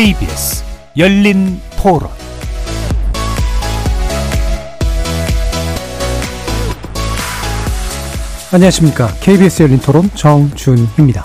[0.00, 0.64] KBS
[0.96, 2.08] 열린 토론
[8.50, 9.08] 안녕하십니까.
[9.20, 11.22] KBS 열린 토론 정준희입니다.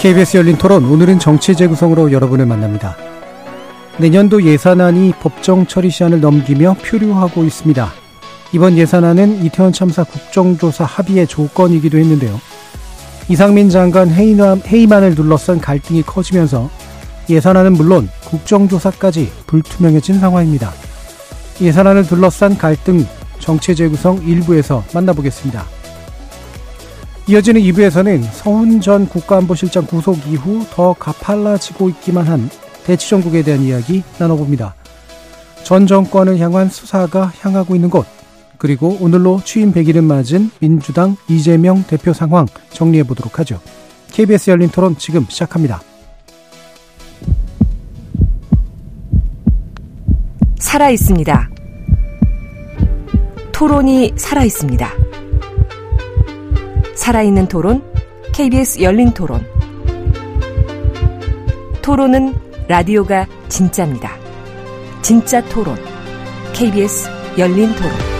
[0.00, 2.96] KBS 열린 토론 오늘은 정치 재구성으로 여러분을 만납니다.
[3.98, 8.01] 내년도 예산안이 법정 처리 시한을 넘기며 표류하고 있습니다.
[8.54, 12.38] 이번 예산안은 이태원 참사 국정조사 합의의 조건이기도 했는데요.
[13.28, 16.68] 이상민 장관 회의만을 둘러싼 갈등이 커지면서
[17.30, 20.70] 예산안은 물론 국정조사까지 불투명해진 상황입니다.
[21.62, 23.06] 예산안을 둘러싼 갈등
[23.38, 25.64] 정체 재구성 일부에서 만나보겠습니다.
[27.28, 32.50] 이어지는 2부에서는 서훈 전 국가안보실장 구속 이후 더 가팔라지고 있기만 한
[32.84, 34.74] 대치정국에 대한 이야기 나눠봅니다.
[35.62, 38.04] 전 정권을 향한 수사가 향하고 있는 곳,
[38.62, 43.60] 그리고 오늘로 취임 100일을 맞은 민주당 이재명 대표 상황 정리해 보도록 하죠.
[44.12, 45.82] KBS 열린 토론 지금 시작합니다.
[50.60, 51.50] 살아 있습니다.
[53.50, 54.88] 토론이 살아 있습니다.
[56.94, 57.82] 살아있는 토론,
[58.32, 59.44] KBS 열린 토론.
[61.82, 62.32] 토론은
[62.68, 64.12] 라디오가 진짜입니다.
[65.02, 65.76] 진짜 토론,
[66.52, 68.11] KBS 열린 토론.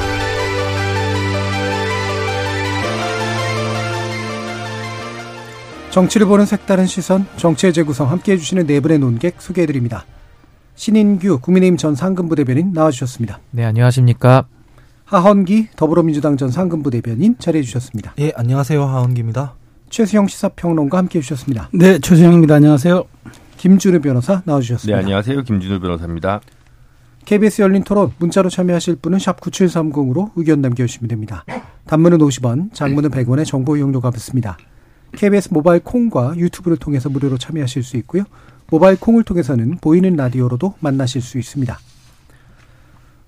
[5.93, 10.07] 정치를 보는 색다른 시선, 정치의 재구성 함께해 주시는 네 분의 논객 소개해 드립니다.
[10.75, 13.41] 신인규 국민의힘 전 상근부 대변인 나와주셨습니다.
[13.51, 14.47] 네, 안녕하십니까.
[15.05, 18.15] 하헌기 더불어민주당 전 상근부 대변인 자리해 주셨습니다.
[18.21, 18.83] 예, 안녕하세요.
[18.83, 19.53] 하헌기입니다.
[19.91, 21.69] 최수영 시사평론가 함께해 주셨습니다.
[21.75, 22.55] 네, 최수영입니다.
[22.55, 23.05] 안녕하세요.
[23.59, 24.97] 김준우 변호사 나와주셨습니다.
[24.97, 25.43] 네, 안녕하세요.
[25.43, 26.41] 김준우 변호사입니다.
[27.27, 31.45] KBS 열린 토론 문자로 참여하실 분은 샵 9730으로 의견 남겨주시면 됩니다.
[31.87, 34.57] 단문은 50원, 장문은 100원의 정보 이용료가 붙습니다.
[35.17, 38.25] KBS 모바일 콩과 유튜브를 통해서 무료로 참여하실 수 있고요.
[38.71, 41.79] 모바일 콩을 통해서는 보이는 라디오로도 만나실 수 있습니다.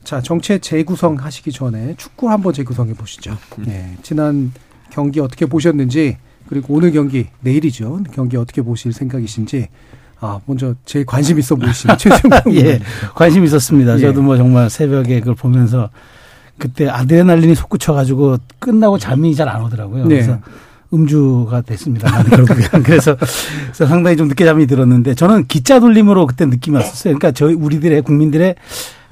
[0.05, 3.37] 자, 정체 재구성 하시기 전에 축구 한번 재구성해 보시죠.
[3.59, 4.53] 네, 지난
[4.91, 6.19] 경기 어떻게 보셨는지
[6.49, 8.01] 그리고 오늘 경기 내일이죠.
[8.13, 9.69] 경기 어떻게 보실 생각이신지
[10.21, 12.81] 아, 먼저 제일 관심 있어 보이시는 최승훈 예,
[13.15, 13.97] 관심 있었습니다.
[13.97, 14.01] 예.
[14.01, 15.91] 저도 뭐 정말 새벽에 그걸 보면서
[16.59, 20.05] 그때 아드레날린이 솟구쳐가지고 끝나고 잠이 잘 안 오더라고요.
[20.05, 20.17] 네.
[20.17, 20.39] 그래서
[20.95, 22.09] 음주가 됐습니다.
[22.85, 27.15] 그래서, 그래서 상당히 좀 늦게 잠이 들었는데 저는 기자 돌림으로 그때 느낌이 왔었어요.
[27.19, 28.55] 그러니까 저희 우리들의 국민들의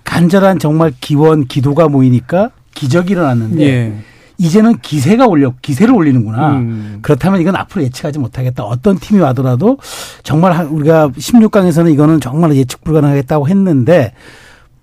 [0.05, 3.95] 간절한 정말 기원, 기도가 모이니까 기적이 일어났는데 예.
[4.39, 6.57] 이제는 기세가 올려 기세를 올리는구나.
[6.57, 6.99] 음.
[7.03, 8.65] 그렇다면 이건 앞으로 예측하지 못하겠다.
[8.65, 9.79] 어떤 팀이 와더라도
[10.23, 14.13] 정말 우리가 16강에서는 이거는 정말 예측 불가능하겠다고 했는데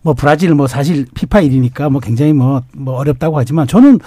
[0.01, 3.99] 뭐 브라질 뭐 사실 피파 일이니까 뭐 굉장히 뭐, 뭐 어렵다고 하지만 저는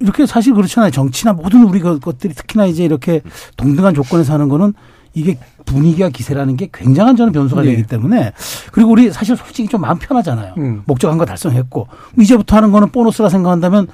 [0.00, 0.90] 이렇게 사실 그렇잖아요.
[0.90, 3.22] 정치나 모든 우리 것들이 특히나 이제 이렇게
[3.56, 4.74] 동등한 조건에서 하는 거는
[5.14, 7.70] 이게 분위기와 기세라는 게 굉장한 저는 변수가 네.
[7.70, 8.32] 되기 때문에
[8.72, 10.54] 그리고 우리 사실 솔직히 좀 마음 편하잖아요.
[10.58, 10.82] 음.
[10.86, 11.86] 목적한 거 달성했고
[12.18, 13.86] 이제부터 하는 거는 보너스라 생각한다면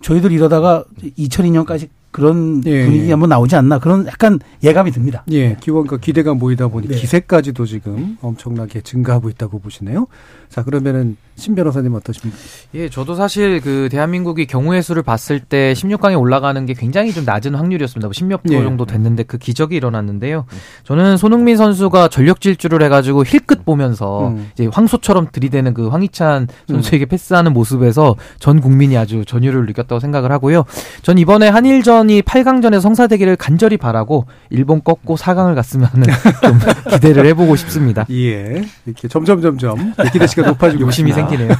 [0.00, 0.84] 저희들 이러다가
[1.18, 2.84] 2002년까지 그런 예.
[2.84, 5.24] 분위기 한번 나오지 않나 그런 약간 예감이 듭니다.
[5.32, 6.94] 예, 기원과 기대가 모이다 보니 네.
[6.94, 10.06] 기세까지도 지금 엄청나게 증가하고 있다고 보시네요.
[10.54, 12.38] 자, 그러면은 신 변호사님 어떠십니까?
[12.74, 17.56] 예, 저도 사실 그 대한민국이 경우의 수를 봤을 때 16강에 올라가는 게 굉장히 좀 낮은
[17.56, 18.06] 확률이었습니다.
[18.06, 18.62] 뭐 10몇 프로 예.
[18.62, 20.44] 정도 됐는데 그 기적이 일어났는데요.
[20.84, 24.48] 저는 손흥민 선수가 전력 질주를 해가지고 힐끗 보면서 음.
[24.52, 27.08] 이제 황소처럼 들이대는 그 황희찬 선수에게 음.
[27.08, 30.62] 패스하는 모습에서 전 국민이 아주 전율을 느꼈다고 생각을 하고요.
[31.02, 35.88] 전 이번에 한일전이 8강전에서 성사되기를 간절히 바라고 일본 꺾고 4강을 갔으면
[36.44, 36.60] 좀
[36.92, 38.06] 기대를 해보고 싶습니다.
[38.10, 41.50] 예, 이렇게 점점 점점 기대치가 높아지고 욕심이 생기네요.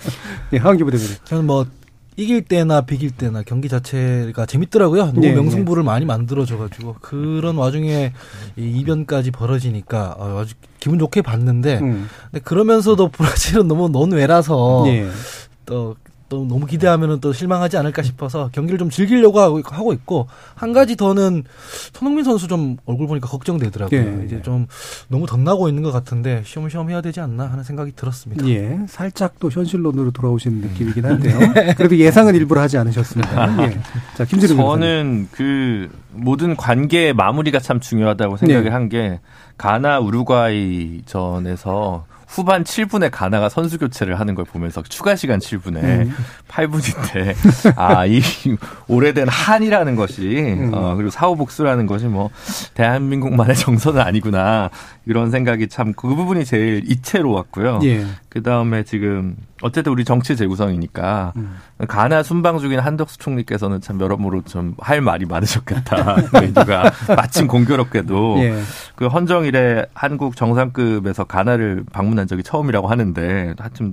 [0.52, 1.16] 예, 하은기 부대변인.
[1.24, 1.66] 저는 뭐
[2.16, 5.06] 이길 때나 비길 때나 경기 자체가 재밌더라고요.
[5.06, 5.86] 너무 네, 명승부를 네.
[5.86, 8.12] 많이 만들어줘가지고 그런 와중에
[8.56, 12.08] 이 이변까지 벌어지니까 어, 아주 기분 좋게 봤는데, 음.
[12.30, 15.08] 근데 그러면서도 브라질은 너무 논외라서 네.
[15.64, 15.96] 또
[16.30, 21.42] 또 너무 기대하면은 또 실망하지 않을까 싶어서 경기를 좀 즐기려고 하고 있고 한 가지 더는
[21.92, 24.00] 손흥민 선수 좀 얼굴 보니까 걱정되더라고요.
[24.00, 24.42] 예, 이제 예.
[24.42, 24.66] 좀
[25.08, 28.46] 너무 덧나고 있는 것 같은데 시험시험 해야 되지 않나 하는 생각이 들었습니다.
[28.46, 31.38] 예, 살짝 또 현실론으로 돌아오시는 느낌이긴 한데요.
[31.52, 31.74] 네.
[31.74, 33.66] 그래도 예상은 일부러 하지 않으셨습니다.
[33.66, 33.80] 예.
[34.16, 38.70] 자, 김진우 저는 그 모든 관계의 마무리가 참 중요하다고 생각을 네.
[38.70, 39.20] 한게
[39.58, 46.14] 가나 우루과이 전에서 후반 7분에 가나가 선수 교체를 하는 걸 보면서 추가 시간 7분에 음.
[46.48, 47.34] 8분인데
[47.76, 48.20] 아 이
[48.88, 50.70] 오래된 한이라는 것이 음.
[50.72, 52.30] 어, 그리고 사후 복수라는 것이 뭐
[52.74, 54.70] 대한민국만의 정서는 아니구나
[55.06, 57.80] 이런 생각이 참 그 부분이 제일 이채로웠고요.
[57.82, 58.06] 예.
[58.28, 61.56] 그 다음에 지금 어쨌든 우리 정치 재구성이니까 음.
[61.88, 66.16] 가나 순방 중인 한덕수 총리께서는 참 여러모로 좀 할 말이 많으셨겠다.
[66.54, 68.60] 누가 마침 공교롭게도 예.
[68.96, 73.92] 그 헌정일에 한국 정상급에서 가나를 방문한 적이 처음이라고 하는데 하여튼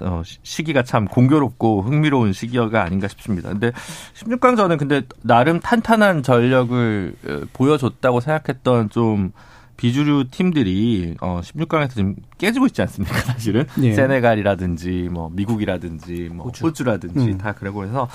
[0.00, 3.50] 어, 시기가 참 공교롭고 흥미로운 시기가 아닌가 싶습니다.
[3.50, 3.70] 근데
[4.14, 9.32] 16강전은 근데 나름 탄탄한 전력을 어, 보여줬다고 생각했던 좀
[9.76, 13.18] 비주류 팀들이 어 16강에서 지금 깨지고 있지 않습니까?
[13.32, 13.94] 사실은 예.
[13.94, 16.64] 세네갈이라든지 뭐 미국이라든지 뭐 호주.
[16.66, 17.38] 호주라든지 음.
[17.38, 18.08] 다 그러고 해서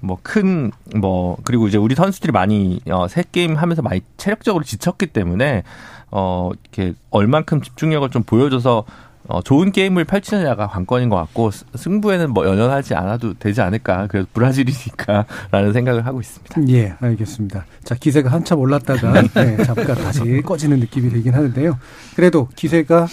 [0.00, 5.62] 뭐 큰뭐 뭐 그리고 이제 우리 선수들이 많이 어세 게임 하면서 많이 체력적으로 지쳤기 때문에
[6.10, 8.84] 어 이렇게 얼만큼 집중력을 좀 보여줘서
[9.32, 14.06] 어, 좋은 게임을 펼치느냐가 관건인 것 같고 승부에는 뭐 연연하지 않아도 되지 않을까.
[14.08, 16.68] 그래서 브라질이니까라는 생각을 하고 있습니다.
[16.68, 17.64] 예, 알겠습니다.
[17.82, 21.78] 자 기세가 한참 올랐다가 네, 잠깐 다시 꺼지는 느낌이 들긴 하는데요.
[22.14, 23.06] 그래도 기세가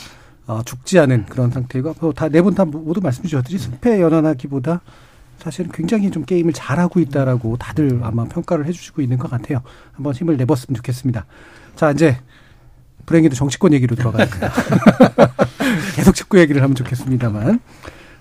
[0.48, 4.81] 어, 죽지 않은 그런 상태고 뭐 다네 분 다 모두 말씀 주셨듯이 승패 연연하기보다
[5.38, 9.62] 사실은 굉장히 좀 게임을 잘하고 있다라고 다들 아마 평가를 해주시고 있는 것 같아요.
[9.94, 11.25] 한번 힘을 내봤으면 좋겠습니다.
[11.77, 12.18] 자 이제
[13.10, 14.52] 불행히도 정치권 얘기로 들어가니까
[15.96, 17.60] 계속 축구 얘기를 하면 좋겠습니다만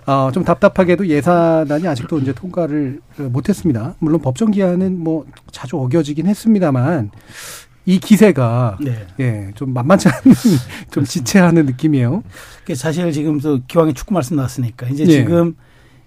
[0.07, 3.93] 어, 좀 답답하게도 예산안이 아직도 이제 통과를 못했습니다.
[3.99, 7.11] 물론 법정 기한은 뭐 자주 어겨지긴 했습니다만
[7.85, 9.05] 이 기세가 네.
[9.19, 10.35] 예, 좀 만만치 않은
[10.89, 12.23] 좀 지체하는 느낌이에요.
[12.75, 15.11] 사실 지금 또 기왕에 축구 말씀 나왔으니까 이제 네.
[15.11, 15.55] 지금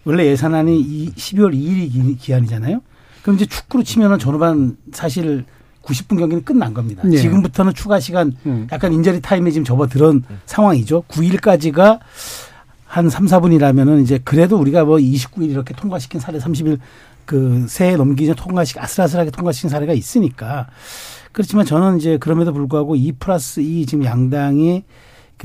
[0.04, 2.80] 원래 예산안이 이 12월 2일이 기한이잖아요.
[3.22, 5.44] 그럼 이제 축구로 치면은 전후반 사실
[5.82, 7.02] 90분 경기는 끝난 겁니다.
[7.04, 7.16] 네.
[7.16, 8.66] 지금부터는 추가 시간 음.
[8.72, 10.40] 약간 인저리 타임에 지금 접어들은 음.
[10.46, 11.04] 상황이죠.
[11.08, 11.98] 9일까지가
[12.86, 16.78] 한 3, 4분이라면은 이제 그래도 우리가 뭐 29일 이렇게 통과시킨 사례 30일
[17.24, 20.68] 그 새해 넘기 전 통과시 아슬아슬하게 통과시킨 사례가 있으니까
[21.32, 24.84] 그렇지만 저는 이제 그럼에도 불구하고 2 플러스 2 지금 양당이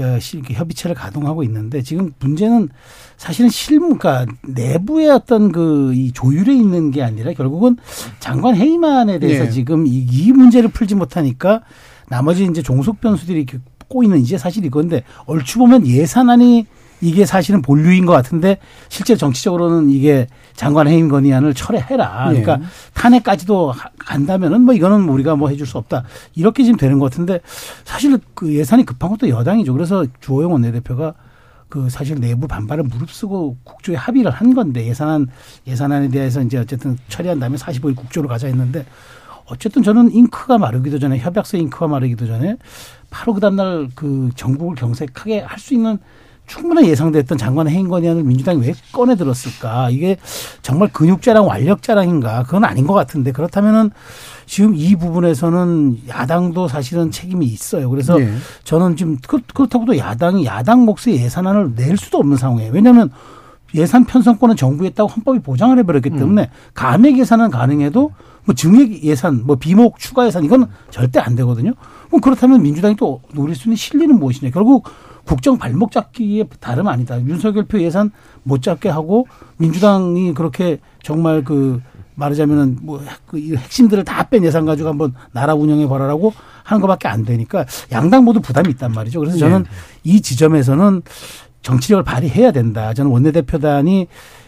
[0.03, 2.69] 그 협의체를 가동하고 있는데 지금 문제는
[3.17, 7.77] 사실은 실무, 그러니까 내부의 어떤 그 이 조율에 있는 게 아니라 결국은
[8.19, 9.49] 장관 회의만에 대해서 네.
[9.49, 11.61] 지금 이, 이 문제를 풀지 못하니까
[12.09, 16.67] 나머지 이제 종속 변수들이 이렇게 꼬이는 이제 사실 이건데 얼추 보면 예산안이
[17.01, 18.57] 이게 사실은 본류인 것 같은데
[18.89, 22.25] 실제 정치적으로는 이게 장관 해임 건의안을 철회해라.
[22.29, 22.65] 그러니까 네.
[22.93, 26.03] 탄핵까지도 간다면은 뭐 이거는 우리가 뭐 해줄 수 없다.
[26.35, 27.39] 이렇게 지금 되는 것 같은데
[27.83, 29.73] 사실 그 예산이 급한 것도 여당이죠.
[29.73, 31.13] 그래서 주호영 원내대표가
[31.69, 35.27] 그 사실 내부 반발을 무릅쓰고 국조에 합의를 한 건데 예산안
[35.67, 38.85] 예산안에 대해서 이제 어쨌든 처리한 다음에 45일 국조로 가자 했는데
[39.45, 42.57] 어쨌든 저는 잉크가 마르기도 전에 협약서 잉크가 마르기도 전에
[43.09, 45.99] 바로 그 다음날 그 전국을 경색하게 할 수 있는
[46.47, 49.89] 충분히 예상됐던 장관 해임 건의안을 민주당이 왜 꺼내 들었을까?
[49.89, 50.17] 이게
[50.61, 52.43] 정말 근육 자랑, 완력 자랑인가?
[52.43, 53.91] 그건 아닌 것 같은데 그렇다면은
[54.45, 57.89] 지금 이 부분에서는 야당도 사실은 책임이 있어요.
[57.89, 58.33] 그래서 네.
[58.63, 59.17] 저는 지금
[59.53, 62.71] 그렇다고도 야당이 야당 몫의 예산안을 낼 수도 없는 상황이에요.
[62.71, 63.11] 왜냐하면
[63.75, 66.17] 예산 편성권은 정부에 있다고 헌법이 보장을 해버렸기 음.
[66.17, 66.47] 때문에 음.
[66.73, 68.11] 감액 예산은 가능해도
[68.45, 71.73] 뭐 증액 예산, 뭐 비목 추가 예산 이건 절대 안 되거든요.
[72.07, 74.51] 그럼 그렇다면 민주당이 또 노릴 수 있는 실리는 무엇이냐?
[74.51, 74.87] 결국
[75.27, 77.19] 국정 발목 잡기에 다름 아니다.
[77.21, 78.11] 윤석열 표 예산
[78.43, 79.27] 못 잡게 하고
[79.57, 81.81] 민주당이 그렇게 정말 그
[82.15, 87.65] 말하자면은 뭐그 핵심들을 다 뺀 예산 가지고 한번 나라 운영해 보라라고 하는 것밖에 안 되니까
[87.91, 89.19] 양당 모두 부담이 있단 말이죠.
[89.19, 89.69] 그래서 저는 네.
[90.03, 91.01] 이 지점에서는
[91.61, 92.93] 정치력을 발휘해야 된다.
[92.93, 94.07] 저는 원내대표단이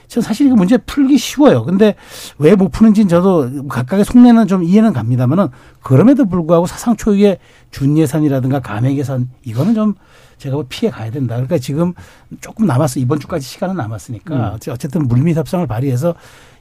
[0.10, 1.64] 전 사실 이거 문제 풀기 쉬워요.
[1.64, 1.96] 근데
[2.40, 5.48] 왜 못 푸는지는 저도 각각의 속내는 좀 이해는 갑니다만은
[5.82, 7.38] 그럼에도 불구하고 사상 초유의
[7.72, 9.94] 준예산이라든가 감액 예산 이거는 좀
[10.40, 11.36] 제가 뭐 피해 가야 된다.
[11.36, 11.94] 그러니까 지금
[12.42, 13.00] 조금 남았어.
[13.00, 14.72] 이번 주까지 시간은 남았으니까 음.
[14.72, 16.16] 어쨌든 물밑 협상을 발휘해서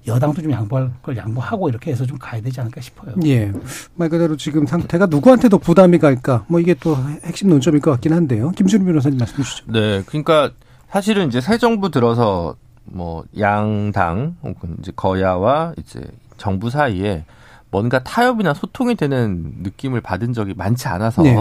[0.06, 3.14] 여당도 좀 양보할 걸 양보하고 이렇게 해서 좀 가야 되지 않을까 싶어요.
[3.24, 3.50] 예.
[3.94, 6.44] 말 그대로 지금 상태가 누구한테도 부담이 갈까?
[6.48, 8.50] 뭐 이게 또 핵심 논점일 것 같긴 한데요.
[8.52, 9.72] 김준우 변호사님 말씀 주시죠.
[9.72, 10.02] 네.
[10.06, 10.50] 그러니까
[10.90, 12.56] 사실은 이제 새 정부 들어서
[12.90, 16.00] 뭐 양당 혹은 이제 거야와 이제
[16.36, 17.24] 정부 사이에
[17.70, 21.36] 뭔가 타협이나 소통이 되는 느낌을 받은 적이 많지 않아서 네.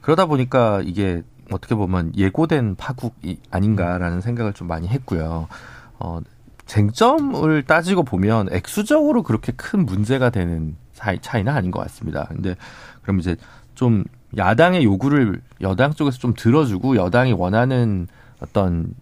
[0.00, 5.48] 그러다 보니까 이게 어떻게 보면 예고된 파국이 아닌가라는 생각을 좀 많이 했고요.
[5.98, 6.20] 어,
[6.66, 12.26] 쟁점을 따지고 보면 액수적으로 그렇게 큰 문제가 되는 사이, 차이는 아닌 것 같습니다.
[12.28, 12.54] 근데
[13.02, 13.36] 그럼 이제
[13.74, 14.04] 좀
[14.36, 18.06] 야당의 요구를 여당 쪽에서 좀 들어주고 여당이 원하는
[18.40, 18.94] 어떤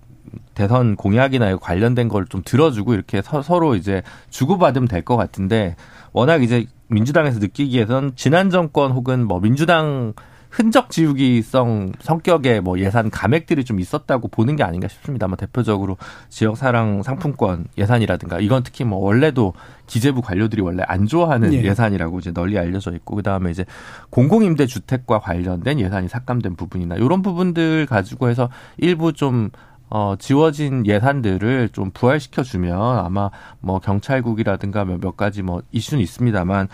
[0.54, 5.76] 대선 공약이나 관련된 걸 좀 들어주고 이렇게 서, 로 이제 주고받으면 될 것 같은데
[6.12, 10.14] 워낙 이제 민주당에서 느끼기에선 지난 정권 혹은 뭐 민주당
[10.50, 15.26] 흔적 지우기성 성격의 뭐 예산 감액들이 좀 있었다고 보는 게 아닌가 싶습니다.
[15.28, 15.98] 뭐 대표적으로
[16.30, 19.52] 지역 사랑 상품권 예산이라든가 이건 특히 뭐 원래도
[19.86, 21.74] 기재부 관료들이 원래 안 좋아하는 예.
[21.74, 23.66] 산이라고 이제 널리 알려져 있고 그다음에 이제
[24.10, 29.50] 공공임대 주택과 관련된 예산이 삭감된 부분이나 이런 부분들 가지고 해서 일부 좀
[29.88, 36.68] 어, 지워진 예산들을 좀 부활시켜 주면 아마 뭐 경찰국이라든가 몇, 몇 가지 뭐 이슈는 있습니다만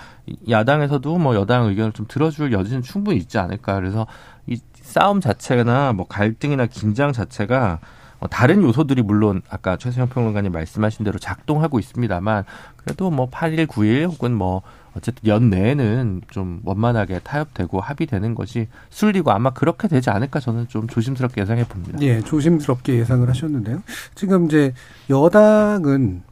[0.49, 3.75] 야당에서도 뭐 여당 의견을 좀 들어줄 여지는 충분히 있지 않을까.
[3.75, 4.07] 그래서
[4.47, 7.81] 이 싸움 자체나 뭐 갈등이나 긴장 자체가
[8.19, 12.45] 뭐 다른 요소들이 물론 아까 최수영 평론가님 말씀하신 대로 작동하고 있습니다만
[12.77, 14.63] 그래도 뭐 8일, 9일 혹은 뭐
[14.97, 21.41] 어쨌든 연내에는 좀 원만하게 타협되고 합의되는 것이 순리고 아마 그렇게 되지 않을까 저는 좀 조심스럽게
[21.41, 21.99] 예상해 봅니다.
[22.03, 23.83] 예, 조심스럽게 예상을 하셨는데요.
[24.15, 24.75] 지금 이제
[25.09, 26.23] 여당은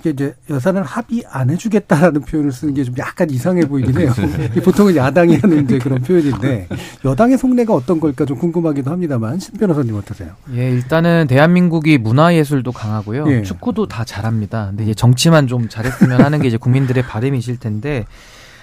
[0.00, 4.12] 이게 이제 여사는 합의 안 해주겠다라는 표현을 쓰는 게 좀 약간 이상해 보이긴 해요.
[4.64, 6.66] 보통은 야당이 하는 이제 그런 표현인데
[7.04, 10.30] 여당의 속내가 어떤 걸까 좀 궁금하기도 합니다만 신 변호사님 어떠세요?
[10.54, 13.42] 예, 일단은 대한민국이 문화예술도 강하고요, 예.
[13.42, 14.68] 축구도 다 잘합니다.
[14.68, 18.06] 근데 이제 정치만 좀 잘했으면 하는 게 이제 국민들의 바람이실 텐데.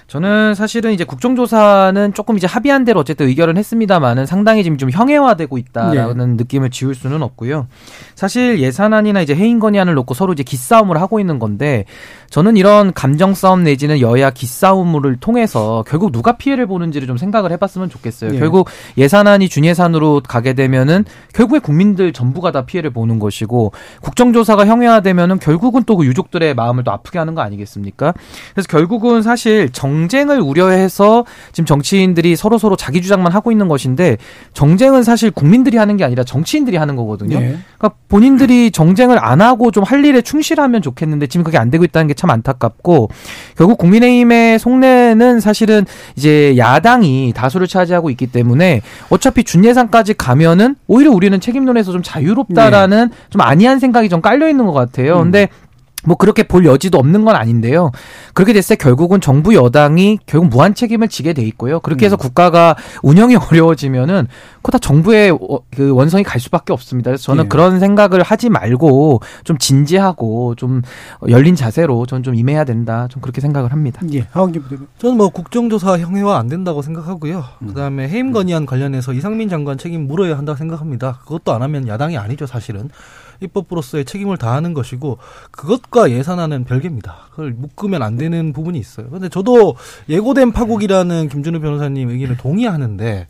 [0.08, 5.58] 저는 사실은 이제 국정조사는 조금 이제 합의한 대로 어쨌든 의결은 했습니다만은 상당히 지금 좀 형해화되고
[5.58, 6.44] 있다라는 네.
[6.44, 7.68] 느낌을 지울 수는 없고요.
[8.16, 11.84] 사실 예산안이나 이제 해임 건의안을 놓고 서로 이제 기싸움을 하고 있는 건데
[12.30, 17.90] 저는 이런 감정 싸움 내지는 여야 기싸움을 통해서 결국 누가 피해를 보는지를 좀 생각을 해봤으면
[17.90, 18.32] 좋겠어요.
[18.32, 18.40] 네.
[18.40, 25.84] 결국 예산안이 준예산으로 가게 되면은 결국에 국민들 전부가 다 피해를 보는 것이고 국정조사가 형해화되면은 결국은
[25.84, 28.14] 또 그 유족들의 마음을 또 아프게 하는 거 아니겠습니까?
[28.54, 34.18] 그래서 결국은 사실 정 쟁을 우려해서 지금 정치인들이 서로 서로 자기 주장만 하고 있는 것인데
[34.54, 37.39] 정쟁은 사실 국민들이 하는 게 아니라 정치인들이 하는 거거든요.
[37.39, 37.58] 네.
[37.77, 42.08] 그러니까 본인들이 정쟁을 안 하고 좀 할 일에 충실하면 좋겠는데 지금 그게 안 되고 있다는
[42.08, 43.10] 게 참 안타깝고
[43.56, 45.86] 결국 국민의힘의 속내는 사실은
[46.16, 53.16] 이제 야당이 다수를 차지하고 있기 때문에 어차피 준예산까지 가면은 오히려 우리는 책임론에서 좀 자유롭다라는 네.
[53.30, 55.18] 좀 아니한 생각이 좀 깔려 있는 것 같아요.
[55.20, 55.24] 음.
[55.25, 55.48] 근데
[56.08, 57.92] 뭐 그렇게 볼 여지도 없는 건 아닌데요.
[58.34, 61.82] 그렇게 됐을 때 결국은 정부 여당이 결국 무한 책임을 지게 돼 있고요.
[61.82, 62.18] 그렇게 해서 음.
[62.18, 65.38] 국가가 운영이 어려워지면은 그거 다 정부의
[65.76, 67.12] 그 원성이 갈 수밖에 없습니다.
[67.12, 67.48] 그래서 저는 예.
[67.50, 70.82] 그런 생각을 하지 말고 좀 진지하고 좀
[71.28, 73.10] 열린 자세로 저는 좀 임해야 된다.
[73.10, 74.02] 좀 그렇게 생각을 합니다.
[74.14, 74.28] 예.
[75.00, 77.44] 저는 뭐 국정조사 형해화 안 된다고 생각하고요.
[77.64, 77.68] 음.
[77.68, 81.20] 그다음에 해임 건의안 관련해서 이상민 장관 책임 물어야 한다고 생각합니다.
[81.26, 82.90] 그것도 안 하면 야당이 아니죠, 사실은.
[83.41, 85.17] 입법부로서의 책임을 다하는 것이고
[85.51, 87.15] 그것과 예산안은 별개입니다.
[87.32, 89.10] 그걸 묶으면 안 되는 부분이 있어요.
[89.10, 89.75] 근데 저도
[90.10, 93.27] 예고된 파국이라는 김준우 변호사님 의견을 동의하는데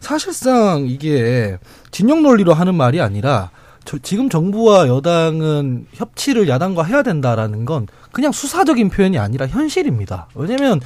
[0.00, 1.58] 사실상 이게
[1.90, 3.50] 진영 논리로 하는 말이 아니라
[3.84, 10.28] 저, 지금 정부와 여당은 협치를 야당과 해야 된다라는 건 그냥 수사적인 표현이 아니라 현실입니다.
[10.34, 10.80] 왜냐면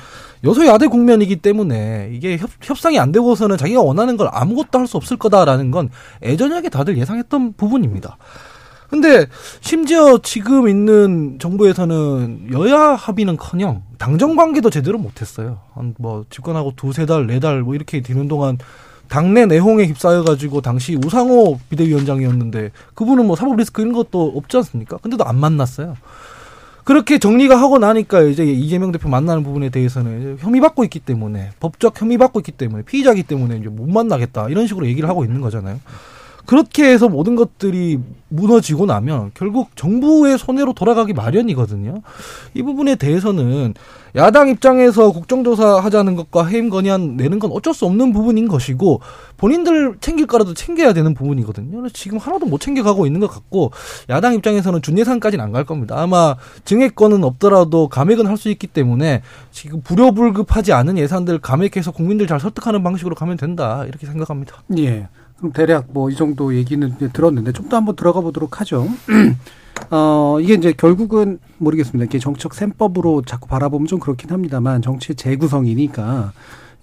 [0.44, 5.16] 여소야대 국면이기 때문에 이게 협, 협상이 안 되고서는 자기가 원하는 걸 아무것도 할 수 없을
[5.16, 5.88] 거다라는 건
[6.22, 8.18] 예전하게 다들 예상했던 부분입니다.
[8.90, 9.26] 근데
[9.60, 15.58] 심지어 지금 있는 정부에서는 여야 합의는커녕 당정 관계도 제대로 못했어요.
[15.74, 18.58] 한 뭐 집권하고 두세 달, 네 달 뭐 이렇게 되는 동안
[19.08, 24.96] 당내 내홍에 휩싸여가지고 당시 우상호 비대위원장이었는데 그분은 뭐 사법 리스크 이런 것도 없지 않습니까?
[24.98, 25.96] 근데도 안 만났어요.
[26.84, 32.00] 그렇게 정리가 하고 나니까 이제 이재명 대표 만나는 부분에 대해서는 혐의 받고 있기 때문에 법적
[32.00, 35.78] 혐의 받고 있기 때문에 피의자기 때문에 이제 못 만나겠다 이런 식으로 얘기를 하고 있는 거잖아요.
[36.46, 42.02] 그렇게 해서 모든 것들이 무너지고 나면 결국 정부의 손해로 돌아가기 마련이거든요.
[42.54, 43.74] 이 부분에 대해서는
[44.16, 49.00] 야당 입장에서 국정조사 하자는 것과 해임 건의안 내는 건 어쩔 수 없는 부분인 것이고
[49.36, 51.88] 본인들 챙길 거라도 챙겨야 되는 부분이거든요.
[51.90, 53.70] 지금 하나도 못 챙겨가고 있는 것 같고
[54.08, 56.00] 야당 입장에서는 준예산까지는 안 갈 겁니다.
[56.00, 59.20] 아마 증액권은 없더라도 감액은 할 수 있기 때문에
[59.50, 64.62] 지금 불효불급하지 않은 예산들 감액해서 국민들 잘 설득하는 방식으로 가면 된다 이렇게 생각합니다.
[64.78, 65.08] 예.
[65.40, 68.86] 그럼 대략 뭐 이 정도 얘기는 들었는데 좀 더 한번 들어가 보도록 하죠.
[69.90, 72.04] 어, 이게 이제 결국은 모르겠습니다.
[72.04, 76.32] 이게 정책 셈법으로 자꾸 바라보면 좀 그렇긴 합니다만 정치 재구성이니까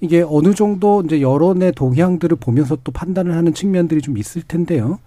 [0.01, 4.99] 이게 어느 정도 이제 여론의 동향들을 보면서 또 판단을 하는 측면들이 좀 있을 텐데요.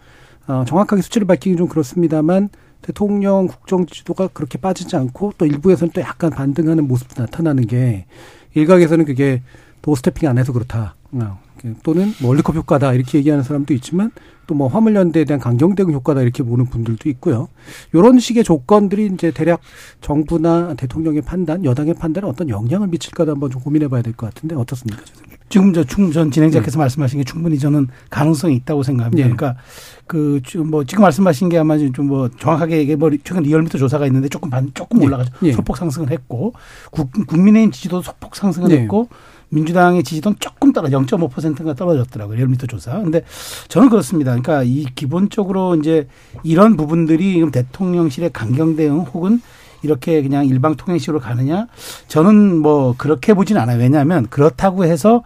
[0.47, 2.51] 어, 정확하게 수치를 밝히기 좀 그렇습니다만
[2.83, 8.07] 대통령 국정 지도가 그렇게 빠지지 않고 또 일부에서는 또 약간 반등하는 모습도 나타나는 게
[8.55, 9.43] 일각에서는 그게
[9.83, 10.95] 도스태핑 안 해서 그렇다.
[11.13, 11.39] 어,
[11.83, 14.11] 또는 뭐 월드컵 효과다 이렇게 얘기하는 사람도 있지만
[14.47, 17.47] 또 뭐 화물연대에 대한 강경 대응 효과다 이렇게 보는 분들도 있고요.
[17.95, 19.61] 이런 식의 조건들이 이제 대략
[20.01, 25.03] 정부나 대통령의 판단, 여당의 판단에 어떤 영향을 미칠까도 한번 좀 고민해봐야 될 것 같은데 어떻습니까?
[25.51, 26.79] 지금 저 충 전 진행자께서 네.
[26.79, 29.29] 말씀하신 게 충분히 저는 가능성이 있다고 생각합니다.
[29.29, 29.35] 네.
[29.35, 29.61] 그러니까
[30.07, 34.51] 그뭐 지금 말씀하신 게 아마 좀 뭐 정확하게 이게 뭐 최근 리얼미터 조사가 있는데 조금
[34.51, 35.07] 반 조금 네.
[35.07, 35.33] 올라가죠.
[35.43, 35.53] 네.
[35.53, 36.55] 소폭 상승을 했고
[36.91, 38.79] 국, 국민의힘 지지도 소폭 상승을 네.
[38.83, 39.09] 했고
[39.51, 42.41] 민주당의 지지도는 조금 떨어 0.5%가 떨어졌더라고요.
[42.41, 42.99] 열미터 조사.
[43.01, 43.23] 근데
[43.69, 44.31] 저는 그렇습니다.
[44.31, 46.09] 그러니까 이 기본적으로 이제
[46.43, 49.43] 이런 부분들이 대통령실의 강경 대응 혹은
[49.83, 51.67] 이렇게 그냥 일방 통행식으로 가느냐?
[52.09, 53.79] 저는 뭐 그렇게 보진 않아요.
[53.79, 55.23] 왜냐하면 그렇다고 해서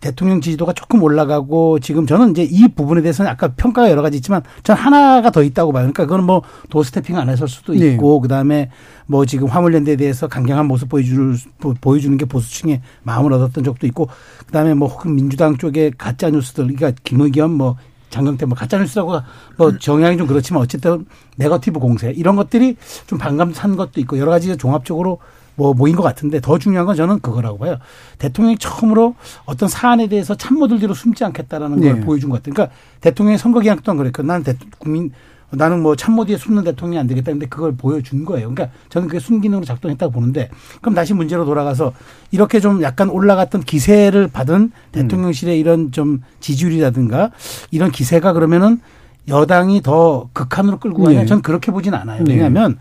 [0.00, 4.42] 대통령 지지도가 조금 올라가고 지금 저는 이제 이 부분에 대해서는 아까 평가가 여러 가지 있지만
[4.62, 5.82] 전 하나가 더 있다고 봐요.
[5.82, 7.92] 그러니까 그건 뭐 도스태핑 안 했을 수도 네.
[7.92, 8.22] 있고 네.
[8.22, 8.70] 그다음에
[9.06, 11.36] 뭐 지금 화물연대에 대해서 강경한 모습 보여줄
[11.80, 14.08] 보여주는 게 보수층의 마음을 얻었던 적도 있고
[14.46, 17.76] 그다음에 뭐 혹은 민주당 쪽에 가짜 뉴스들 그러니까 김의겸 뭐
[18.10, 19.20] 장경태 뭐 가짜 뉴스라고
[19.56, 22.76] 뭐 정향이 좀 그렇지만 어쨌든 네거티브 공세 이런 것들이
[23.06, 25.18] 좀 반감 산 것도 있고 여러 가지 종합적으로
[25.58, 27.78] 뭐 모인 것 같은데 더 중요한 건 저는 그거라고 봐요.
[28.18, 32.00] 대통령이 처음으로 어떤 사안에 대해서 참모들 뒤로 숨지 않겠다라는 걸 네.
[32.00, 32.54] 보여준 것 같아요.
[32.54, 35.10] 그러니까 대통령의 선거 기간 동안 그랬고 나는 대, 국민
[35.50, 38.54] 나는 뭐 참모 뒤에 숨는 대통령이 안 되겠다는데 그걸 보여준 거예요.
[38.54, 40.48] 그러니까 저는 그게 순기능으로 작동했다고 보는데
[40.80, 41.92] 그럼 다시 문제로 돌아가서
[42.30, 47.32] 이렇게 좀 약간 올라갔던 기세를 받은 대통령실의 이런 좀 지지율이라든가
[47.72, 48.80] 이런 기세가 그러면은
[49.26, 51.20] 여당이 더 극한으로 끌고 가냐?
[51.20, 51.26] 네.
[51.26, 52.22] 저는 그렇게 보진 않아요.
[52.22, 52.34] 네.
[52.34, 52.78] 왜냐하면 네.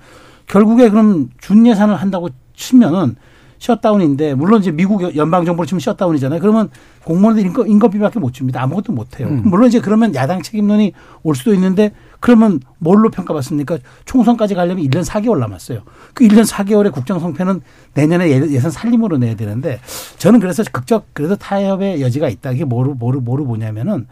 [0.47, 3.15] 결국에 그럼 준 예산을 한다고 치면은
[3.59, 6.39] 셧다운인데 물론 이제 미국 연방 정부로 치면 셧다운이잖아요.
[6.39, 6.69] 그러면
[7.03, 8.61] 공무원들 인거, 인건비밖에 못 줍니다.
[8.61, 9.29] 아무것도 못 해요.
[9.29, 9.43] 음.
[9.45, 13.77] 물론 이제 그러면 야당 책임론이 올 수도 있는데 그러면 뭘로 평가받습니까?
[14.05, 15.81] 총선까지 가려면 1년 4개월 남았어요.
[16.13, 17.61] 그 1년 4개월의 국정 성패는
[17.93, 19.79] 내년에 예, 예산 살림으로 내야 되는데
[20.17, 22.51] 저는 그래서 극적 그래도 타협의 여지가 있다.
[22.51, 24.07] 이게 뭐로 뭐로 뭐로 보냐면은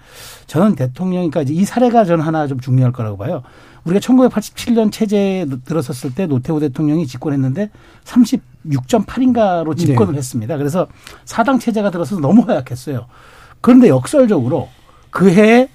[0.48, 3.44] 저는 대통령까지 이 사례가 저는 하나 좀 중요할 거라고 봐요.
[3.86, 7.70] 우리가 1987년 체제에 들어섰을 때 노태우 대통령이 집권했는데
[8.04, 10.18] 36.8인가로 집권을 네.
[10.18, 10.58] 했습니다.
[10.58, 10.88] 그래서
[11.24, 13.06] 사당 체제가 들어서서 너무 허약했어요.
[13.62, 14.70] 그런데 역설적으로
[15.12, 15.70] 그 해에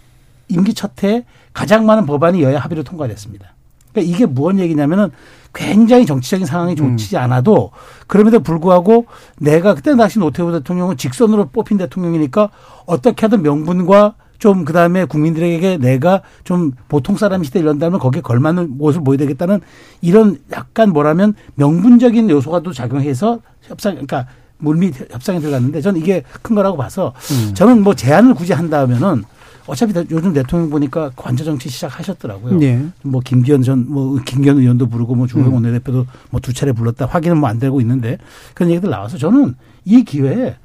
[0.49, 3.55] 임기 첫 해에 가장 많은 법안이 여야 합의로 통과됐습니다.
[3.93, 5.11] 그러니까 이게 무언 얘기냐면은
[5.53, 7.23] 굉장히 정치적인 상황이 좋지 음.
[7.23, 7.71] 않아도
[8.07, 9.07] 그럼에도 불구하고
[9.39, 12.51] 내가 그때 당시 노태우 대통령은 직선으로 뽑힌 대통령이니까
[12.87, 19.05] 어떻게 하든 명분과 좀 그다음에 국민들에게 내가 좀 보통 사람 시대 이런다면 거기에 걸맞는 모습을
[19.05, 19.61] 보여야 되겠다는
[20.01, 24.27] 이런 약간 뭐라면 명분적인 요소가 또 작용해서 협상 그러니까
[24.59, 27.55] 물밑 협상에 들어갔는데 저는 이게 큰 거라고 봐서 음.
[27.55, 29.25] 저는 뭐 제안을 굳이 한다면은
[29.67, 32.59] 어차피 요즘 대통령 보니까 관저 정치 시작하셨더라고요.
[32.59, 32.85] 네.
[33.03, 35.55] 뭐 김기현 전 뭐 김기현 의원도 부르고 뭐 주호영 음.
[35.55, 38.17] 원내대표도 뭐 두 차례 불렀다 확인은 뭐 안 되고 있는데
[38.55, 40.57] 그런 얘기들 나와서 저는 이 기회에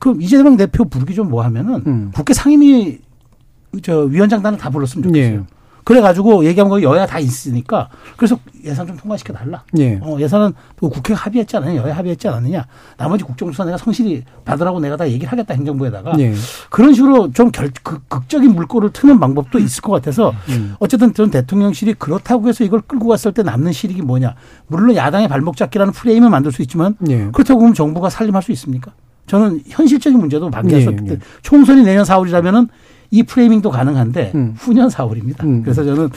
[0.00, 2.10] 그 이재명 대표 부르기 좀 뭐 하면은 음.
[2.12, 2.98] 국회 상임위
[3.80, 5.38] 저 위원장단을 다 불렀으면 좋겠어요.
[5.40, 5.46] 네.
[5.84, 9.64] 그래가지고 얘기한 거 여야 다 있으니까 그래서 예산 좀 통과시켜 달라.
[9.78, 9.98] 예.
[10.00, 12.66] 어, 예산은 국회가 합의했지 않느냐, 여야 합의했지 않느냐.
[12.96, 16.34] 나머지 국정조사 내가 성실히 받으라고 내가 다 얘기를 하겠다 행정부에다가 예.
[16.70, 20.76] 그런 식으로 좀 결, 극, 극적인 물꼬를 트는 방법도 있을 것 같아서 음.
[20.78, 24.36] 어쨌든 전 대통령실이 그렇다고 해서 이걸 끌고 갔을 때 남는 실익이 뭐냐.
[24.68, 27.28] 물론 야당의 발목 잡기라는 프레임을 만들 수 있지만 예.
[27.32, 28.92] 그렇다고 보면 정부가 살림할 수 있습니까?
[29.26, 32.68] 저는 현실적인 문제도 방기할 수 없기 때문에 총선이 내년 4월이라면은
[33.12, 34.54] 이 framing도 가능한데 음.
[34.56, 35.44] 후년 4월입니다.
[35.44, 35.62] 음.
[35.62, 36.08] 그래서 저는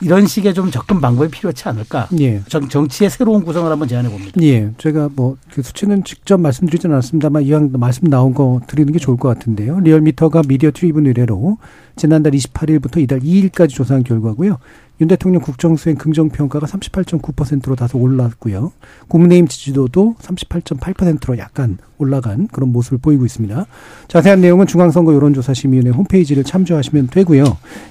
[0.00, 2.08] 이런 식의 좀 접근 방법이 필요하지 않을까.
[2.18, 2.42] 예.
[2.48, 4.32] 정치의 새로운 구성을 한번 제안해 봅니다.
[4.42, 4.70] 예.
[4.78, 9.28] 제가 뭐 그 수치는 직접 말씀드리지는 않았습니다만 이왕 말씀 나온 거 드리는 게 좋을 것
[9.28, 9.80] 같은데요.
[9.80, 11.58] 리얼미터가 미디어트리뷴 의뢰로
[11.96, 14.58] 지난달 28일부터 이달 2일까지 조사한 결과고요.
[15.00, 18.72] 윤 대통령 국정수행 긍정평가가 38.9%로 다소 올랐고요.
[19.08, 23.66] 국민의힘 지지도도 38.8%로 약간 올라간 그런 모습을 보이고 있습니다.
[24.08, 27.44] 자세한 내용은 중앙선거 여론조사심의위원회 홈페이지를 참조하시면 되고요.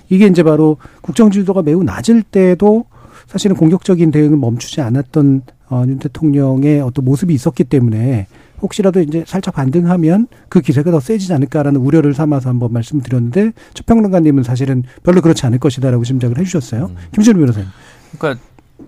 [0.10, 2.86] 이게 이제 바로 국정 지지도가 매우 낮을 때도
[3.26, 5.42] 사실은 공격적인 대응을 멈추지 않았던
[5.72, 8.28] 어, 윤 대통령의 어떤 모습이 있었기 때문에
[8.62, 14.84] 혹시라도 이제 살짝 반등하면 그 기세가 더 세지지 않을까라는 우려를 삼아서 한번 말씀드렸는데 최평론가님은 사실은
[15.04, 16.86] 별로 그렇지 않을 것이다라고 짐작을 해주셨어요.
[16.88, 16.96] 음.
[17.14, 17.70] 김준우 변호사님.
[18.18, 18.44] 그러니까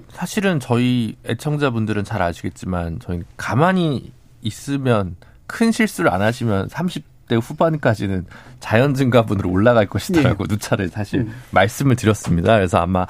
[0.10, 5.16] 사실은 저희 애청자분들은 잘 아시겠지만 저희 가만히 있으면
[5.48, 8.26] 큰 실수를 안 하시면 30대 후반까지는
[8.60, 10.54] 자연 증가분으로 올라갈 것이다라고 네.
[10.54, 11.34] 누차를 사실 음.
[11.52, 12.56] 말씀을 드렸습니다.
[12.56, 13.06] 그래서 아마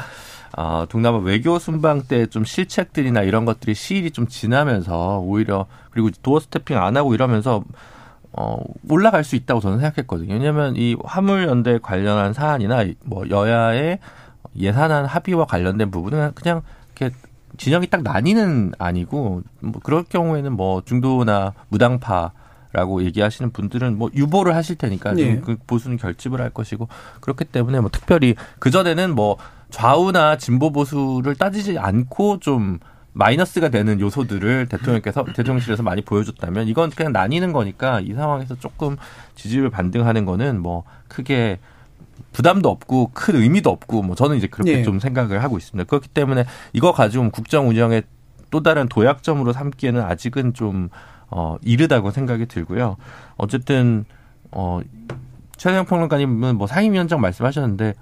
[0.58, 6.39] 어, 동남아 외교 순방 때 좀 실책들이나 이런 것들이 시일이 좀 지나면서 오히려 그리고 도어
[6.39, 7.63] 스태핑 안 하고 이러면서
[8.34, 8.58] 어,
[8.89, 10.34] 올라갈 수 있다고 저는 생각했거든요.
[10.34, 13.99] 왜냐하면 이 화물연대 관련한 사안이나 뭐 여야의
[14.56, 16.62] 예산안 합의와 관련된 부분은 그냥
[16.95, 17.15] 이렇게
[17.58, 22.32] 진영이 딱 나뉘는 아니고 뭐 그럴 경우에는 뭐 중도나 무당파
[22.73, 25.41] 라고 얘기하시는 분들은 뭐 유보를 하실 테니까 네.
[25.41, 26.88] 그 보수는 결집을 할 것이고
[27.19, 29.36] 그렇기 때문에 뭐 특별히 그 전에는 뭐
[29.69, 32.80] 좌우나 진보 보수를 따지지 않고 좀
[33.13, 38.97] 마이너스가 되는 요소들을 대통령께서 대통령실에서 많이 보여줬다면 이건 그냥 나뉘는 거니까 이 상황에서 조금
[39.36, 41.60] 지지율 반등하는 거는 뭐 크게
[42.32, 44.84] 부담도 없고 큰 의미도 없고 뭐 저는 이제 그렇게 네.
[44.84, 45.88] 좀 생각을 하고 있습니다.
[45.89, 48.04] 그렇기 때문에 이거 가지고 국정 운영의
[48.50, 50.89] 또 다른 도약점으로 삼기에는 아직은 좀
[51.30, 52.97] 어, 이르다고 생각이 들고요.
[53.38, 54.06] 어쨌든
[54.52, 54.82] 어,
[55.58, 57.93] 최대형 평론가님은 뭐 상임위원장 말씀하셨는데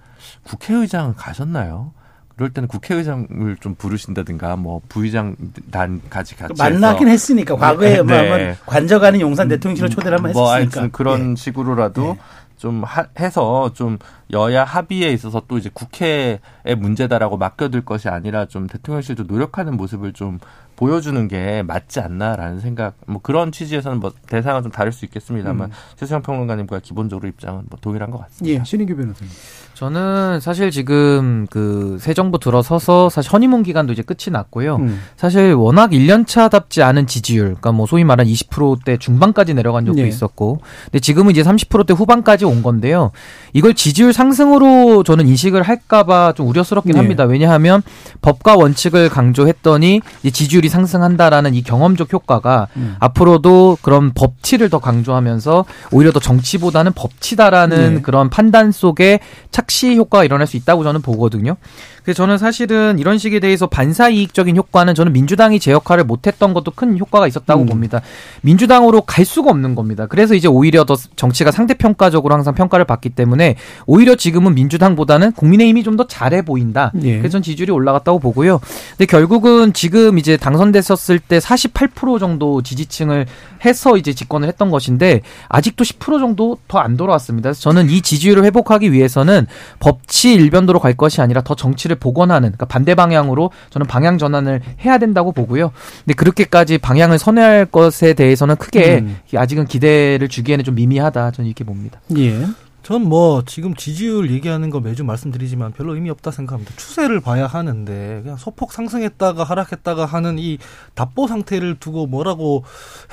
[0.44, 1.94] 국회의장 가셨나요?
[2.40, 8.56] 그럴 때는 국회의장을 좀 부르신다든가 뭐 부의장단까지 같이 만나긴 했으니까 과거에 네, 뭐 네.
[8.66, 11.36] 관저가는 용산 대통령실을 초대를 한번 뭐 했으니까 뭐 그런 네.
[11.36, 12.20] 식으로라도 네.
[12.56, 13.98] 좀 하, 해서 좀
[14.32, 16.40] 여야 합의에 있어서 또 이제 국회의
[16.78, 20.40] 문제다라고 맡겨둘 것이 아니라 좀 대통령실도 노력하는 모습을 좀
[20.78, 25.76] 보여주는 게 맞지 않나라는 생각 뭐 그런 취지에서는 뭐 대상은 좀 다를 수 있겠습니다만 음.
[25.98, 28.62] 최수영 평론가님과 기본적으로 입장은 뭐 동일한 것 같습니다.
[28.62, 29.30] 예, 신인규 변호사님.
[29.80, 34.78] 저는 사실 지금 그 새 정부 들어서서 사실 허니문 기간도 이제 끝이 났고요.
[34.78, 35.02] 음.
[35.18, 40.08] 사실 워낙 1년차답지 않은 지지율, 그러니까 뭐 소위 말한 20%대 중반까지 내려간 적도 예.
[40.08, 43.12] 있었고, 근데 지금은 이제 30%대 후반까지 온 건데요.
[43.54, 47.00] 이걸 지지율 상승으로 저는 인식을 할까봐 좀 우려스럽긴 예.
[47.00, 47.26] 합니다.
[47.26, 47.84] 왜냐하면
[48.22, 52.96] 법과 원칙을 강조했더니 지지율이 상승한다라는 이 경험적 효과가 음.
[53.00, 58.02] 앞으로도 그런 법치를 더 강조하면서 오히려 더 정치보다는 법치다라는 네.
[58.02, 59.20] 그런 판단 속에
[59.52, 61.58] 착시 효과가 일어날 수 있다고 저는 보거든요.
[62.04, 66.72] 그래서 저는 사실은 이런 식에 대해서 반사 이익적인 효과는 저는 민주당이 제 역할을 못했던 것도
[66.72, 67.66] 큰 효과가 있었다고 음.
[67.68, 68.02] 봅니다.
[68.42, 70.08] 민주당으로 갈 수가 없는 겁니다.
[70.08, 73.56] 그래서 이제 오히려 더 정치가 상대평가적으로 항상 평가를 받기 때문에
[73.86, 76.94] 오히려 지금은 민주당보다는 국민의힘이 좀 더 잘해 보인다.
[77.04, 77.18] 예.
[77.18, 78.62] 그래서 전 지지율이 올라갔다고 보고요.
[78.92, 83.26] 근데 결국은 지금 이제 당선됐었을 때 48% 정도 지지층을
[83.66, 87.50] 해서 이제 집권을 했던 것인데 아직도 10% 정도 더 안 돌아왔습니다.
[87.50, 89.48] 그래서 저는 이 지지율을 회복하기 위해서는
[89.80, 94.98] 법치 일변도로 갈 것이 아니라 더 정치를 복원하는 그러니까 반대 방향으로 저는 방향 전환을 해야
[94.98, 95.72] 된다고 보고요.
[96.06, 99.18] 근데 그렇게까지 방향을 선회할 것에 대해서는 크게 음.
[99.36, 102.00] 아직은 기대를 주기에는 좀 미미하다 저는 이렇게 봅니다.
[102.18, 102.46] 예.
[102.82, 106.74] 전 뭐 지금 지지율 얘기하는 거 매주 말씀드리지만 별로 의미 없다 생각합니다.
[106.76, 110.58] 추세를 봐야 하는데 그냥 소폭 상승했다가 하락했다가 하는 이
[110.96, 112.64] 답보 상태를 두고 뭐라고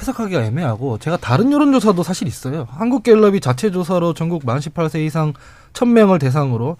[0.00, 2.66] 해석하기가 애매하고 제가 다른 여론조사도 사실 있어요.
[2.70, 5.34] 한국갤럽이 자체 조사로 전국 만 18세 이상
[5.72, 6.76] 1000명을 대상으로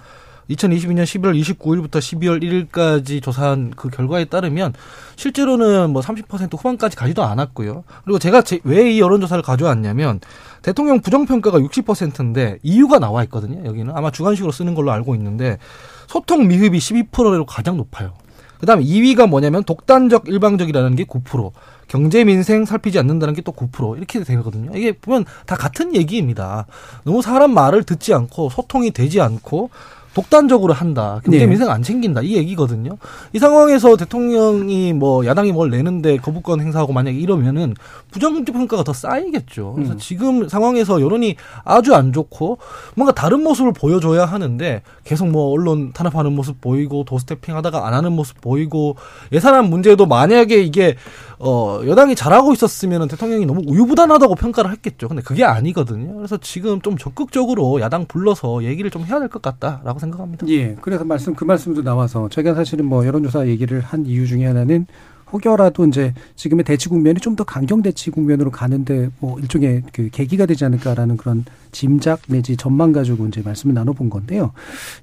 [0.51, 4.75] 2022년 11월 29일부터 12월 1일까지 조사한 그 결과에 따르면
[5.17, 7.85] 실제로는 뭐 30% 후반까지 가지도 않았고요.
[8.05, 10.21] 그리고 제가 왜 이 여론조사를 가져왔냐면
[10.63, 13.65] 대통령 부정평가가 60%인데 이유가 나와 있거든요.
[13.65, 15.59] 여기는 아마 주관식으로 쓰는 걸로 알고 있는데
[16.07, 18.13] 소통 미흡이 12%로 가장 높아요.
[18.61, 21.51] 그 다음에 2위가 뭐냐면 독단적 일방적이라는 게 9%,
[21.89, 24.71] 경제 민생 살피지 않는다는 게 또 9% 이렇게 되거든요.
[24.75, 26.67] 이게 보면 다 같은 얘기입니다.
[27.05, 29.71] 너무 사람 말을 듣지 않고 소통이 되지 않고
[30.17, 31.21] 독단적으로 한다.
[31.23, 31.47] 경제 네.
[31.47, 32.23] 민생 안 챙긴다.
[32.23, 32.97] 이 얘기거든요.
[33.35, 37.75] 이 상황에서 대통령이 뭐 야당이 뭘 내는데 거부권 행사하고 만약에 이러면은
[38.13, 39.75] 부정적 평가가 더 쌓이겠죠.
[39.75, 39.99] 그래서 음.
[39.99, 42.57] 지금 상황에서 여론이 아주 안 좋고
[42.95, 48.13] 뭔가 다른 모습을 보여줘야 하는데 계속 뭐 언론 탄압하는 모습 보이고 도스태핑 하다가 안 하는
[48.13, 48.97] 모습 보이고
[49.33, 50.97] 예산안 문제도 만약에 이게
[51.38, 55.09] 어 여당이 잘하고 있었으면 대통령이 너무 우유부단하다고 평가를 했겠죠.
[55.09, 56.14] 근데 그게 아니거든요.
[56.16, 60.46] 그래서 지금 좀 적극적으로 야당 불러서 얘기를 좀 해야 될 것 같다라고 생각합니다.
[60.49, 60.77] 예.
[60.81, 64.87] 그래서 말씀 그 말씀도 나와서 제가 사실은 뭐 여론조사 얘기를 한 이유 중에 하나는
[65.33, 70.46] 혹여라도 이제 지금의 대치 국면이 좀 더 강경 대치 국면으로 가는데 뭐 일종의 그 계기가
[70.46, 74.53] 되지 않을까라는 그런 짐작 내지 전망 가지고 이제 말씀을 나눠본 건데요.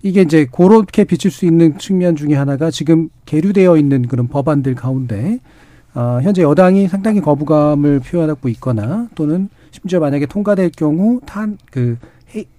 [0.02, 5.40] 이게 이제 그렇게 비칠 수 있는 측면 중에 하나가 지금 계류되어 있는 그런 법안들 가운데
[5.96, 11.98] 어, 현재 여당이 상당히 거부감을 표현하고 있거나 또는 심지어 만약에 통과될 경우 탄그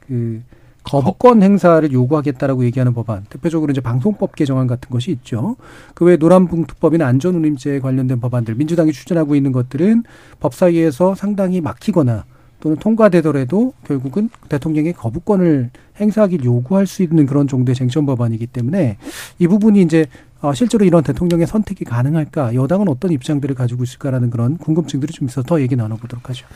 [0.07, 0.43] 그
[0.85, 5.57] 거부권 행사를 요구하겠다라고 얘기하는 법안, 대표적으로 이제 방송법 개정안 같은 것이 있죠.
[5.95, 10.05] 그 외에 노란봉투법이나 안전운임제에 관련된 법안들, 민주당이 추진하고 있는 것들은
[10.41, 12.25] 법사위에서 상당히 막히거나
[12.61, 15.71] 또는 통과되더라도 결국은 대통령의 거부권을
[16.01, 18.99] 행사하길 요구할 수 있는 그런 정도의 쟁점 법안이기 때문에
[19.39, 22.55] 이 부분이 이제 어, 실제로 이런 대통령의 선택이 가능할까?
[22.55, 26.47] 여당은 어떤 입장들을 가지고 있을까라는 그런 궁금증들이 좀 있어서 더 얘기 나눠보도록 하죠.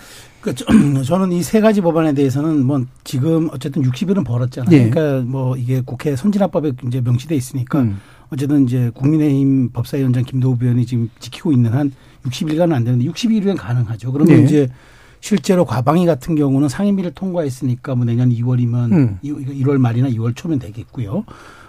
[0.41, 0.65] 그러니까
[1.05, 4.71] 저는 이 세 가지 법안에 대해서는 뭐 지금 어쨌든 60일은 벌었잖아요.
[4.71, 4.91] 네.
[4.91, 7.99] 그러니까 뭐 이게 국회 선진화법에 이제 명시돼 있으니까 음.
[8.31, 11.93] 어쨌든 이제 국민의힘 법사위원장 김도우 의원이 지금 지키고 있는 한
[12.25, 14.13] 60일간은 안 되는데 60일이면 가능하죠.
[14.13, 14.43] 그러면 네.
[14.43, 14.69] 이제
[15.21, 19.19] 실제로 과방위 같은 경우는 상임위를 통과했으니까 뭐 내년 2월이면 음.
[19.25, 21.25] 1월 말이나 2월 초면 되겠고요.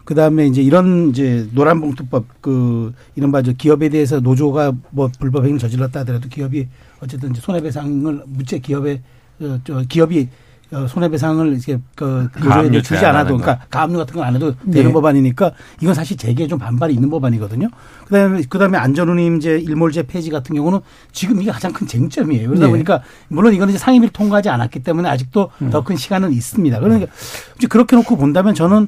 [0.09, 5.59] 그 다음에 이제 이런 이제 노란봉투법 그 이른바 저 기업에 대해서 노조가 뭐 불법 행위를
[5.59, 6.67] 저질렀다 하더라도 기업이
[6.99, 9.03] 어쨌든 이제 손해배상을 무채 기업에
[9.39, 10.27] 어, 저 기업이
[10.71, 14.91] 어, 손해배상을 이렇게 그 노조에 주지 않아도 그러니까 가압류 같은 건 안 해도 되는 네.
[14.91, 17.69] 법안이니까 이건 사실 재계에 좀 반발이 있는 법안이거든요.
[18.05, 20.79] 그다음에 그다음에 안전운임제 일몰제 폐지 같은 경우는
[21.11, 22.49] 지금 이게 가장 큰 쟁점이에요.
[22.49, 22.71] 그러다 네.
[22.71, 25.69] 보니까 물론 이거는 이제 상임위를 통과하지 않았기 때문에 아직도 음.
[25.69, 26.79] 더큰 시간은 있습니다.
[26.79, 27.11] 그러니까
[27.59, 28.87] 이제 그렇게 놓고 본다면 저는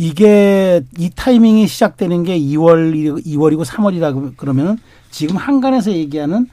[0.00, 4.78] 이게 이 타이밍이 시작되는 게 2월 2월이고 3월이라고 그러면
[5.10, 6.46] 지금 한간에서 얘기하는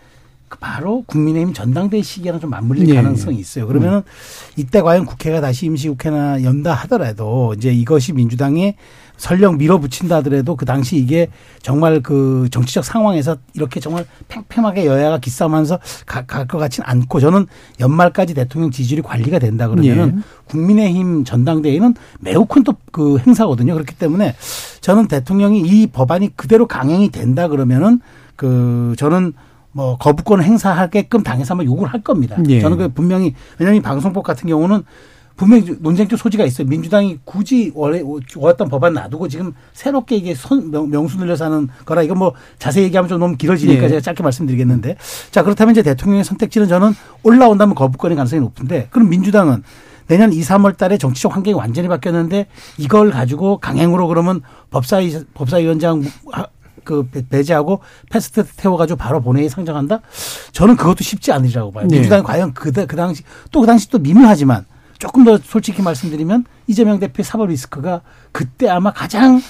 [0.48, 2.96] 그 바로 국민의힘 전당대회 시기랑 좀 맞물릴 네.
[2.96, 3.68] 가능성이 있어요.
[3.68, 4.02] 그러면 은
[4.56, 8.78] 이때 과연 국회가 다시 임시국회나 연다 하더라도 이제 이것이 민주당의
[9.18, 11.28] 설령 밀어붙인다 하더라도 그 당시 이게
[11.62, 17.48] 정말 그 정치적 상황에서 이렇게 정말 팽팽하게 여야가 기싸움하면서 갈 것 같지는 않고 저는
[17.80, 20.22] 연말까지 대통령 지지율이 관리가 된다 그러면은 예.
[20.50, 23.74] 국민의힘 전당대회는 매우 큰 또 그 행사거든요.
[23.74, 24.36] 그렇기 때문에
[24.80, 28.00] 저는 대통령이 이 법안이 그대로 강행이 된다 그러면은
[28.38, 29.34] 그 저는
[29.74, 32.38] 뭐 거부권 행사하게끔 당해서 아마 요구를 할 겁니다.
[32.48, 32.62] 예.
[32.62, 34.84] 저는 그 분명히 왜냐하면 방송법 같은 경우는
[35.36, 36.68] 분명히 논쟁적 소지가 있어요.
[36.68, 42.02] 민주당이 굳이 원래 좋았던 법안 놔두고 지금 새롭게 이게 손, 명, 수 늘려서 하는 거라
[42.04, 43.90] 이건 뭐 자세히 얘기하면 좀 너무 길어지니까 예.
[43.90, 44.98] 제가 짧게 말씀드리겠는데
[45.32, 46.94] 자 그렇다면 이제 대통령의 선택지는 저는
[47.24, 49.64] 올라온다면 거부권의 가능성이 높은데 그럼 민주당은
[50.08, 56.04] 내년 2, 3월 달에 정치적 환경이 완전히 바뀌었는데 이걸 가지고 강행으로 그러면 법사위 법사위원장
[56.84, 60.02] 그 배제하고 패스트 태워가지고 바로 본회의에 상정한다?
[60.52, 61.88] 저는 그것도 쉽지 않으리라고 봐요.
[61.88, 61.96] 네.
[61.96, 64.66] 민주당이 과연 그, 그 당시 또 그 당시 또 미묘하지만
[64.98, 69.42] 조금 더 솔직히 말씀드리면 이재명 대표의 사법 리스크가 그때 아마 가장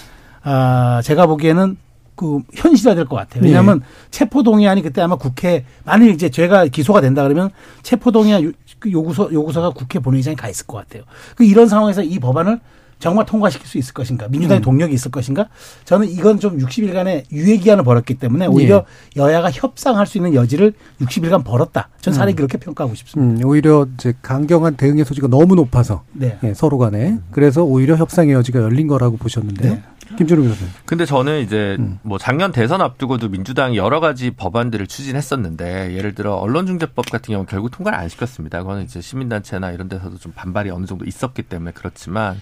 [0.43, 1.77] 아 제가 보기에는
[2.15, 3.43] 그 현실화될 것 같아요.
[3.43, 3.85] 왜냐하면 네.
[4.11, 7.49] 체포동의안이 그때 아마 국회 만일 이제 죄가 기소가 된다 그러면
[7.83, 8.53] 체포동의안
[8.89, 11.03] 요구서 요구서가 국회 본회의장에 가 있을 것 같아요.
[11.35, 12.59] 그 이런 상황에서 이 법안을
[12.99, 14.27] 정말 통과시킬 수 있을 것인가?
[14.29, 14.63] 민주당의 음.
[14.63, 15.47] 동력이 있을 것인가?
[15.83, 19.21] 저는 이건 좀 60일간의 유예 기한을 벌었기 때문에 오히려 예.
[19.21, 21.89] 여야가 협상할 수 있는 여지를 60일간 벌었다.
[22.01, 22.35] 전 사례 음.
[22.35, 23.41] 그렇게 평가하고 싶습니다.
[23.41, 26.37] 음, 오히려 이제 강경한 대응의 소지가 너무 높아서 네.
[26.43, 29.83] 예, 서로 간에 그래서 오히려 협상의 여지가 열린 거라고 보셨는데 네.
[30.17, 30.71] 김준우 교수님.
[30.85, 31.99] 근데 저는 이제 음.
[32.03, 37.69] 뭐 작년 대선 앞두고도 민주당이 여러 가지 법안들을 추진했었는데 예를 들어 언론중재법 같은 경우는 결국
[37.71, 38.59] 통과를 안 시켰습니다.
[38.59, 42.39] 그거는 이제 시민단체나 이런 데서도 좀 반발이 어느 정도 있었기 때문에 그렇지만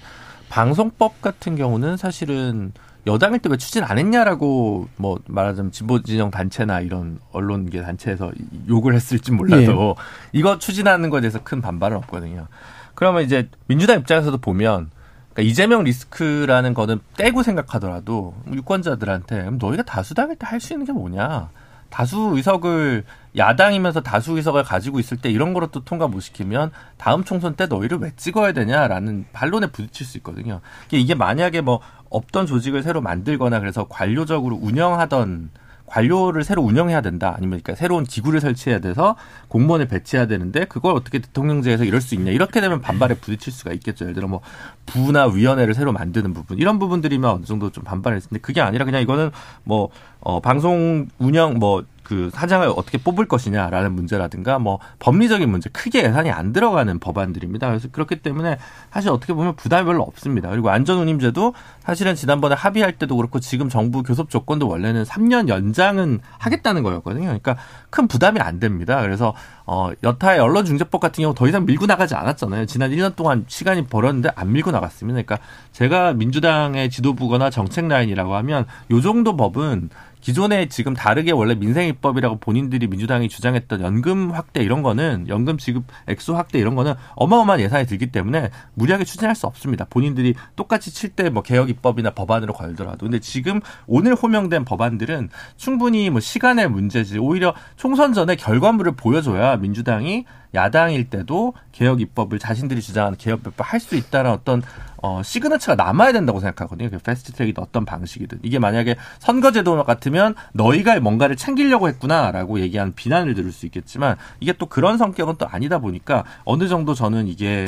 [0.54, 2.74] 방송법 같은 경우는 사실은
[3.08, 8.32] 여당일 때 왜 추진 안 했냐라고 뭐 말하자면 진보 진영 단체나 이런 언론계 단체에서
[8.70, 10.40] 욕을 했을지 몰라도 네.
[10.40, 12.46] 이거 추진하는 거에 대해서 큰 반발은 없거든요.
[12.94, 14.92] 그러면 이제 민주당 입장에서도 보면
[15.34, 21.50] 그러니까 이재명 리스크라는 거는 떼고 생각하더라도 유권자들한테 너희가 다수당일 때 할 수 있는 게 뭐냐?
[21.90, 27.24] 다수 의석을 야당이면서 다수 의석을 가지고 있을 때 이런 거로 또 통과 못 시키면 다음
[27.24, 30.62] 총선 때 너희를 왜 찍어야 되냐라는 반론에 부딪힐 수 있거든요.
[30.92, 35.50] 이게 만약에 뭐 없던 조직을 새로 만들거나 그래서 관료적으로 운영하던
[35.86, 37.34] 관료를 새로 운영해야 된다.
[37.36, 39.16] 아니면 그러니까 새로운 기구를 설치해야 돼서
[39.50, 42.32] 공무원을 배치해야 되는데 그걸 어떻게 대통령제에서 이럴 수 있냐.
[42.32, 44.06] 이렇게 되면 반발에 부딪힐 수가 있겠죠.
[44.06, 44.42] 예를 들어 뭐
[44.86, 49.02] 부나 위원회를 새로 만드는 부분 이런 부분들이면 어느 정도 좀 반발을 했는데 그게 아니라 그냥
[49.02, 49.32] 이거는
[49.64, 56.04] 뭐 어, 방송 운영 뭐 그 사장을 어떻게 뽑을 것이냐라는 문제라든가 뭐 법리적인 문제 크게
[56.04, 57.68] 예산이 안 들어가는 법안들입니다.
[57.68, 58.58] 그래서 그렇기 때문에
[58.92, 60.50] 사실 어떻게 보면 부담이 별로 없습니다.
[60.50, 66.84] 그리고 안전운임제도 사실은 지난번에 합의할 때도 그렇고 지금 정부 교섭 조건도 원래는 3년 연장은 하겠다는
[66.84, 67.26] 거였거든요.
[67.26, 67.58] 그러니까
[67.90, 69.02] 큰 부담이 안 됩니다.
[69.02, 69.34] 그래서
[69.66, 72.66] 어 여타의 언론중재법 같은 경우 더 이상 밀고 나가지 않았잖아요.
[72.66, 75.22] 지난 1년 동안 시간이 벌었는데 안 밀고 나갔습니다.
[75.22, 75.38] 그러니까
[75.72, 79.90] 제가 민주당의 지도부거나 정책 라인이라고 하면 요 정도 법은
[80.24, 86.38] 기존에 지금 다르게 원래 민생입법이라고 본인들이 민주당이 주장했던 연금 확대 이런 거는 연금 지급 액수
[86.38, 89.86] 확대 이런 거는 어마어마한 예산이 들기 때문에 무리하게 추진할 수 없습니다.
[89.90, 96.10] 본인들이 똑같이 칠 때 뭐 개혁 입법이나 법안으로 걸더라도 근데 지금 오늘 호명된 법안들은 충분히
[96.10, 103.18] 뭐 시간의 문제지 오히려 총선 전에 결과물을 보여줘야 민주당이 야당일 때도 개혁 입법을 자신들이 주장하는
[103.18, 104.62] 개혁 입법을 할수 있다는 어떤
[104.98, 106.90] 어, 시그너처가 남아야 된다고 생각하거든요.
[106.90, 108.40] 그 패스트 트랙이든 어떤 방식이든.
[108.44, 114.66] 이게 만약에 선거제도 같으면 너희가 뭔가를 챙기려고 했구나라고 얘기하는 비난을 들을 수 있겠지만 이게 또
[114.68, 117.66] 그런 성격은 또 아니다 보니까 어느 정도 저는 이게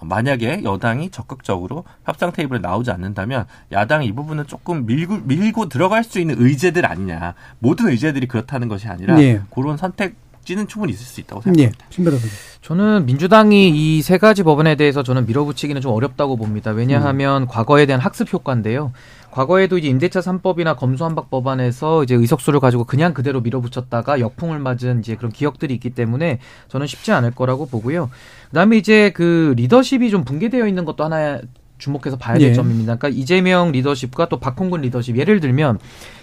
[0.00, 6.20] 만약에 여당이 적극적으로 협상 테이블에 나오지 않는다면 야당이 이 부분은 조금 밀고, 밀고 들어갈 수
[6.20, 7.34] 있는 의제들 아니냐.
[7.58, 9.40] 모든 의제들이 그렇다는 것이 아니라 네.
[9.50, 10.14] 그런 선택
[10.48, 11.78] 지는 충분히 있을 수 있다고 생각합니다.
[11.78, 11.88] 예,
[12.62, 16.70] 저는 민주당이 이 세 가지 법안에 대해서 저는 밀어붙이기는 좀 어렵다고 봅니다.
[16.70, 17.46] 왜냐하면 음.
[17.46, 18.92] 과거에 대한 학습 효과인데요.
[19.30, 25.16] 과거에도 이제 임대차 3법이나 검수한박 법안에서 이제 의석수를 가지고 그냥 그대로 밀어붙였다가 역풍을 맞은 이제
[25.16, 28.08] 그런 기억들이 있기 때문에 저는 쉽지 않을 거라고 보고요.
[28.48, 31.40] 그다음에 이제 그 리더십이 좀 붕괴되어 있는 것도 하나
[31.78, 32.52] 주목해서 봐야 될 예.
[32.52, 32.96] 점입니다.
[32.96, 35.78] 그러니까 이재명 리더십과 또 박홍근 리더십 예를 들면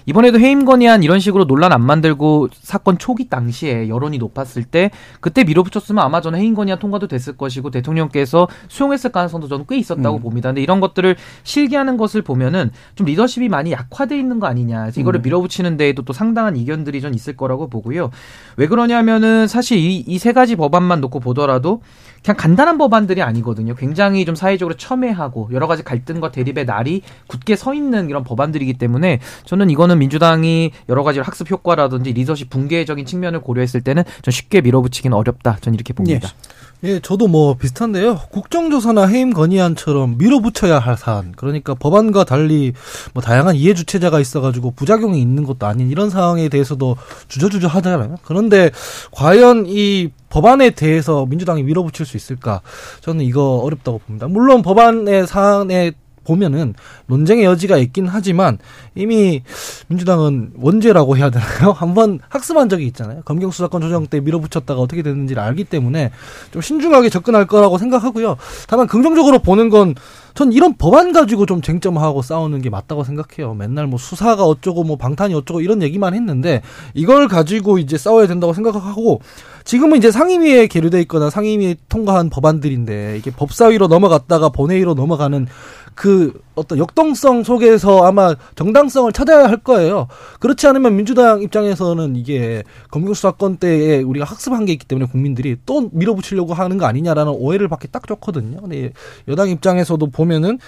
[0.08, 5.44] 이번에도 해임 건의안 이런 식으로 논란 안 만들고 사건 초기 당시에 여론이 높았을 때 그때
[5.44, 10.22] 밀어붙였으면 아마 저는 해임 건의안 통과도 됐을 것이고 대통령께서 수용했을 가능성도 저는 꽤 있었다고 음.
[10.22, 10.50] 봅니다.
[10.50, 14.82] 근데 이런 것들을 실기하는 것을 보면은 좀 리더십이 많이 약화돼 있는 거 아니냐.
[14.82, 15.24] 그래서 이거를 음.
[15.24, 18.12] 밀어붙이는 데에도 또 상당한 이견들이 좀 있을 거라고 보고요.
[18.58, 21.82] 왜 그러냐면은 사실 이이세 가지 법안만 놓고 보더라도
[22.26, 23.76] 그냥 간단한 법안들이 아니거든요.
[23.76, 29.20] 굉장히 좀 사회적으로 첨예하고 여러 가지 갈등과 대립의 날이 굳게 서 있는 이런 법안들이기 때문에
[29.46, 35.16] 저는 이거는 민주당이 여러 가지 학습 효과라든지 리더십 붕괴적인 측면을 고려했을 때는 좀 쉽게 밀어붙이기는
[35.16, 35.58] 어렵다.
[35.62, 36.30] 저는 이렇게 봅니다.
[36.30, 36.65] 예.
[36.84, 38.20] 예, 저도 뭐 비슷한데요.
[38.32, 41.32] 국정조사나 해임 건의안처럼 밀어붙여야 할 사안.
[41.36, 42.74] 그러니까 법안과 달리
[43.14, 48.18] 뭐 다양한 이해 주체자가 있어가지고 부작용이 있는 것도 아닌 이런 상황에 대해서도 주저주저 하잖아요.
[48.24, 48.72] 그런데
[49.12, 52.62] 과연 이 법안에 대해서 민주당이 밀어붙일 수 있을까?
[53.02, 54.28] 저는 이거 어렵다고 봅니다.
[54.28, 55.94] 물론 법안의 사안에
[56.26, 56.74] 보면은
[57.08, 58.58] 논쟁의 여지가 있긴 하지만
[58.96, 59.44] 이미
[59.88, 61.72] 민주당은 원죄라고 해야 되나요?
[61.78, 63.22] 한번 학습한 적이 있잖아요.
[63.24, 66.12] 검경 수사권 조정 때 밀어붙였다가 어떻게 됐는지를 알기 때문에
[66.52, 68.38] 좀 신중하게 접근할 거라고 생각하고요.
[68.68, 69.96] 다만 긍정적으로 보는 건
[70.36, 73.54] 전 이런 법안 가지고 좀 쟁점하고 싸우는 게 맞다고 생각해요.
[73.54, 76.62] 맨날 뭐 수사가 어쩌고 뭐 방탄이 어쩌고 이런 얘기만 했는데
[76.94, 79.22] 이걸 가지고 이제 싸워야 된다고 생각하고
[79.64, 85.48] 지금은 이제 상임위에 계류돼 있거나 상임위에 통과한 법안들인데 이게 법사위로 넘어갔다가 본회의로 넘어가는
[85.96, 90.08] 그 어떤 역동성 속에서 아마 정당성을 찾아야 할 거예요.
[90.40, 95.90] 그렇지 않으면 민주당 입장에서는 이게 검경 수사권 때에 우리가 학습한 게 있기 때문에 국민들이 또
[95.94, 98.62] 밀어붙이려고 하는 거 아니냐라는 오해를 받기 딱 좋거든요.
[98.62, 98.92] 근데
[99.28, 100.60] 여당 입장에서도 보면은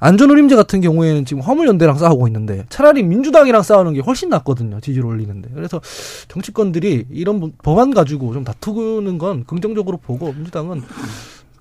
[0.00, 4.80] 안전우림제 같은 경우에는 지금 화물연대랑 싸우고 있는데 차라리 민주당이랑 싸우는 게 훨씬 낫거든요.
[4.80, 5.48] 지지를 올리는데.
[5.54, 5.80] 그래서
[6.28, 10.82] 정치권들이 이런 법안 가지고 좀 다투는 건 긍정적으로 보고 민주당은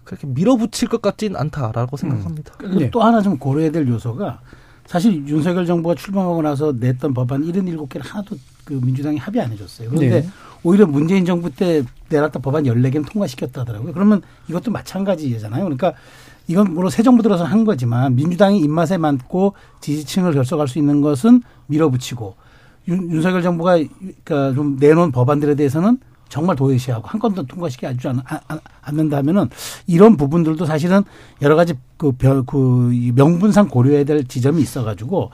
[0.04, 2.54] 그렇게 밀어붙일 것 같진 않다라고 생각합니다.
[2.64, 2.78] 음.
[2.78, 2.90] 네.
[2.90, 4.40] 또 하나 좀 고려해야 될 요소가
[4.86, 8.36] 사실 윤석열 정부가 출범하고 나서 냈던 법안 77개를 하나도
[8.66, 9.90] 그 민주당이 합의 안 해줬어요.
[9.90, 10.30] 그런데 네.
[10.64, 13.94] 오히려 문재인 정부 때 내놨던 법안 14개는 통과시켰다더라고요.
[13.94, 15.64] 그러면 이것도 마찬가지잖아요.
[15.64, 15.94] 그러니까
[16.48, 21.42] 이건 물론 새 정부 들어서 한 거지만 민주당이 입맛에 맞고 지지층을 결속할 수 있는 것은
[21.68, 22.36] 밀어붙이고
[22.90, 26.00] 윤, 윤석열 정부가 그러니까 좀 내놓은 법안들에 대해서는
[26.34, 28.20] 정말 도외시하고 한 건도 통과시키지 않,
[28.82, 29.52] 않는다면은
[29.86, 31.04] 이런 부분들도 사실은
[31.44, 35.30] 여러 가지 그, 그 명분상 고려해야 될 지점이 있어가지고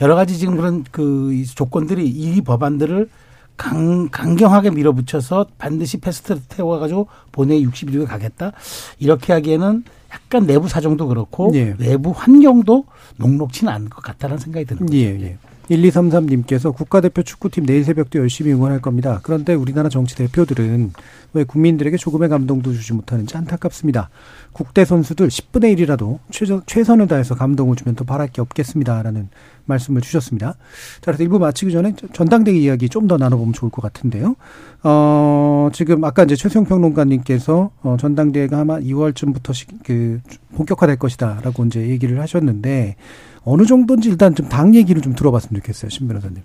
[0.00, 3.08] 여러 가지 지금 그런 그 조건들이 이 법안들을
[3.56, 8.50] 강, 강경하게 밀어붙여서 반드시 패스트 태워가지고 본회의 60일에 가겠다
[8.98, 11.76] 이렇게 하기에는 약간 내부 사정도 그렇고 예.
[11.78, 12.86] 외부 환경도
[13.18, 14.96] 녹록치는 않을 것 같다는 생각이 드는 거죠.
[14.96, 15.38] 예, 예.
[15.70, 19.20] 1233님께서 국가대표 축구팀 내일 새벽도 열심히 응원할 겁니다.
[19.22, 20.92] 그런데 우리나라 정치 대표들은
[21.32, 24.10] 왜 국민들에게 조금의 감동도 주지 못하는지 안타깝습니다.
[24.52, 29.28] 국대 선수들 10분의 1이라도 최선, 최선을 다해서 감동을 주면 더 바랄 게 없겠습니다 라는
[29.66, 30.54] 말씀을 주셨습니다.
[31.00, 34.36] 자, 그래서 일부 마치기 전에 전당대회 이야기 좀 더 나눠보면 좋을 것 같은데요.
[34.84, 40.20] 어, 지금 아까 이제 최수영 평론가님께서 어, 전당대회가 아마 2월쯤부터 시, 그
[40.60, 42.96] 본격화될 것이다라고 이제 얘기를 하셨는데
[43.42, 46.42] 어느 정도인지 일단 좀 당 얘기를 좀 들어봤으면 좋겠어요, 신 변호사님.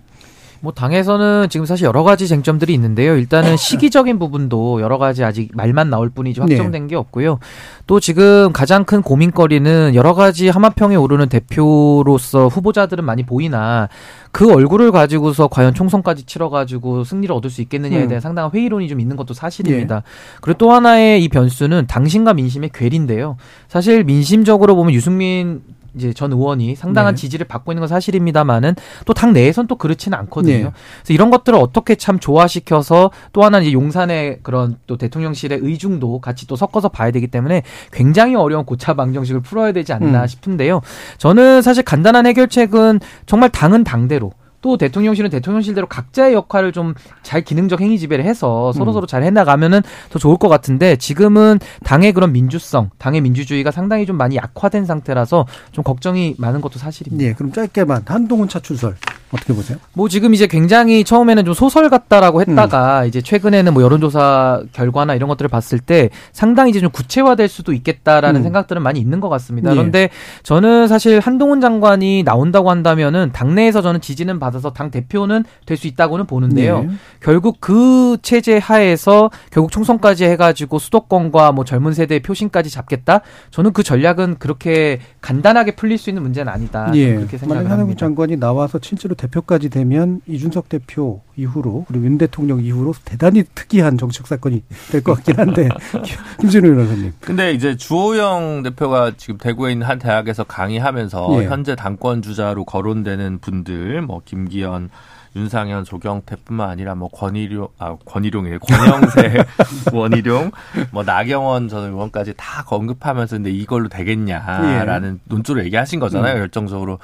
[0.60, 3.16] 뭐 당에서는 지금 사실 여러 가지 쟁점들이 있는데요.
[3.16, 6.88] 일단은 시기적인 부분도 여러 가지 아직 말만 나올 뿐이지 확정된 네.
[6.88, 7.38] 게 없고요.
[7.86, 13.88] 또 지금 가장 큰 고민거리는 여러 가지 하마평에 오르는 대표로서 후보자들은 많이 보이나
[14.32, 18.08] 그 얼굴을 가지고서 과연 총선까지 치러가지고 승리를 얻을 수 있겠느냐에 음.
[18.08, 18.20] 대한 음.
[18.20, 19.96] 상당한 회의론이 좀 있는 것도 사실입니다.
[19.96, 20.02] 예.
[20.40, 23.36] 그리고 또 하나의 이 변수는 당신과 민심의 괴리인데요.
[23.68, 25.62] 사실 민심적으로 보면 유승민
[25.96, 27.20] 이제 전 의원이 상당한 네.
[27.20, 30.56] 지지를 받고 있는 건 사실입니다만은 또 당 내에선 또 그렇지는 않거든요.
[30.56, 30.72] 네.
[31.02, 36.46] 그래서 이런 것들을 어떻게 참 조화시켜서 또 하나 이제 용산의 그런 또 대통령실의 의중도 같이
[36.46, 40.26] 또 섞어서 봐야 되기 때문에 굉장히 어려운 고차 방정식을 풀어야 되지 않나 음.
[40.26, 40.82] 싶은데요.
[41.16, 44.32] 저는 사실 간단한 해결책은 정말 당은 당대로
[44.66, 46.94] 또 대통령실은 대통령실대로 각자의 역할을 좀
[47.26, 52.12] 잘 기능적 행위 지배를 해서 서로 서로 잘 해나가면은 더 좋을 것 같은데 지금은 당의
[52.12, 57.24] 그런 민주성, 당의 민주주의가 상당히 좀 많이 약화된 상태라서 좀 걱정이 많은 것도 사실입니다.
[57.26, 58.94] 네, 그럼 짧게만 한동훈 차출설
[59.36, 59.78] 어떻게 보세요?
[59.92, 63.06] 뭐 지금 이제 굉장히 처음에는 좀 소설 같다라고 했다가 음.
[63.06, 68.40] 이제 최근에는 뭐 여론조사 결과나 이런 것들을 봤을 때 상당히 이제 좀 구체화될 수도 있겠다라는
[68.40, 68.42] 음.
[68.42, 69.70] 생각들은 많이 있는 것 같습니다.
[69.70, 69.74] 예.
[69.74, 70.08] 그런데
[70.42, 76.24] 저는 사실 한동훈 장관이 나온다고 한다면은 당내에서 저는 지지는 받아서 당 대표는 될 수 있다고는
[76.26, 76.86] 보는데요.
[76.88, 76.94] 예.
[77.20, 83.20] 결국 그 체제 하에서 결국 총선까지 해가지고 수도권과 뭐 젊은 세대의 표심까지 잡겠다.
[83.50, 86.88] 저는 그 전략은 그렇게 간단하게 풀릴 수 있는 문제는 아니다.
[86.94, 87.16] 예.
[87.16, 87.72] 그렇게 생각합니다.
[87.72, 93.98] 한동훈 장관이 나와서 실제로 대표까지 되면 이준석 대표 이후로 그리고 윤 대통령 이후로 대단히 특이한
[93.98, 94.62] 정책 사건이
[94.92, 95.68] 될 것 같긴 한데
[96.40, 97.12] 김진우 변호사님.
[97.20, 101.46] 근데 이제 주호영 대표가 지금 대구에 있는 한 대학에서 강의하면서 예.
[101.48, 104.90] 현재 당권 주자로 거론되는 분들 뭐 김기현
[105.36, 109.44] 윤상현, 조경태뿐만 아니라 뭐 권일용, 아 권일용이래, 권영세,
[109.92, 110.50] 원희룡,
[110.90, 115.20] 뭐 나경원 전 의원까지 다 언급하면서 근데 이걸로 되겠냐라는 예.
[115.24, 116.36] 논조를 얘기하신 거잖아요.
[116.36, 116.38] 음.
[116.38, 116.98] 결정적으로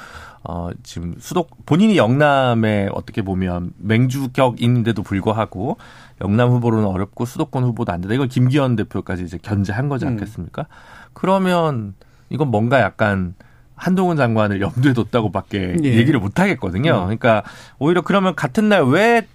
[0.44, 5.76] 어, 지금 수도, 본인이 영남에 어떻게 보면 맹주격인데도 불구하고
[6.20, 8.14] 영남 후보로는 어렵고 수도권 후보도 안 된다.
[8.14, 10.12] 이건 김기현 대표까지 이제 견제한 거지 음.
[10.12, 10.62] 않겠습니까?
[10.62, 11.12] 음.
[11.12, 11.94] 그러면
[12.30, 13.34] 이건 뭔가 약간
[13.82, 15.88] 한동훈 장관을 염두에 뒀다고밖에 예.
[15.96, 16.92] 얘기를 못 하겠거든요.
[16.92, 17.02] 음.
[17.02, 17.42] 그러니까
[17.80, 19.26] 오히려 그러면 같은 날 왜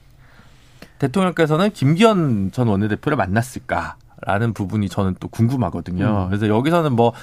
[0.99, 6.23] 대통령께서는 김기현 전 원내대표를 만났을까라는 부분이 저는 또 궁금하거든요.
[6.23, 6.29] 음.
[6.29, 7.13] 그래서 여기서는 뭐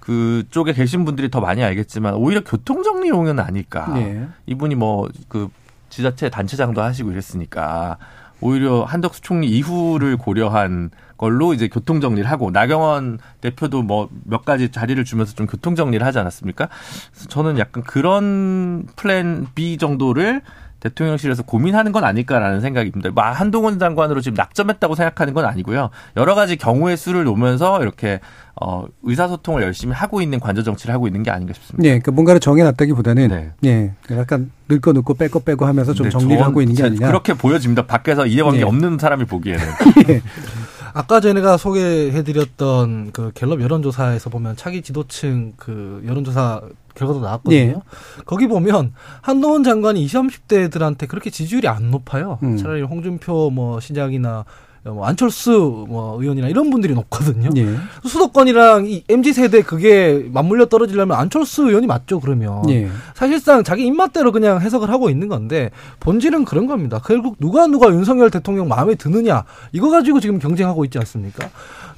[0.00, 3.92] 그쪽에 계신 분들이 더 많이 알겠지만 오히려 교통정리용은 아닐까.
[3.96, 4.28] 예.
[4.46, 5.48] 이분이 뭐 그
[5.88, 7.98] 지자체 단체장도 하시고 이랬으니까
[8.40, 10.90] 오히려 한덕수 총리 이후를 고려한
[11.24, 16.04] 걸로 이제 교통 정리를 하고 나경원 대표도 뭐 몇 가지 자리를 주면서 좀 교통 정리를
[16.04, 16.68] 하지 않았습니까?
[17.12, 20.42] 그래서 저는 약간 그런 플랜 B 정도를
[20.80, 23.10] 대통령실에서 고민하는 건 아닐까라는 생각입니다.
[23.10, 25.88] 뭐 한동훈 장관으로 지금 낙점했다고 생각하는 건 아니고요.
[26.18, 28.20] 여러 가지 경우의 수를 놓으면서 이렇게
[28.60, 31.82] 어, 의사소통을 열심히 하고 있는 관저 정치를 하고 있는 게 아닌가 싶습니다.
[31.82, 36.42] 네, 그러니까 뭔가를 정해놨다기보다는 네, 네 약간 늙고 늙고 빼고 빼고 하면서 좀 네, 정리를
[36.42, 37.06] 하고 있는 게 아니냐.
[37.06, 37.86] 그렇게 보여집니다.
[37.86, 38.64] 밖에서 이해관계 네.
[38.64, 39.64] 없는 사람이 보기에는.
[40.94, 41.00] 네.
[41.00, 46.62] 아까 전에가 소개해드렸던 그 갤럽 여론조사에서 보면 차기 지도층 그 여론조사
[46.94, 47.58] 결과도 나왔거든요.
[47.58, 47.76] 예.
[48.24, 52.38] 거기 보면 한동훈 장관이 20, 30대들한테 그렇게 지지율이 안 높아요.
[52.44, 52.56] 음.
[52.56, 54.44] 차라리 홍준표 뭐 시장이나
[54.84, 57.48] 뭐 안철수 뭐 의원이나 이런 분들이 높거든요.
[57.56, 57.66] 예.
[58.06, 62.88] 수도권이랑 이 MZ 세대 그게 맞물려 떨어지려면 안철수 의원이 맞죠 그러면 예.
[63.14, 65.70] 사실상 자기 입맛대로 그냥 해석을 하고 있는 건데
[66.00, 67.00] 본질은 그런 겁니다.
[67.04, 71.48] 결국 누가 누가 윤석열 대통령 마음에 드느냐 이거 가지고 지금 경쟁하고 있지 않습니까?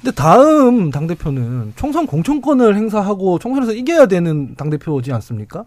[0.01, 5.65] 근데 다음 당대표는 총선 공천권을 행사하고 총선에서 이겨야 되는 당대표지 않습니까?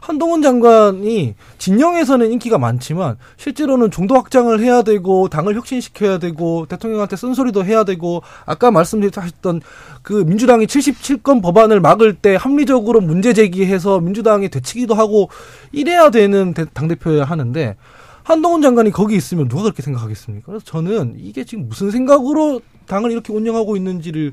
[0.00, 7.64] 한동훈 장관이 진영에서는 인기가 많지만 실제로는 중도 확장을 해야 되고 당을 혁신시켜야 되고 대통령한테 쓴소리도
[7.64, 9.62] 해야 되고 아까 말씀드렸던
[10.02, 15.30] 그 민주당이 77건 법안을 막을 때 합리적으로 문제 제기해서 민주당이 되치기도 하고
[15.72, 17.76] 이래야 되는 당대표여야 하는데
[18.24, 20.46] 한동훈 장관이 거기 있으면 누가 그렇게 생각하겠습니까?
[20.46, 24.32] 그래서 저는 이게 지금 무슨 생각으로 당을 이렇게 운영하고 있는지를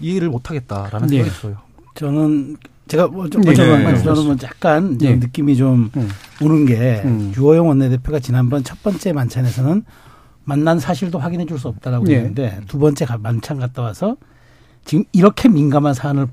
[0.00, 1.18] 이해를 못하겠다라는 네.
[1.18, 1.58] 생각이 들어요.
[1.94, 2.56] 저는
[2.88, 3.50] 제가 뭐좀 네.
[3.54, 4.02] 네.
[4.02, 5.16] 저는 뭐 약간 네.
[5.16, 6.08] 느낌이 좀 음.
[6.42, 7.32] 오는 게 음.
[7.36, 9.84] 유호영 원내대표가 지난번 첫 번째 만찬에서는
[10.44, 12.16] 만난 사실도 확인해 줄 수 없다라고 네.
[12.16, 14.16] 했는데 두 번째 만찬 갔다 와서
[14.84, 16.28] 지금 이렇게 민감한 사안을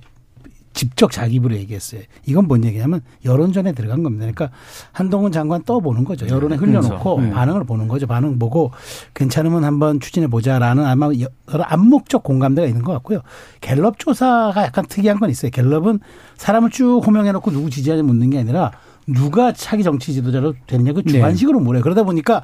[0.74, 2.01] 직접 자기 입으로 얘기했어요.
[2.26, 4.21] 이건 뭔 얘기냐면 여론전에 들어간 겁니다.
[4.26, 4.49] 그러니까
[4.91, 6.28] 한동훈 장관 떠보는 거죠.
[6.28, 7.34] 여론에 흘려놓고 그렇죠.
[7.34, 8.07] 반응을 보는 거죠.
[8.07, 8.71] 반응 보고
[9.13, 11.09] 괜찮으면 한번 추진해 보자라는 아마
[11.51, 13.21] 여러 암묵적 공감대가 있는 것 같고요.
[13.61, 15.51] 갤럽 조사가 약간 특이한 건 있어요.
[15.51, 15.99] 갤럽은
[16.38, 18.71] 사람을 쭉 호명해놓고 누구 지지하냐 묻는 게 아니라
[19.07, 21.65] 누가 차기 정치 지도자로 되느냐 그 주관식으로 네.
[21.65, 21.84] 물어요.
[21.84, 22.43] 그러다 보니까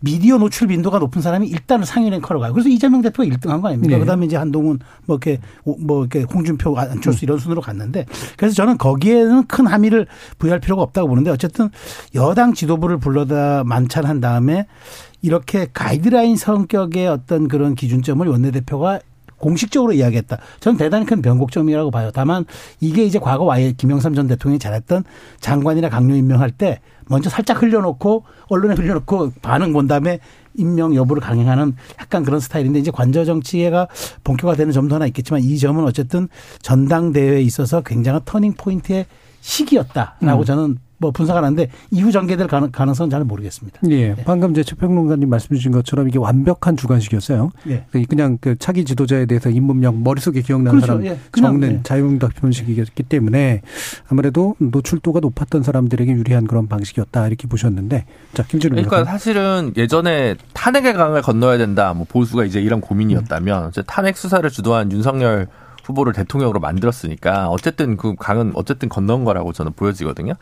[0.00, 2.52] 미디어 노출 빈도가 높은 사람이 일단은 상위 랭커로 가요.
[2.52, 3.94] 그래서 이재명 대표가 1등한 거 아닙니까?
[3.94, 3.98] 네.
[3.98, 9.46] 그다음에 이제 한동훈 뭐 이렇게 뭐 이렇게 홍준표 안철수 이런 순으로 갔는데 그래서 저는 거기에는
[9.46, 10.06] 큰 함의를
[10.38, 11.70] 부여할 필요가 없다고 보는데 어쨌든
[12.14, 14.66] 여당 지도부를 불러다 만찬한 다음에
[15.22, 19.00] 이렇게 가이드라인 성격의 어떤 그런 기준점을 원내대표가
[19.38, 20.38] 공식적으로 이야기했다.
[20.60, 22.10] 저는 대단히 큰 변곡점이라고 봐요.
[22.12, 22.44] 다만
[22.80, 25.04] 이게 이제 과거 와해 김영삼 전 대통령이 잘했던
[25.40, 30.20] 장관이나 각료 임명할 때 먼저 살짝 흘려놓고 언론에 흘려놓고 반응 본 다음에
[30.54, 33.88] 임명 여부를 강행하는 약간 그런 스타일인데 이제 관저 정치가
[34.24, 36.28] 본격화되는 점도 하나 있겠지만 이 점은 어쨌든
[36.62, 39.06] 전당대회에 있어서 굉장한 turning point의
[39.40, 40.44] 시기였다라고 음.
[40.44, 43.80] 저는 뭐 분석을 하는데 이후 전개될 가능성은 잘 모르겠습니다.
[43.90, 44.14] 예.
[44.14, 44.24] 네.
[44.24, 47.50] 방금 제 최평론가님 말씀 주신 것처럼 이게 완벽한 주관식이었어요.
[47.68, 47.84] 예.
[48.08, 50.86] 그냥 그 차기 지도자에 대해서 인문명 머릿속에 기억나는 그렇죠.
[50.86, 51.18] 사람 예.
[51.36, 51.80] 적는 예.
[51.82, 53.62] 자유응답 표현식이었기 때문에
[54.08, 60.94] 아무래도 노출도가 높았던 사람들에게 유리한 그런 방식이었다 이렇게 보셨는데 자 김진우 그러니까 사실은 예전에 탄핵의
[60.94, 61.92] 강을 건너야 된다.
[61.94, 63.82] 뭐 보수가 이제 이런 고민이었다면 음.
[63.86, 65.48] 탄핵 수사를 주도한 윤석열
[65.84, 70.34] 후보를 대통령으로 만들었으니까 어쨌든 그 강은 어쨌든 건넌 거라고 저는 보여지거든요.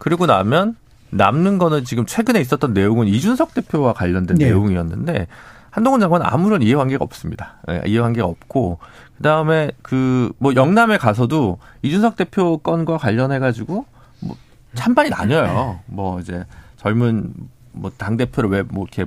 [0.00, 0.76] 그리고 나면
[1.10, 4.46] 남는 거는 지금 최근에 있었던 내용은 이준석 대표와 관련된 네.
[4.46, 5.26] 내용이었는데
[5.70, 7.58] 한동훈 장관은 아무런 이해관계가 없습니다.
[7.68, 8.78] 네, 이해관계가 없고
[9.18, 13.84] 그다음에 그 뭐 영남에 가서도 이준석 대표 건과 관련해 가지고
[14.20, 14.36] 뭐
[14.74, 15.80] 찬반이 나뉘어요.
[15.86, 16.44] 뭐 이제
[16.78, 17.34] 젊은
[17.72, 19.04] 뭐당 대표를 왜 뭐 이렇게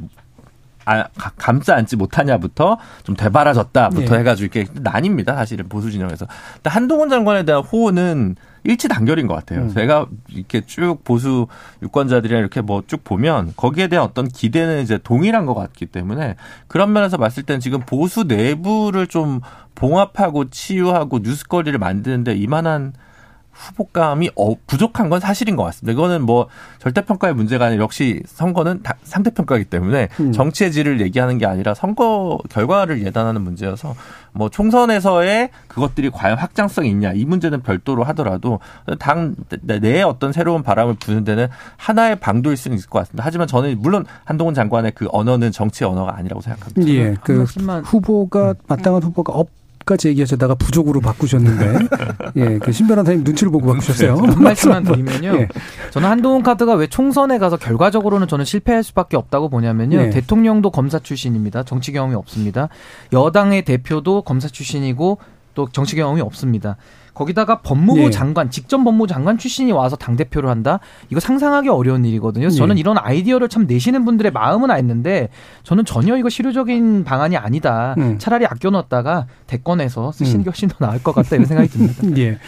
[0.86, 1.06] 아,
[1.38, 4.20] 감싸 안지 못하냐부터 좀 대바라졌다부터 네.
[4.20, 5.28] 해가지고 이렇게 나뉩니다.
[5.36, 6.28] 사실은 보수 진영에서.
[6.56, 9.64] 근데 한동훈 장관에 대한 호언은 일치 단결인 것 같아요.
[9.64, 9.70] 음.
[9.70, 11.48] 제가 이렇게 쭉 보수
[11.82, 16.36] 유권자들이랑 이렇게 뭐 쭉 보면 거기에 대한 어떤 기대는 이제 동일한 것 같기 때문에
[16.68, 19.42] 그런 면에서 봤을 때는 지금 보수 내부를 좀
[19.76, 22.94] 봉합하고 치유하고 뉴스거리를 만드는데 이만한
[23.54, 25.94] 후보감이 어, 부족한 건 사실인 것 같습니다.
[25.94, 26.48] 이거는 뭐
[26.80, 30.32] 절대평가의 문제가 아니라 역시 선거는 상대평가이기 때문에 음.
[30.32, 33.96] 정치의 질을 얘기하는 게 아니라 선거 결과를 예단하는 문제여서
[34.34, 38.60] 뭐 총선에서의 그것들이 과연 확장성이 있냐 이 문제는 별도로 하더라도
[39.00, 41.48] 당 내에 어떤 새로운 바람을 부는 데는
[41.78, 43.24] 하나의 방도일 수는 있을 것 같습니다.
[43.26, 46.92] 하지만 저는 물론 한동훈 장관의 그 언어는 정치의 언어가 아니라고 생각합니다.
[46.92, 49.50] 예, 그 후보가 마땅한 후보가 없
[49.86, 51.88] 까지 얘기하셨다가 부족으로 바꾸셨는데
[52.38, 54.16] 예, 그 신변환사님 눈치를 보고 바꾸셨어요.
[54.16, 55.36] 한 말씀만 드리면요.
[55.40, 55.48] 예.
[55.92, 59.98] 저는 한동훈 카드가 왜 총선에 가서 결과적으로는 저는 실패할 수밖에 없다고 보냐면요.
[59.98, 60.10] 예.
[60.10, 61.64] 대통령도 검사 출신입니다.
[61.64, 62.70] 정치 경험이 없습니다.
[63.12, 65.18] 여당의 대표도 검사 출신이고
[65.54, 66.78] 또 정치 경험이 없습니다.
[67.14, 68.10] 거기다가 법무부 예.
[68.10, 70.80] 장관, 직접 법무부 장관 출신이 와서 당 대표를 한다?
[71.10, 72.44] 이거 상상하기 어려운 일이거든요.
[72.44, 72.80] 그래서 저는 예.
[72.80, 75.30] 이런 아이디어를 참 내시는 분들의 마음은 알는데
[75.64, 77.96] 저는 전혀 이거 실효적인 방안이 아니다.
[77.98, 78.18] 음.
[78.18, 80.44] 차라리 아껴놨다가 대권에서 쓰시는 음.
[80.44, 82.04] 게 훨씬 더 나을 것 같다 이런 생각이 듭니다.
[82.18, 82.40] 예.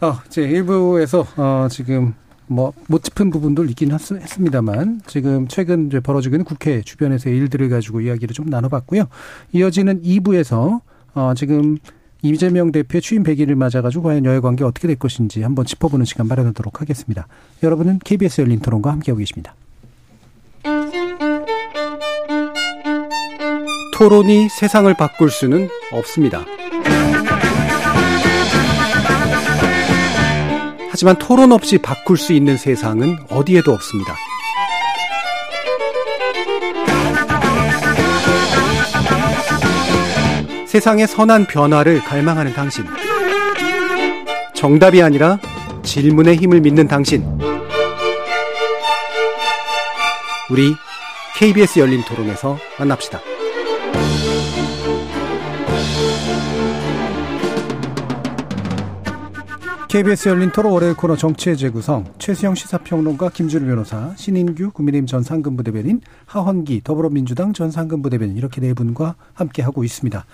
[0.00, 2.14] 어, 제 일부에서 어, 지금
[2.48, 8.34] 뭐못 짚은 부분도 있긴 했습니다만 지금 최근 이제 벌어지고 있는 국회 주변에서의 일들을 가지고 이야기를
[8.34, 9.04] 좀 나눠봤고요.
[9.52, 10.80] 이어지는 2부에서
[11.14, 11.78] 어, 지금
[12.26, 16.80] 이재명 대표의 취임 100일을 맞아가지고 과연 여야 관계 어떻게 될 것인지 한번 짚어보는 시간 마련하도록
[16.80, 17.26] 하겠습니다.
[17.62, 19.54] 여러분은 KBS 열린 토론과 함께하고 계십니다.
[23.94, 26.44] 토론이 세상을 바꿀 수는 없습니다.
[30.90, 34.14] 하지만 토론 없이 바꿀 수 있는 세상은 어디에도 없습니다.
[40.76, 42.84] 세상의 선한 변화를 갈망하는 당신.
[44.52, 45.38] 정답이 아니라
[45.82, 47.24] 질문의 힘을 믿는 당신.
[50.50, 50.74] 우리
[51.38, 53.22] KBS 열린 토론에서 만납시다.
[59.88, 66.02] KBS 열린 토론 월요일 코너 정치의 재구성 최수영 시사평론가 김준우 변호사 신인규 국민의힘 전 상근부대변인
[66.26, 70.26] 하헌기 더불어민주당 전 상근부대변인 이렇게 네 분과 함께 하고 있습니다.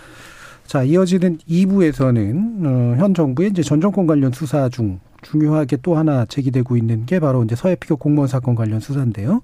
[0.67, 6.25] 자, 이어지는 2부에서는 어, 현 정부의 이제 전 정권 관련 수사 중 중요하게 또 하나
[6.25, 9.43] 제기되고 있는 게 바로 이제 서해 피격 공무원 사건 관련 수사인데요.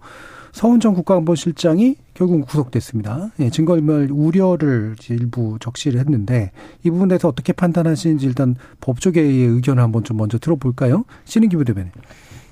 [0.52, 3.30] 서훈정 국가안보실장이 결국 구속됐습니다.
[3.38, 6.50] 예, 증거인멸 우려를 일부 적시를 했는데
[6.82, 11.04] 이 부분에서 어떻게 판단하시는지 일단 법조계의 의견을 한번 좀 먼저 들어볼까요?
[11.24, 11.92] 신인기 부대변인.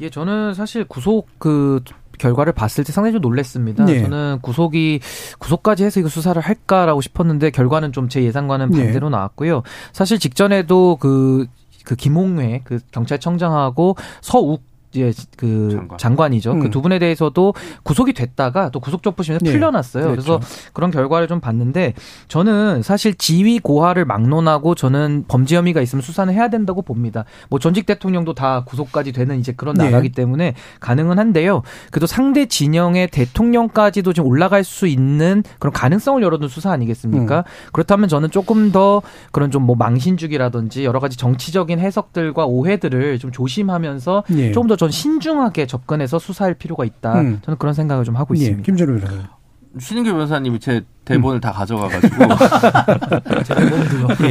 [0.02, 1.80] 예, 저는 사실 구속 그
[2.18, 3.84] 결과를 봤을 때 상당히 좀 놀랐습니다.
[3.84, 4.02] 네.
[4.02, 5.00] 저는 구속이
[5.38, 8.84] 구속까지 해서 이거 수사를 할까라고 싶었는데 결과는 좀 제 예상과는 네.
[8.84, 9.16] 반대로 네.
[9.16, 9.62] 나왔고요.
[9.92, 11.46] 사실 직전에도 그그
[11.84, 14.62] 그 김홍회 그 경찰청장하고 서욱
[14.96, 16.32] 예, 그 장관.
[16.32, 16.60] 이죠 그 음.
[16.62, 19.52] 그두 분에 대해서도 구속이 됐다가 또 구속 적 부심에서 네.
[19.52, 20.04] 풀려났어요.
[20.04, 20.38] 그렇죠.
[20.38, 21.92] 그래서 그런 결과를 좀 봤는데
[22.28, 27.24] 저는 사실 지위 고하를 막론하고 저는 범죄 혐의가 있으면 수사는 해야 된다고 봅니다.
[27.50, 29.84] 뭐 전직 대통령도 다 구속까지 되는 이제 그런 네.
[29.84, 31.62] 나라기 때문에 가능은 한데요.
[31.90, 37.38] 그래도 상대 진영의 대통령까지도 좀 올라갈 수 있는 그런 가능성을 열어둔 수사 아니겠습니까?
[37.38, 37.42] 음.
[37.72, 44.24] 그렇다면 저는 조금 더 그런 좀 뭐 망신주기라든지 여러 가지 정치적인 해석들과 오해들을 좀 조심하면서
[44.28, 44.52] 네.
[44.52, 47.20] 조금 더전 신중하게 접근해서 수사할 필요가 있다.
[47.20, 47.40] 음.
[47.44, 48.62] 저는 그런 생각을 좀 하고 예, 있습니다.
[48.62, 49.36] 김준호 변호사.
[49.78, 51.40] 신인규 변호사님이 제 대본을 음.
[51.40, 52.16] 다 가져가가지고
[53.44, 54.08] 제 대본도요.
[54.24, 54.30] 예.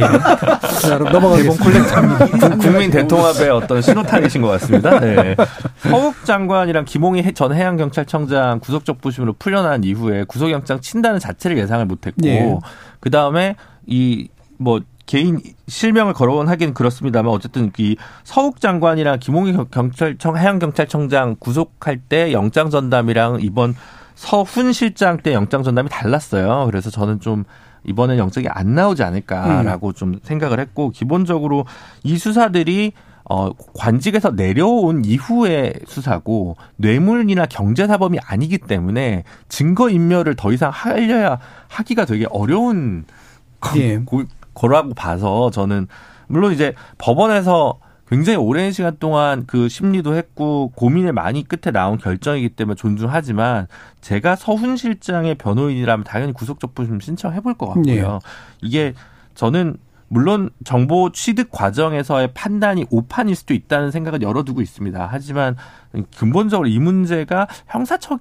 [0.80, 2.56] 자, 그럼 넘어가겠습니다.
[2.56, 4.98] 국민 대통합의 어떤 신호탄이신 것 같습니다.
[4.98, 5.36] 네.
[5.90, 12.58] 허욱 장관이랑 김홍희 전 해양경찰청장 구속적 부심으로 풀려난 이후에 구속영장 친다는 자체를 예상을 못했고 예.
[12.98, 13.54] 그 다음에
[13.86, 21.98] 이뭐 개인 실명을 거론 하긴 원 그렇습니다만 어쨌든 이 서욱 장관이랑 김홍희 경찰청 해양경찰청장 구속할
[22.08, 23.74] 때 영장 전담이랑 이번
[24.16, 26.66] 서훈 실장 때 영장 전담이 달랐어요.
[26.66, 27.44] 그래서 저는 좀
[27.84, 29.92] 이번엔 영장이 안 나오지 않을까라고 음.
[29.94, 31.66] 좀 생각을 했고 기본적으로
[32.02, 32.92] 이 수사들이
[33.28, 41.38] 어, 관직에서 내려온 이후의 수사고 뇌물이나 경제사범이 아니기 때문에 증거인멸을 더 이상 하려야
[41.68, 43.04] 하기가 되게 어려운
[43.76, 44.26] 예.
[44.56, 45.86] 거라고 봐서 저는
[46.26, 47.78] 물론 이제 법원에서
[48.08, 53.66] 굉장히 오랜 시간 동안 그 심리도 했고 고민을 많이 끝에 나온 결정이기 때문에 존중하지만
[54.00, 58.12] 제가 서훈 실장의 변호인이라면 당연히 구속적 부심 신청해 볼 것 같고요.
[58.12, 58.18] 네.
[58.62, 58.94] 이게
[59.34, 59.76] 저는
[60.08, 65.08] 물론 정보 취득 과정에서의 판단이 오판일 수도 있다는 생각을 열어두고 있습니다.
[65.10, 65.56] 하지만
[66.16, 68.18] 근본적으로 이 문제가 형사처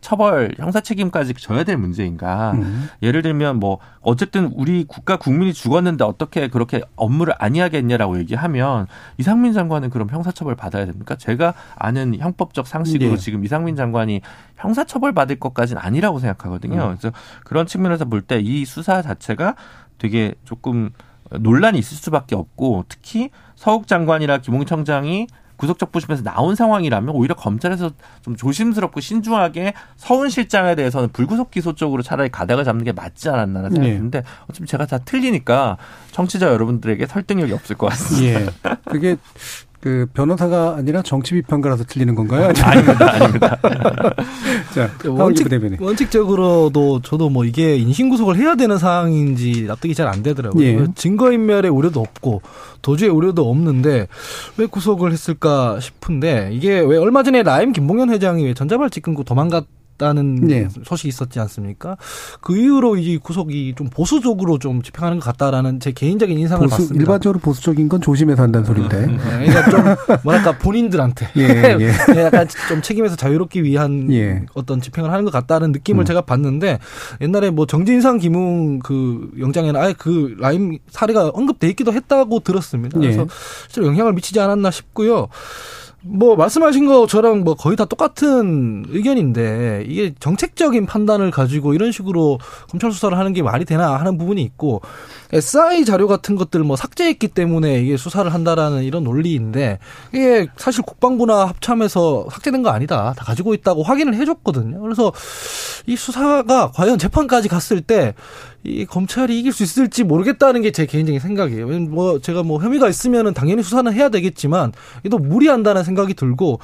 [0.00, 2.52] 처벌, 형사 책임까지 져야 될 문제인가?
[2.52, 2.88] 음.
[3.02, 8.86] 예를 들면 뭐 어쨌든 우리 국가 국민이 죽었는데 어떻게 그렇게 업무를 아니하겠냐라고 얘기하면
[9.18, 11.16] 이상민 장관은 그럼 형사처벌 받아야 됩니까?
[11.16, 13.16] 제가 아는 형법적 상식으로 네.
[13.16, 14.22] 지금 이상민 장관이
[14.56, 16.82] 형사처벌 받을 것까지는 아니라고 생각하거든요.
[16.82, 16.96] 음.
[16.98, 17.14] 그래서
[17.44, 19.54] 그런 측면에서 볼 때 이 수사 자체가
[19.98, 20.90] 되게 조금
[21.30, 25.26] 논란이 있을 수밖에 없고 특히 서욱 장관이나 김웅 청장이
[25.56, 27.90] 구속적 부심에서 나온 상황이라면 오히려 검찰에서
[28.22, 33.70] 좀 조심스럽고 신중하게 서훈 실장에 대해서는 불구속 기소 쪽으로 차라리 가닥을 잡는 게 맞지 않았나라는
[33.70, 33.96] 생각이 네.
[33.96, 35.76] 드는데 어차피 제가 다 틀리니까
[36.10, 38.40] 청취자 여러분들에게 설득력이 없을 것 같습니다.
[38.40, 38.46] 예.
[38.84, 39.16] 그게
[39.84, 42.50] 그 변호사가 아니라 정치 비평가라서 틀리는 건가요?
[42.62, 43.58] 아닙니다, 아닙니다.
[44.74, 45.46] 자, 원칙,
[45.78, 50.64] 원칙적으로도 저도 뭐 이게 인신 구속을 해야 되는 상황인지 납득이 잘 안 되더라고요.
[50.64, 50.86] 예.
[50.94, 52.40] 증거 인멸의 우려도 없고
[52.80, 54.06] 도주의 우려도 없는데
[54.56, 59.66] 왜 구속을 했을까 싶은데 이게 왜 얼마 전에 라임 김봉현 회장이 왜 전자발찌 끊고 도망갔
[59.96, 60.68] 다는 네.
[60.84, 61.96] 소식이 있었지 않습니까?
[62.40, 67.02] 그 이후로 이 구속이 좀 보수적으로 좀 집행하는 것 같다라는 제 개인적인 인상을 보수, 받습니다.
[67.02, 68.96] 일반적으로 보수적인 건 조심해서 한다는 소리인데.
[68.96, 69.46] 음, 음.
[69.46, 71.42] 그러니까 좀 뭐랄까 본인들한테 예,
[71.80, 72.20] 예.
[72.20, 74.44] 약간 좀 책임에서 자유롭기 위한 예.
[74.54, 76.04] 어떤 집행을 하는 것 같다는 느낌을 음.
[76.04, 76.78] 제가 봤는데
[77.20, 82.98] 옛날에 뭐 정진상 김웅 그 영장에는 아예 그 라임 사례가 언급돼 있기도 했다고 들었습니다.
[82.98, 83.26] 그래서 예.
[83.68, 85.28] 실제로 영향을 미치지 않았나 싶고요.
[86.06, 92.38] 뭐 말씀하신 거 저랑 뭐 거의 다 똑같은 의견인데 이게 정책적인 판단을 가지고 이런 식으로
[92.70, 94.82] 검찰 수사를 하는 게 말이 되나 하는 부분이 있고
[95.32, 99.78] SI 자료 같은 것들 뭐 삭제했기 때문에 이게 수사를 한다라는 이런 논리인데
[100.12, 104.80] 이게 사실 국방부나 합참에서 삭제된 거 아니다 다 가지고 있다고 확인을 해줬거든요.
[104.82, 105.10] 그래서
[105.86, 108.14] 이 수사가 과연 재판까지 갔을 때
[108.64, 111.68] 이 검찰이 이길 수 있을지 모르겠다는 게 제 개인적인 생각이에요.
[111.90, 114.72] 뭐 제가 뭐 혐의가 있으면은 당연히 수사는 해야 되겠지만
[115.04, 116.58] 이도 무리한다는 생각 이 들고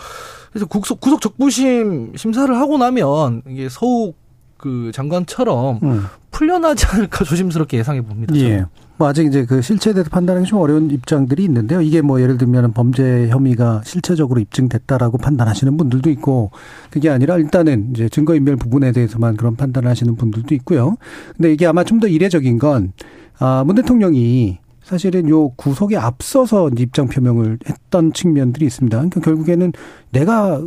[0.51, 4.17] 그래서 구속 구속 적부심 심사를 하고 나면 이게 서욱
[4.57, 6.05] 그 장관처럼 음.
[6.31, 8.35] 풀려나지 않을까 조심스럽게 예상해 봅니다.
[8.37, 8.65] 예.
[8.99, 11.81] 뭐 아직 이제 그 실체에 대해서 판단하기 좀 어려운 입장들이 있는데요.
[11.81, 16.51] 이게 뭐 예를 들면 범죄 혐의가 실체적으로 입증됐다라고 판단하시는 분들도 있고
[16.91, 20.97] 그게 아니라 일단은 이제 증거 인멸 부분에 대해서만 그런 판단을 하시는 분들도 있고요.
[21.35, 22.93] 근데 이게 아마 좀 더 이례적인 건
[23.39, 24.59] 아, 문 대통령이
[24.91, 28.97] 사실은 요 구속에 앞서서 입장 표명을 했던 측면들이 있습니다.
[28.97, 29.73] 그러니까 결국에는
[30.11, 30.61] 내가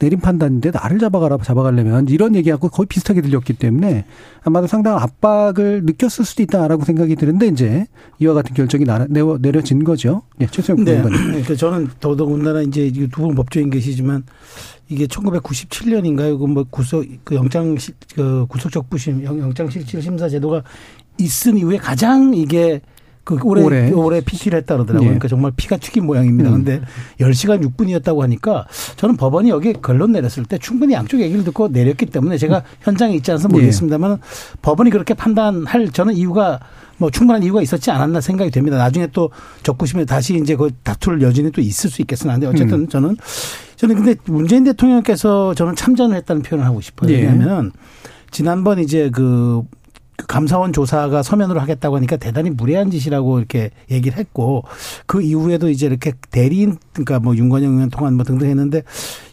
[0.00, 4.06] 내린 판단인데 나를 잡아가라 잡아가려면 이런 얘기하고 거의 비슷하게 들렸기 때문에
[4.42, 7.86] 아마도 상당한 압박을 느꼈을 수도 있다라고 생각이 드는데 이제
[8.20, 10.22] 이와 같은 결정이 내려, 내려진 거죠.
[10.40, 11.02] 예, 최수영 네.
[11.02, 11.42] 네.
[11.42, 14.24] 그 저는 더더군다나 이제 두분 법조인 계시지만
[14.88, 16.38] 이게 1997년인가요?
[16.38, 17.76] 그뭐 구속 그 영장
[18.14, 20.62] 그 구속적 부심 영장 실질 심사 제도가
[21.18, 22.80] 있은 이후에 가장 이게
[23.36, 25.04] 그 올해 올해, 올해 PT를 했다 그러더라고요.
[25.04, 25.08] 예.
[25.10, 26.48] 그러니까 정말 피가 튀긴 모양입니다.
[26.50, 26.64] 음.
[26.64, 26.80] 근데
[27.20, 28.66] 10시간 6분이었다고 하니까
[28.96, 32.62] 저는 법원이 여기 결론 내렸을 때 충분히 양쪽 얘기를 듣고 내렸기 때문에 제가 음.
[32.80, 34.16] 현장에 있지 않아서 모르겠습니다만 예.
[34.62, 36.60] 법원이 그렇게 판단할 저는 이유가
[36.96, 38.76] 뭐 충분한 이유가 있었지 않았나 생각이 됩니다.
[38.76, 39.30] 나중에 또
[39.62, 42.88] 적구심에 다시 이제 그 다툴 여진이 또 있을 수 있겠으나 한데 어쨌든 음.
[42.88, 43.16] 저는
[43.76, 47.10] 저는 근데 문재인 대통령께서 저는 참전을 했다는 표현을 하고 싶어요.
[47.12, 47.22] 예.
[47.22, 47.72] 왜냐하면
[48.30, 49.62] 지난번 이제 그그
[50.26, 54.64] 감사원 조사가 서면으로 하겠다고 하니까 대단히 무례한 짓이라고 이렇게 얘기를 했고
[55.06, 58.82] 그 이후에도 이제 이렇게 대리인 그러니까 뭐 윤건영 의원 통한 뭐 등등 했는데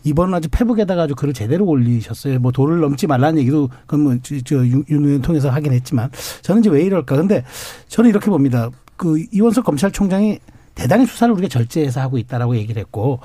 [0.03, 2.39] 이번은 아주 페북에다가 아주 글을 제대로 올리셨어요.
[2.39, 6.11] 뭐 도를 넘지 말라는 얘기도 그건 뭐저윤 의원 통해서 하긴 했지만
[6.43, 7.15] 저는 이제 왜 이럴까?
[7.15, 7.43] 근데
[7.87, 8.69] 저는 이렇게 봅니다.
[8.95, 10.39] 그 이원석 검찰총장이
[10.75, 13.19] 대단히 수사를 우리가 절제해서 하고 있다라고 얘기를 했고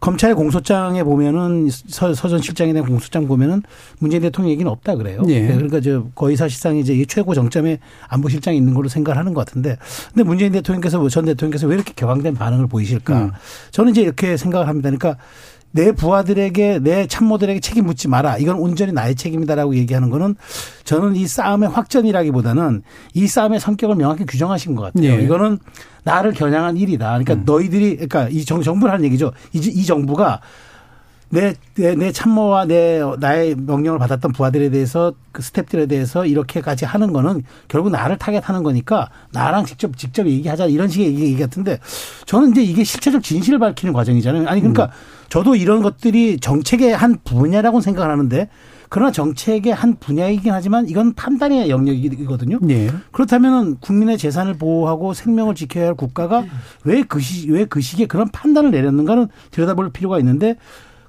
[0.00, 3.62] 검찰의 공소장에 보면은 서, 전 실장에 대한 공소장 보면은
[3.98, 5.22] 문재인 대통령 얘기는 없다 그래요.
[5.28, 5.40] 예.
[5.40, 7.78] 네, 그러니까 저 거의 사실상 이제 이 최고 정점에
[8.08, 9.78] 안보실장이 있는 걸로 생각을 하는 것 같은데
[10.12, 13.18] 근데 문재인 대통령께서 뭐전 대통령께서 왜 이렇게 격앙된 반응을 보이실까?
[13.18, 13.30] 음.
[13.70, 14.90] 저는 이제 이렇게 생각을 합니다.
[14.90, 15.16] 그러니까
[15.74, 18.38] 내 부하들에게 내 참모들에게 책임 묻지 마라.
[18.38, 20.36] 이건 온전히 나의 책임이다라고 얘기하는 거는
[20.84, 22.82] 저는 이 싸움의 확전이라기보다는
[23.14, 25.10] 이 싸움의 성격을 명확히 규정하신 것 같아요.
[25.10, 25.20] 예.
[25.20, 25.58] 이거는
[26.04, 27.08] 나를 겨냥한 일이다.
[27.08, 27.42] 그러니까 음.
[27.44, 29.32] 너희들이 그러니까 이 정, 정부를 하는 얘기죠.
[29.52, 30.40] 이, 이 정부가
[31.30, 37.12] 내, 내, 내 참모와 내, 나의 명령을 받았던 부하들에 대해서 그 스탭들에 대해서 이렇게까지 하는
[37.12, 41.80] 거는 결국 나를 타겟하는 거니까 나랑 직접, 직접 얘기하자 이런 식의 얘기, 같은데
[42.26, 44.46] 저는 이제 이게 실체적 진실을 밝히는 과정이잖아요.
[44.46, 44.90] 아니, 그러니까 음.
[45.34, 48.48] 저도 이런 것들이 정책의 한 분야라고 생각을 하는데
[48.88, 52.60] 그러나 정책의 한 분야이긴 하지만 이건 판단의 영역이거든요.
[52.62, 52.88] 네.
[53.10, 56.44] 그렇다면 국민의 재산을 보호하고 생명을 지켜야 할 국가가
[56.84, 60.54] 왜그 시, 왜그 시기에 그런 판단을 내렸는가는 들여다볼 필요가 있는데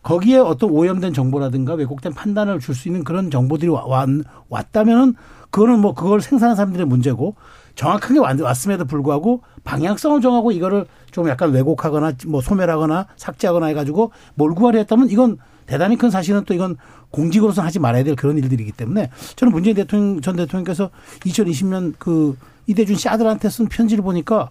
[0.02, 4.10] 거기에 어떤 오염된 정보라든가 왜곡된 판단을 줄 수 있는 그런 정보들이 왔,
[4.50, 5.14] 왔다면은
[5.52, 7.36] 그거는 뭐 그걸 생산한 사람들의 문제고
[7.76, 14.80] 정확하게 왔음에도 불구하고 방향성을 정하고 이거를 좀 약간 왜곡하거나 뭐 소멸하거나 삭제하거나 해가지고 몰고 가려
[14.80, 16.78] 했다면 이건 대단히 큰 사실은 또 이건
[17.12, 20.90] 공직으로서 하지 말아야 될 그런 일들이기 때문에 저는 문재인 대통령 전 대통령께서
[21.22, 24.50] 2020년 그 이대준 씨 아들한테 쓴 편지를 보니까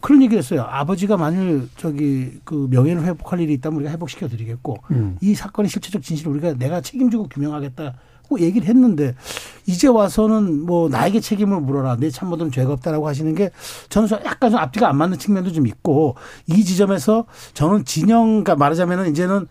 [0.00, 0.66] 그런 얘기를 했어요.
[0.68, 5.16] 아버지가 만일 저기 그 명예를 회복할 일이 있다면 우리가 회복시켜 드리겠고 음.
[5.22, 7.94] 이 사건의 실체적 진실을 우리가 내가 책임지고 규명하겠다.
[8.28, 9.14] 뭐 얘기를 했는데
[9.66, 13.50] 이제 와서는 뭐 나에게 책임을 물어라 내 참모들은 죄가 없다라고 하시는 게
[13.88, 16.16] 저는 약간 좀 앞뒤가 안 맞는 측면도 좀 있고
[16.46, 19.46] 이 지점에서 저는 진영 과 말하자면은 이제는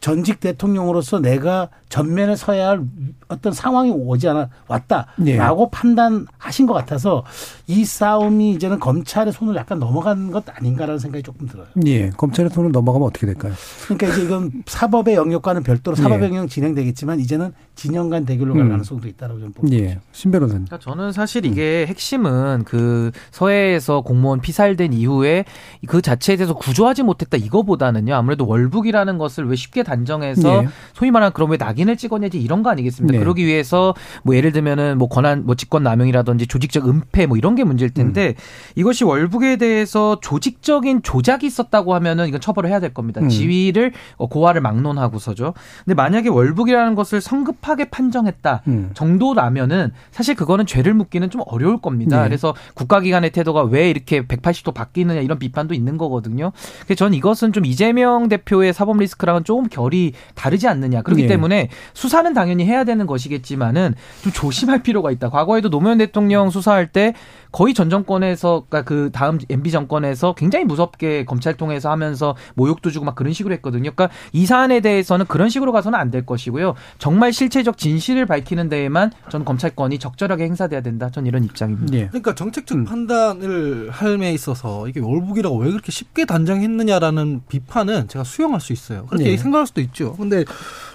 [0.00, 2.82] 전직 대통령으로서 내가 전면에 서야 할
[3.28, 5.38] 어떤 상황이 오지 않아 왔다라고 예.
[5.72, 7.24] 판단하신 것 같아서
[7.66, 11.66] 이 싸움이 이제는 검찰의 손을 약간 넘어간 것 아닌가라는 생각이 조금 들어요.
[11.86, 13.52] 예, 검찰의 손을 넘어가면 어떻게 될까요?
[13.84, 16.36] 그러니까 이제 이건 사법의 영역과는 별도로 사법의 예.
[16.36, 18.70] 영역 진행되겠지만 이제는 진영 간 대결로 갈 음.
[18.70, 19.76] 가능성도 있다라고 좀 봅니다.
[19.78, 20.64] 예, 신 변호사님.
[20.64, 21.88] 그러니까 저는 사실 이게 음.
[21.88, 25.44] 핵심은 그 서해에서 공무원 피살된 이후에
[25.86, 30.68] 그 자체에 대해서 구조하지 못했다 이거보다는요 아무래도 월북이라는 것을 왜 쉽게 단정해서 예.
[30.92, 33.12] 소위 말하는 그럼 왜 낙인을 찍어내지 이런 거 아니겠습니까?
[33.12, 33.18] 네.
[33.20, 37.62] 그러기 위해서 뭐 예를 들면은 뭐 권한 뭐 직권 남용이라든지 조직적 은폐 뭐 이런 게
[37.62, 38.42] 문제일 텐데 음.
[38.74, 43.20] 이것이 월북에 대해서 조직적인 조작이 있었다고 하면은 이건 처벌을 해야 될 겁니다.
[43.20, 43.28] 음.
[43.28, 45.54] 지위를 어, 고하를 막론하고서죠.
[45.84, 48.90] 근데 만약에 월북이라는 것을 성급 하게 판정했다 음.
[48.94, 52.22] 정도라면은 사실 그거는 죄를 묻기는 좀 어려울 겁니다.
[52.22, 52.28] 네.
[52.28, 56.52] 그래서 국가기관의 태도가 왜 이렇게 180도 바뀌느냐 이런 비판도 있는 거거든요.
[56.84, 61.02] 그래서 저는 이것은 좀 이재명 대표의 사법 리스크랑은 조금 결이 다르지 않느냐.
[61.02, 61.28] 그렇기 네.
[61.28, 65.30] 때문에 수사는 당연히 해야 되는 것이겠지만은 좀 조심할 필요가 있다.
[65.30, 67.14] 과거에도 노무현 대통령 수사할 때
[67.52, 73.06] 거의 전 정권에서 그러니까 그 다음 MB 정권에서 굉장히 무섭게 검찰 통해서 하면서 모욕도 주고
[73.06, 73.92] 막 그런 식으로 했거든요.
[73.94, 76.74] 그러니까 이 사안에 대해서는 그런 식으로 가서는 안 될 것이고요.
[76.98, 81.10] 정말 실체 적 진실을 밝히는 데에만 전 검찰권이 적절하게 행사돼야 된다.
[81.10, 81.96] 전 이런 입장입니다.
[81.96, 82.08] 예.
[82.08, 82.84] 그러니까 정책적 음.
[82.84, 89.06] 판단을 할에 있어서 이게 월북이라고 왜 그렇게 쉽게 단정했느냐라는 비판은 제가 수용할 수 있어요.
[89.06, 89.36] 그렇게 예.
[89.36, 90.14] 생각할 수도 있죠.
[90.16, 90.44] 근데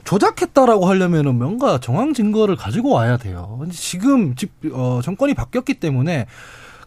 [0.04, 3.66] 조작했다라고 하려면은 뭔가 정황 증거를 가지고 와야 돼요.
[3.72, 6.28] 지금 집, 어, 정권이 바뀌었기 때문에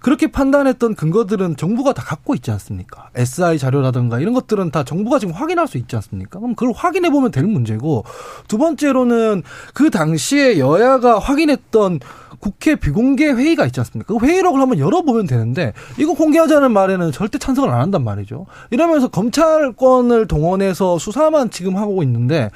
[0.01, 3.11] 그렇게 판단했던 근거들은 정부가 다 갖고 있지 않습니까?
[3.14, 6.38] SI 자료라든가 이런 것들은 다 정부가 지금 확인할 수 있지 않습니까?
[6.38, 8.05] 그럼 그걸 확인해 보면 되는 문제고
[8.49, 9.42] 두 번째로는
[9.74, 12.01] 그 당시에 여야가 확인했던
[12.38, 14.14] 국회 비공개 회의가 있지 않습니까?
[14.14, 18.47] 그 회의록을 한번 열어보면 되는데 이거 공개하자는 말에는 절대 찬성을 안 한단 말이죠.
[18.70, 22.51] 이러면서 검찰권을 동원해서 수사만 지금 하고 있는데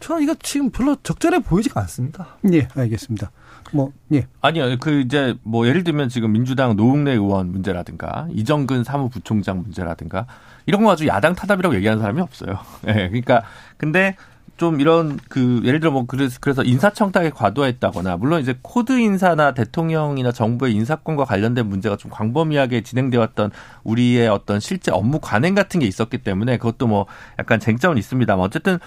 [0.00, 2.38] 저는 이거 지금 별로 적절해 보이지가 않습니다.
[2.52, 3.30] 예, 알겠습니다.
[3.72, 4.26] 뭐, 예.
[4.40, 10.26] 아니요, 그 이제 뭐 예를 들면 지금 민주당 노웅래 의원 문제라든가 이정근 사무부총장 문제라든가
[10.66, 12.58] 이런 거 가지고 야당 타답이라고 얘기하는 사람이 없어요.
[12.88, 13.42] 예, 네, 그러니까
[13.76, 14.16] 근데
[14.60, 20.32] 좀 이런 그 예를 들어 뭐 그래서 그래서 인사청탁에 과도했다거나 물론 이제 코드 인사나 대통령이나
[20.32, 23.52] 정부의 인사권과 관련된 문제가 좀 광범위하게 진행돼 왔던
[23.84, 27.06] 우리의 어떤 실제 업무 관행 같은 게 있었기 때문에 그것도 뭐
[27.38, 28.78] 약간 쟁점은 있습니다만 어쨌든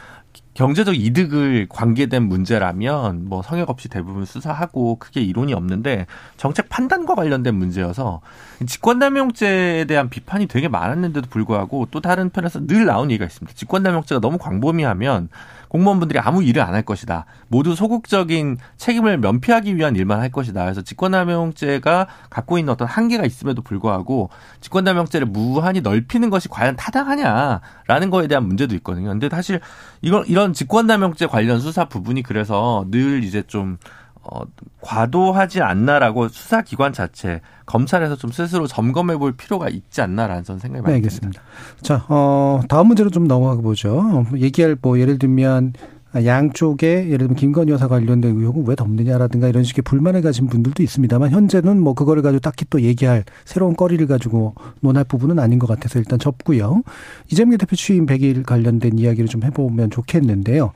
[0.54, 6.06] 경제적 이득을 관계된 문제라면 뭐 성역 없이 대부분 수사하고 크게 이론이 없는데
[6.38, 8.22] 정책 판단과 관련된 문제여서
[8.66, 13.56] 직권남용죄에 대한 비판이 되게 많았는데도 불구하고 또 다른 편에서 늘 나온 얘기가 있습니다.
[13.56, 15.30] 직권남용죄가 너무 광범위하면
[15.74, 17.26] 공무원분들이 아무 일을 안 할 것이다.
[17.50, 20.64] 모두 소극적인 책임을 면피하기 위한 일만 할 것이다.
[20.64, 24.30] 그래서 직권남용죄가 갖고 있는 어떤 한계가 있음에도 불구하고
[24.62, 29.10] 직권남용죄를 무한히 넓히는 것이 과연 타당하냐라는 거에 대한 문제도 있거든요.
[29.10, 29.60] 근데 사실
[30.02, 33.78] 이건 이런 직권남용죄 관련 수사 부분이 그래서 늘 이제 좀
[34.24, 34.42] 어,
[34.82, 41.02] 과도하지 않나라고 수사기관 자체, 검찰에서 좀 스스로 점검해 볼 필요가 있지 않나라는 전 생각이 많이
[41.02, 41.42] 네, 듭니다.
[41.82, 44.26] 자, 어, 다음 문제로 좀 넘어가 보죠.
[44.36, 45.74] 얘기할 뭐 예를 들면
[46.16, 51.32] 양쪽에 예를 들면 김건희 여사 관련된 의혹은 왜 덮느냐라든가 이런 식의 불만을 가진 분들도 있습니다만
[51.32, 56.00] 현재는 뭐 그거를 가지고 딱히 또 얘기할 새로운 거리를 가지고 논할 부분은 아닌 것 같아서
[56.00, 56.84] 일단 접고요.
[57.32, 60.72] 이재명 대표 취임 100일 관련된 이야기를 좀 해보면 좋겠는데요.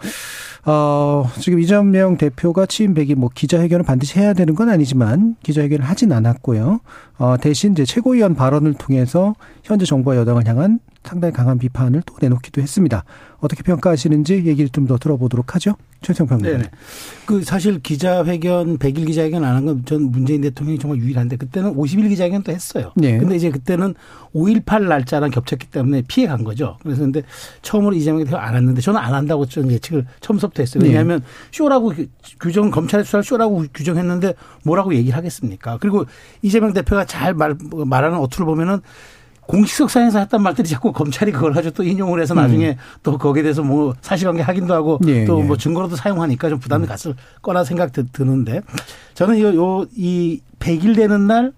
[0.65, 6.11] 어, 지금 이재명 대표가 취임 100일 뭐 기자회견을 반드시 해야 되는 건 아니지만 기자회견을 하진
[6.11, 6.79] 않았고요.
[7.19, 12.61] 어, 대신 이제 최고위원 발언을 통해서 현재 정부와 여당을 향한 상당히 강한 비판을 또 내놓기도
[12.61, 13.03] 했습니다.
[13.39, 15.75] 어떻게 평가하시는지 얘기를 좀 더 들어보도록 하죠.
[16.01, 16.57] 최성 평론가.
[16.59, 16.69] 네.
[17.25, 22.07] 그 사실 기자회견 100일 기자회견 안 한 건 전 문재인 대통령이 정말 유일한데 그때는 50일
[22.09, 22.91] 기자회견도 했어요.
[22.95, 23.17] 네.
[23.17, 23.95] 근데 이제 그때는
[24.33, 26.77] 5.18 날짜랑 겹쳤기 때문에 피해 간 거죠.
[26.83, 27.23] 그래서 근데
[27.63, 30.81] 처음으로 이재명 대표 안 했는데 저는 안 한다고 전 예측을 처음부터 했어요.
[30.83, 30.89] 네.
[30.89, 31.25] 왜냐하면 네.
[31.51, 31.93] 쇼라고
[32.39, 34.33] 규정 검찰의 수사를 쇼라고 규정했는데
[34.63, 35.77] 뭐라고 얘기를 하겠습니까?
[35.81, 36.05] 그리고
[36.41, 37.55] 이재명 대표가 잘 말,
[37.85, 38.81] 말하는 어투를 보면은
[39.47, 42.75] 공식석상에서 했단 말들이 자꾸 검찰이 그걸 가지고 또 인용을 해서 나중에 음.
[43.01, 45.57] 또 거기에 대해서 뭐 사실관계 확인도 하고 예, 또뭐 예.
[45.57, 46.87] 증거로도 사용하니까 좀 부담이 음.
[46.87, 48.61] 갔을 거라 생각 드는데
[49.13, 51.53] 저는 요, 요, 이 100일 되는 날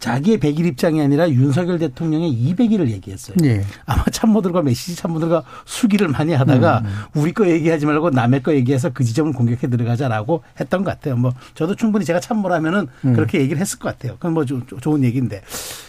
[0.00, 3.36] 자기의 100일 입장이 아니라 윤석열 대통령의 200일을 얘기했어요.
[3.38, 3.62] 네.
[3.84, 7.20] 아마 참모들과 메시지 참모들과 수기를 많이 하다가 음, 음.
[7.20, 11.16] 우리 거 얘기하지 말고 남의 거 얘기해서 그 지점을 공격해 들어가자라고 했던 것 같아요.
[11.16, 13.14] 뭐 저도 충분히 제가 참모라면은 음.
[13.14, 14.14] 그렇게 얘기를 했을 것 같아요.
[14.14, 15.42] 그건 뭐 조, 좋은 얘기인데.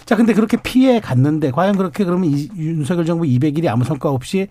[0.06, 4.50] 자, 근데 그렇게 피해 갔는데 과연 그렇게 그러면 이, 윤석열 정부 200일이 아무 성과 없이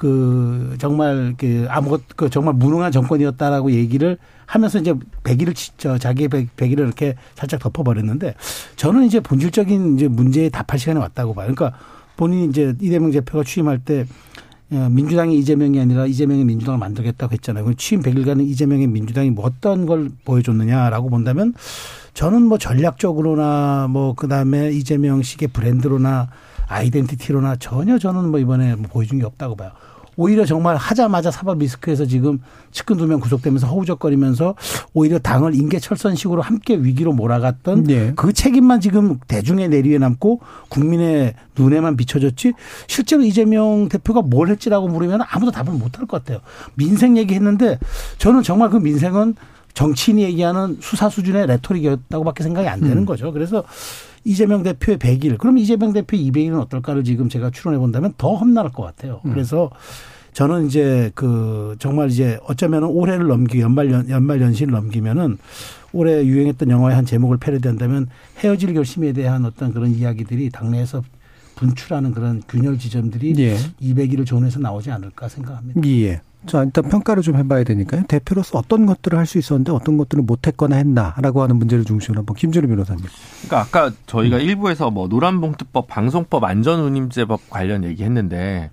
[0.00, 4.94] 그 정말 그 아무것 그 정말 무능한 정권이었다라고 얘기를 하면서 이제
[5.24, 8.34] 백일을 저 자기의 백, 백일을 이렇게 살짝 덮어버렸는데
[8.76, 11.52] 저는 이제 본질적인 이제 문제에 답할 시간이 왔다고 봐요.
[11.54, 11.78] 그러니까
[12.16, 14.06] 본인이 이제 이재명 대표가 취임할 때
[14.72, 17.74] 어, 민주당이 이재명이 아니라 이재명의 민주당을 만들겠다고 했잖아요.
[17.74, 21.52] 취임 100일간은 이재명의 민주당이 뭐 어떤 걸 보여줬느냐라고 본다면
[22.14, 26.30] 저는 뭐 전략적으로나 뭐 그다음에 이재명 식의 브랜드로나
[26.68, 29.72] 아이덴티티로나 전혀 저는 뭐 이번에 뭐 보여준 게 없다고 봐요.
[30.20, 32.40] 오히려 정말 하자마자 사법 리스크에서 지금
[32.72, 34.54] 측근 두 명 구속되면서 허우적거리면서
[34.92, 38.12] 오히려 당을 인계철선식으로 함께 위기로 몰아갔던 네.
[38.16, 42.52] 그 책임만 지금 대중의 내리에 남고 국민의 눈에만 비춰졌지
[42.86, 46.40] 실제로 이재명 대표가 뭘 했지라고 물으면 아무도 답을 못 할 것 같아요.
[46.74, 47.78] 민생 얘기했는데
[48.18, 49.34] 저는 정말 그 민생은
[49.72, 53.06] 정치인이 얘기하는 수사 수준의 레토릭이었다고밖에 생각이 안 되는 음.
[53.06, 53.32] 거죠.
[53.32, 53.64] 그래서
[54.24, 58.82] 이재명 대표의 100일, 그럼 이재명 대표의 200일은 어떨까를 지금 제가 추론해 본다면 더 험난할 것
[58.82, 59.20] 같아요.
[59.24, 59.32] 음.
[59.32, 59.70] 그래서
[60.32, 65.38] 저는 이제 그 정말 이제 어쩌면 올해를 넘기 연말 연, 연말 연시를 넘기면은
[65.92, 68.08] 올해 유행했던 영화의 한 제목을 패러디한다면
[68.38, 71.02] 헤어질 결심에 대한 어떤 그런 이야기들이 당내에서
[71.56, 73.56] 분출하는 그런 균열 지점들이 예.
[73.82, 75.80] 200일을 존해서 나오지 않을까 생각합니다.
[75.86, 76.22] 예.
[76.46, 78.04] 자, 일단 평가를 좀 해봐야 되니까요.
[78.08, 82.66] 대표로서 어떤 것들을 할 수 있었는데 어떤 것들을 못했거나 했나라고 하는 문제를 중심으로 한번 김준우
[82.66, 83.04] 변호사님.
[83.46, 84.42] 그러니까 아까 저희가 음.
[84.42, 88.70] 일부에서 뭐 노란봉투법, 방송법, 안전운임제법 관련 얘기했는데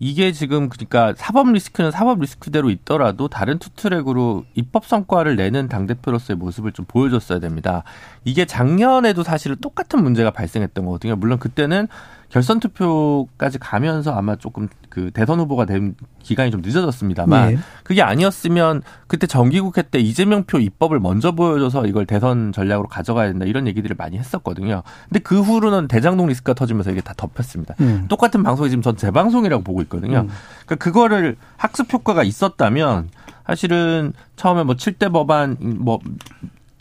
[0.00, 6.36] 이게 지금 그러니까 사법 리스크는 사법 리스크대로 있더라도 다른 투트랙으로 입법 성과를 내는 당 대표로서의
[6.36, 7.84] 모습을 좀 보여줬어야 됩니다.
[8.24, 11.16] 이게 작년에도 사실은 똑같은 문제가 발생했던 거거든요.
[11.16, 11.86] 물론 그때는
[12.28, 17.58] 결선 투표까지 가면서 아마 조금 그 대선 후보가 된 기간이 좀 늦어졌습니다만 네.
[17.82, 23.44] 그게 아니었으면 그때 정기국회 때 이재명 표 입법을 먼저 보여줘서 이걸 대선 전략으로 가져가야 된다
[23.44, 24.84] 이런 얘기들을 많이 했었거든요.
[25.08, 27.74] 근데 그 후로는 대장동 리스크가 터지면서 이게 다 덮였습니다.
[27.80, 28.06] 음.
[28.08, 30.20] 똑같은 방송이 지금 전 재방송이라고 보고 있거든요.
[30.20, 30.28] 음.
[30.64, 33.08] 그러니까 그거를 학습 효과가 있었다면
[33.48, 35.98] 사실은 처음에 뭐 7대 법안 뭐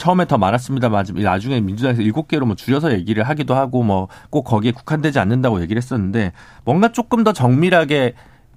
[0.04, 4.72] 처음에 더 많았습니다만 나중에 민주당에서 일곱 개로 뭐 줄여서 얘기를 하기도 하고 뭐 꼭 거기에
[4.72, 6.34] 국한되지 않는다고 얘기를 했었는데
[6.66, 8.16] 뭔가 조금 더 정밀하게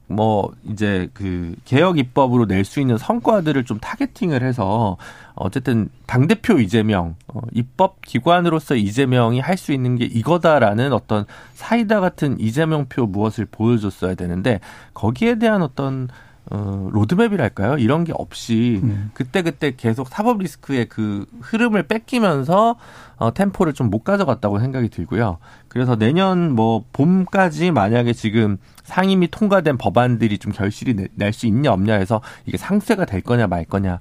[0.09, 4.97] 뭐 이제 그 개혁 입법으로 낼 수 있는 성과들을 좀 타겟팅을 해서
[5.35, 12.01] 어쨌든 당 대표 이재명 어, 입법 기관으로서 이재명이 할 수 있는 게 이거다라는 어떤 사이다
[12.01, 14.59] 같은 이재명표 무엇을 보여줬어야 되는데
[14.95, 16.09] 거기에 대한 어떤
[16.51, 17.79] 어, 로드맵이랄까요?
[17.79, 19.11] 이런 게 없이 음.
[19.15, 22.77] 그때 그때 계속 사법 리스크의 그 흐름을 뺏기면서
[23.17, 25.39] 어, 템포를 좀 못 가져갔다고 생각이 들고요.
[25.69, 32.21] 그래서 내년 뭐 봄까지 만약에 지금 상임위 통과된 법안들이 좀 결실이 낼수 있냐 없냐 해서
[32.47, 34.01] 이게 상쇄가 될 거냐 말 거냐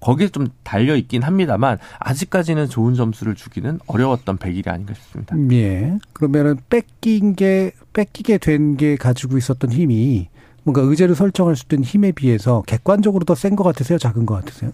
[0.00, 5.34] 거기에 좀 달려 있긴 합니다만 아직까지는 좋은 점수를 주기는 어려웠던 100일이 아닌가 싶습니다.
[5.52, 5.98] 예.
[6.12, 10.28] 그러면은 뺏긴 게 뺏기게 된 게 가지고 있었던 힘이
[10.66, 13.98] 뭔가 의제를 설정할 수 있는 힘에 비해서 객관적으로 더 센 것 같으세요?
[13.98, 14.72] 작은 것 같으세요?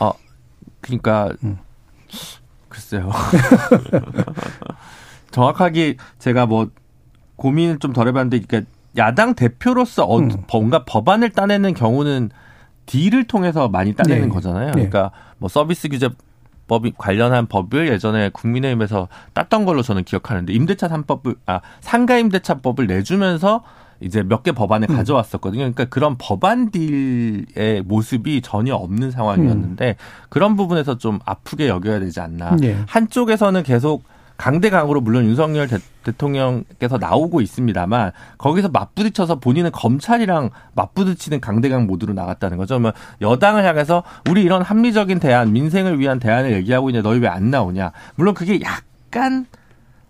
[0.00, 0.10] 어,
[0.80, 1.58] 그러니까 음.
[2.70, 3.10] 글쎄요.
[5.30, 6.70] 정확하게 제가 뭐
[7.36, 10.30] 고민을 좀 덜 해봤는데, 그러니까 야당 대표로서 어, 음.
[10.50, 12.30] 뭔가 법안을 따내는 경우는
[12.86, 14.34] 딜을 통해서 많이 따내는 네.
[14.34, 14.66] 거잖아요.
[14.66, 14.72] 네.
[14.72, 16.08] 그러니까 뭐 서비스 규제
[16.68, 23.62] 법이 관련한 법을 예전에 국민의힘에서 땄던 걸로 저는 기억하는데 임대차 3법을 아 상가 임대차법을 내주면서
[24.04, 24.96] 이제 몇 개 법안을 음.
[24.96, 25.60] 가져왔었거든요.
[25.60, 29.94] 그러니까 그런 법안 딜의 모습이 전혀 없는 상황이었는데 음.
[30.28, 32.56] 그런 부분에서 좀 아프게 여겨야 되지 않나.
[32.56, 32.76] 네.
[32.86, 34.04] 한쪽에서는 계속
[34.36, 35.78] 강대강으로 물론 윤석열 대,
[36.18, 42.78] 통령께서 나오고 있습니다만 거기서 맞부딪혀서 본인은 검찰이랑 맞부딪히는 강대강 모드로 나갔다는 거죠.
[42.80, 47.50] 뭐 여당을 향해서 우리 이런 합리적인 대안, 민생을 위한 대안을 얘기하고 있는데 너희 왜 안
[47.50, 47.92] 나오냐.
[48.16, 49.46] 물론 그게 약간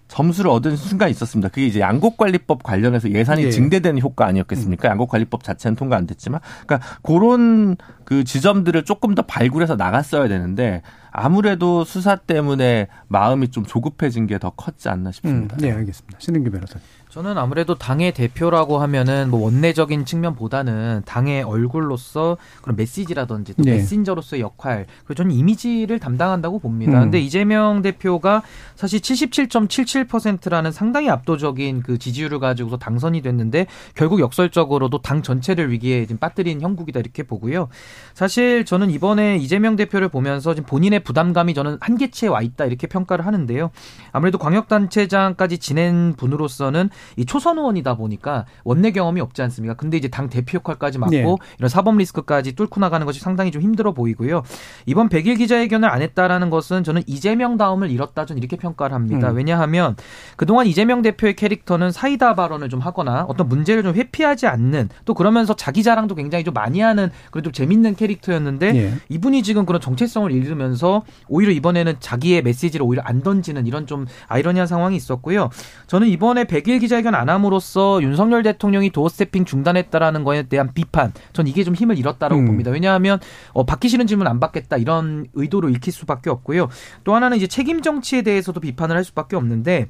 [0.09, 1.49] 점수를 얻은 순간이 있었습니다.
[1.49, 3.51] 그게 이제 양곡관리법 관련해서 예산이 네.
[3.51, 4.89] 증대되는 효과 아니었겠습니까?
[4.89, 4.91] 음.
[4.93, 11.85] 양곡관리법 자체는 통과 안 됐지만, 그러니까 그런 그 지점들을 조금 더 발굴해서 나갔어야 되는데 아무래도
[11.85, 15.57] 수사 때문에 마음이 좀 조급해진 게 더 컸지 않나 싶습니다.
[15.57, 16.19] 음, 네, 알겠습니다.
[16.21, 16.83] 신은규 변호사님.
[17.15, 23.77] 저는 아무래도 당의 대표라고 하면은 뭐 원내적인 측면보다는 당의 얼굴로서 그런 메시지라든지 또 네.
[23.77, 26.99] 메신저로서의 역할 그리고 저는 이미지를 담당한다고 봅니다.
[26.99, 27.03] 음.
[27.03, 28.43] 근데 이재명 대표가
[28.75, 36.19] 사실 77.77%라는 상당히 압도적인 그 지지율을 가지고서 당선이 됐는데 결국 역설적으로도 당 전체를 위기에 지금
[36.19, 37.69] 빠뜨린 형국이다 이렇게 보고요.
[38.15, 43.25] 사실 저는 이번에 이재명 대표를 보면서 지금 본인의 부담감이 저는 한계치에 와 있다 이렇게 평가를
[43.25, 43.71] 하는데요.
[44.11, 49.75] 아무래도 광역단체장까지 지낸 분으로서는 이 초선 의원이다 보니까 원내 경험이 없지 않습니까?
[49.75, 51.25] 근데 이제 당 대표 역할까지 맡고 네.
[51.59, 54.43] 이런 사법 리스크까지 뚫고 나가는 것이 상당히 좀 힘들어 보이고요.
[54.87, 59.31] 이번 100일 기자회견을 안 했다라는 것은 저는 이재명 다음을 잃었다 전 이렇게 평가를 합니다.
[59.31, 59.37] 음.
[59.37, 59.97] 왜냐하면
[60.37, 65.55] 그동안 이재명 대표의 캐릭터는 사이다 발언을 좀 하거나 어떤 문제를 좀 회피하지 않는 또 그러면서
[65.55, 68.95] 자기 자랑도 굉장히 좀 많이 하는 그래도 재밌는 캐릭터였는데 예.
[69.09, 74.67] 이분이 지금 그런 정체성을 잃으면서 오히려 이번에는 자기의 메시지를 오히려 안 던지는 이런 좀 아이러니한
[74.67, 75.51] 상황이 있었고요.
[75.87, 81.13] 저는 이번에 100일 기자 회견 안 함으로써 윤석열 대통령이 도어 스태핑 중단했다라는 거에 대한 비판
[81.33, 82.47] 전 이게 좀 힘을 잃었다라고 음.
[82.47, 82.71] 봅니다.
[82.71, 83.19] 왜냐하면
[83.53, 86.69] 어, 받기 싫은 질문 안 받겠다 이런 의도로 읽힐 수밖에 없고요.
[87.05, 89.89] 또 하나는 이제 책임 정치에 대해서도 비판을 할 수밖에 없는데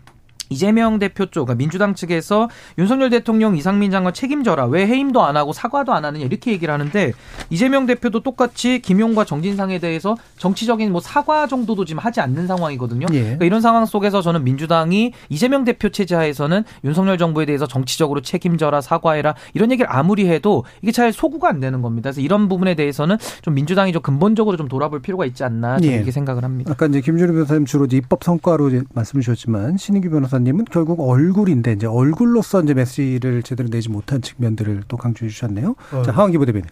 [0.50, 4.66] 이재명 대표 쪽, 그러니까 민주당 측에서 윤석열 대통령 이상민 장관 책임져라.
[4.66, 7.12] 왜 해임도 안 하고 사과도 안 하느냐 이렇게 얘기를 하는데
[7.50, 13.06] 이재명 대표도 똑같이 김용과 정진상에 대해서 정치적인 뭐 사과 정도도 지금 하지 않는 상황이거든요.
[13.12, 13.22] 예.
[13.22, 19.34] 그러니까 이런 상황 속에서 저는 민주당이 이재명 대표 체제하에서는 윤석열 정부에 대해서 정치적으로 책임져라, 사과해라
[19.54, 22.10] 이런 얘기를 아무리 해도 이게 잘 소구가 안 되는 겁니다.
[22.10, 25.88] 그래서 이런 부분에 대해서는 좀 민주당이 좀 근본적으로 좀 돌아볼 필요가 있지 않나 예.
[25.88, 26.72] 이렇게 생각을 합니다.
[26.72, 31.86] 아까 이제 김준우 변호사님 주로 입법 성과로 말씀을 주셨지만 신인규 변호사 변호사님은 결국 얼굴인데 이제
[31.86, 35.76] 얼굴로서 이제 메시지를 제대로 내지 못한 측면들을 또 강조해 주셨네요.
[35.92, 36.02] 어.
[36.02, 36.66] 자, 하원기 부대변인.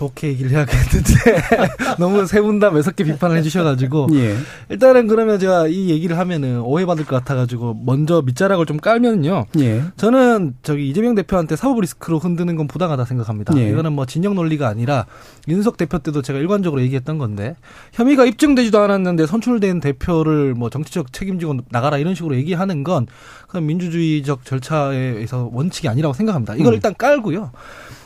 [0.00, 1.42] 좋게 얘기를 해야겠는데
[1.98, 4.34] 너무 세 분 다 매섭게 비판을 해주셔가지고 예.
[4.70, 9.46] 일단은 그러면 제가 이 얘기를 하면은 오해받을 것 같아가지고 먼저 밑자락을 좀 깔면요.
[9.60, 9.82] 예.
[9.96, 13.56] 저는 저기 이재명 대표한테 사법 리스크로 흔드는 건 부당하다 생각합니다.
[13.58, 13.68] 예.
[13.70, 15.06] 이거는 뭐 진영 논리가 아니라
[15.48, 17.56] 윤석 대표 때도 제가 일관적으로 얘기했던 건데
[17.92, 23.06] 혐의가 입증되지도 않았는데 선출된 대표를 뭐 정치적 책임지고 나가라 이런 식으로 얘기하는 건
[23.46, 26.54] 그건 민주주의적 절차에 의해서 원칙이 아니라고 생각합니다.
[26.56, 26.74] 이걸 음.
[26.74, 27.50] 일단 깔고요.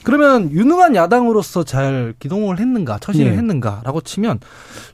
[0.05, 3.36] 그러면 유능한 야당으로서 잘 기동을 했는가, 처신을 네.
[3.38, 4.38] 했는가라고 치면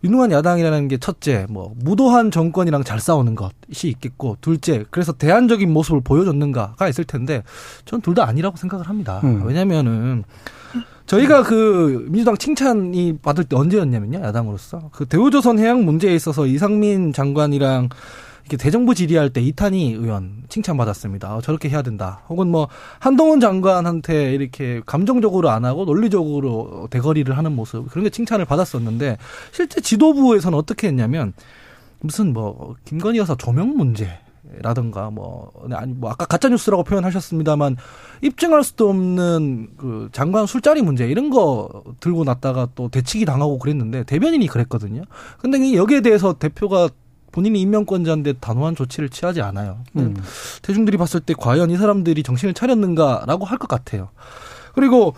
[0.05, 6.01] 유능한 야당이라는 게 첫째, 뭐 무도한 정권이랑 잘 싸우는 것이 있겠고, 둘째, 그래서 대안적인 모습을
[6.03, 7.43] 보여줬는가가 있을 텐데,
[7.85, 9.21] 전 둘 다 아니라고 생각을 합니다.
[9.25, 9.43] 음.
[9.45, 10.25] 왜냐면은
[11.07, 17.89] 저희가 그 민주당 칭찬이 받을 때 언제였냐면요, 야당으로서 그 대우조선 해양 문제에 있어서 이상민 장관이랑
[18.57, 21.37] 대정부 질의할 때 이탄희 의원 칭찬받았습니다.
[21.37, 22.23] 어, 저렇게 해야 된다.
[22.29, 28.45] 혹은 뭐 한동훈 장관한테 이렇게 감정적으로 안 하고 논리적으로 대거리를 하는 모습 그런 게 칭찬을
[28.45, 29.19] 받았었는데
[29.53, 31.33] 실제 지도부에서는 어떻게 했냐면
[32.01, 34.19] 무슨 뭐 김건희 여사 조명 문제
[34.63, 37.77] 라든가 뭐 아니 뭐 아까 가짜 뉴스라고 표현하셨습니다만
[38.23, 44.05] 입증할 수도 없는 그 장관 술자리 문제 이런 거 들고 났다가 또 대치기 당하고 그랬는데
[44.05, 45.03] 대변인이 그랬거든요.
[45.39, 46.89] 근데 여기에 대해서 대표가
[47.33, 49.79] 본인이 임명권자인데 단호한 조치를 취하지 않아요.
[49.97, 50.17] 음.
[50.63, 54.09] 대중들이 봤을 때 과연 이 사람들이 정신을 차렸는가라고 할 것 같아요.
[54.75, 55.15] 그리고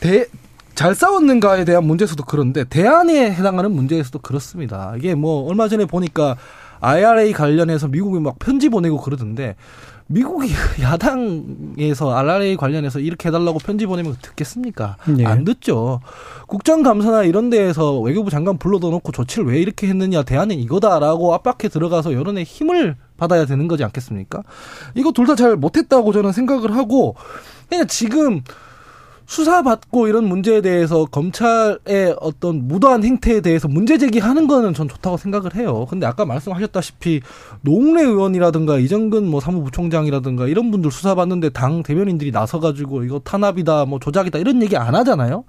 [0.00, 0.26] 대,
[0.74, 4.94] 잘 싸웠는가에 대한 문제에서도 그런데 대안에 해당하는 문제에서도 그렇습니다.
[4.96, 6.36] 이게 뭐 얼마 전에 보니까
[6.80, 9.56] IRA 관련해서 미국이 막 편지 보내고 그러던데
[10.08, 14.96] 미국이 야당에서 RRA 관련해서 이렇게 해달라고 편지 보내면 듣겠습니까?
[15.06, 15.24] 네.
[15.26, 16.00] 안 듣죠.
[16.46, 22.12] 국정감사나 이런 데에서 외교부 장관 불러다 놓고 조치를 왜 이렇게 했느냐, 대안은 이거다라고 압박해 들어가서
[22.12, 24.42] 여론의 힘을 받아야 되는 거지 않겠습니까?
[24.94, 27.16] 이거 둘 다 잘 못했다고 저는 생각을 하고,
[27.68, 28.42] 그냥 지금
[29.26, 35.54] 수사받고 이런 문제에 대해서 검찰의 어떤 무도한 행태에 대해서 문제 제기하는 거는 전 좋다고 생각을
[35.56, 35.86] 해요.
[35.90, 37.20] 근데 아까 말씀하셨다시피
[37.62, 44.38] 노웅래 의원이라든가 이정근 뭐 사무부총장이라든가 이런 분들 수사받는데 당 대변인들이 나서가지고 이거 탄압이다 뭐 조작이다
[44.38, 45.44] 이런 얘기 안 하잖아요.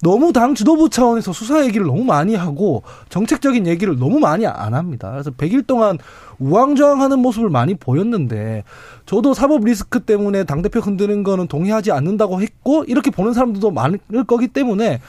[0.00, 5.10] 너무 당 지도부 차원에서 수사 얘기를 너무 많이 하고 정책적인 얘기를 너무 많이 안 합니다.
[5.10, 5.98] 그래서 100일 동안
[6.38, 8.64] 우왕좌왕하는 모습을 많이 보였는데
[9.06, 13.98] 저도 사법 리스크 때문에 당 대표 흔드는 거는 동의하지 않는다고 했고 이렇게 보는 사람들도 많을
[14.26, 15.00] 거기 때문에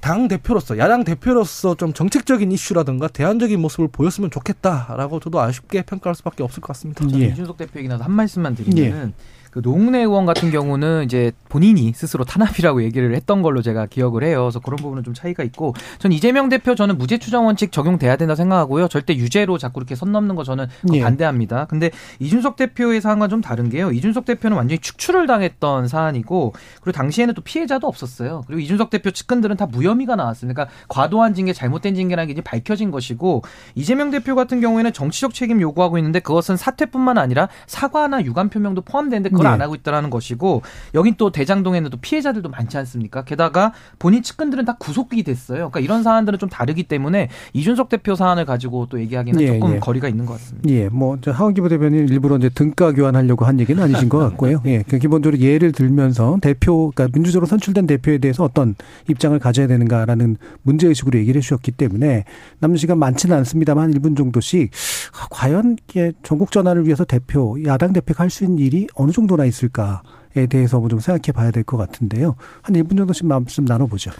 [0.00, 6.42] 당 대표로서 야당 대표로서 좀 정책적인 이슈라든가 대안적인 모습을 보였으면 좋겠다라고 저도 아쉽게 평가할 수밖에
[6.42, 7.04] 없을 것 같습니다.
[7.14, 7.26] 예.
[7.26, 9.39] 이준석 대표 얘기 나서 한 말씀만 드리면은 예.
[9.50, 14.42] 그 노웅래 의원 같은 경우는 이제 본인이 스스로 탄압이라고 얘기를 했던 걸로 제가 기억을 해요.
[14.42, 18.34] 그래서 그런 부분은 좀 차이가 있고 전 이재명 대표 저는 무죄 추정 원칙 적용돼야 된다
[18.34, 18.88] 생각하고요.
[18.88, 21.00] 절대 유죄로 자꾸 이렇게 선 넘는 거 저는 예.
[21.00, 21.66] 반대합니다.
[21.66, 21.90] 근데
[22.20, 23.90] 이준석 대표의 사안과 좀 다른 게요.
[23.90, 28.42] 이준석 대표는 완전히 축출을 당했던 사안이고 그리고 당시에는 또 피해자도 없었어요.
[28.46, 30.64] 그리고 이준석 대표 측근들은 다 무혐의가 나왔습니다.
[30.64, 33.42] 그러니까 과도한 징계, 잘못된 징계라는 게 이제 밝혀진 것이고
[33.74, 39.30] 이재명 대표 같은 경우에는 정치적 책임 요구하고 있는데 그것은 사퇴뿐만 아니라 사과나 유감 표명도 포함되는데
[39.40, 39.54] 그걸 네.
[39.54, 40.62] 안 하고 있다라는 것이고
[40.94, 43.24] 여긴 또 대장동에는 또 피해자들도 많지 않습니까?
[43.24, 45.70] 게다가 본인 측근들은 다 구속이 됐어요.
[45.70, 49.78] 그러니까 이런 사안들은 좀 다르기 때문에 이준석 대표 사안을 가지고 또 얘기하기는 예, 조금 예.
[49.78, 50.68] 거리가 있는 것 같습니다.
[50.68, 54.62] 예, 뭐, 저 하원기 부 대변인 일부러 이제 등가 교환하려고 한 얘기는 아니신 것 같고요.
[54.66, 58.74] 예, 그 기본적으로 예를 들면서 대표, 그러니까 민주적으로 선출된 대표에 대해서 어떤
[59.08, 62.24] 입장을 가져야 되는가라는 문제 의식으로 얘기를 해 주셨기 때문에
[62.58, 64.70] 남는 시간 많지는 않습니다만 한 1분 정도씩
[65.12, 69.29] 아, 과연 이게 전국 전환을 위해서 대표, 야당 대표가 할 수 있는 일이 어느 정도
[69.36, 72.36] 나 있을까에 대해서 뭐좀 생각해 봐야 될 것 같은데요.
[72.62, 74.10] 한 1분 정도씩 말씀 나눠보죠.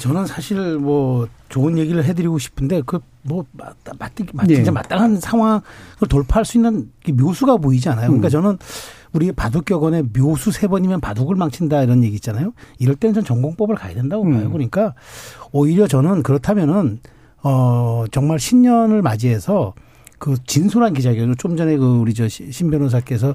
[0.00, 3.92] 저는 사실 뭐 좋은 얘기를 해드리고 싶은데 그뭐 맞다
[4.46, 4.70] 진짜 예.
[4.70, 5.60] 마땅한 상황을
[6.08, 8.06] 돌파할 수 있는 게 묘수가 보이지 않아요.
[8.08, 8.30] 그러니까 음.
[8.30, 8.58] 저는
[9.12, 12.52] 우리 바둑 격언에 묘수 세 번이면 바둑을 망친다 이런 얘기 있잖아요.
[12.78, 14.46] 이럴 때는 전 전공법을 가야 된다고 봐요.
[14.46, 14.52] 음.
[14.52, 14.94] 그러니까
[15.52, 17.00] 오히려 저는 그렇다면은
[17.42, 19.74] 어 정말 신년을 맞이해서
[20.24, 23.34] 그 진솔한 기자회견을 좀 전에 그 우리 저 신 변호사께서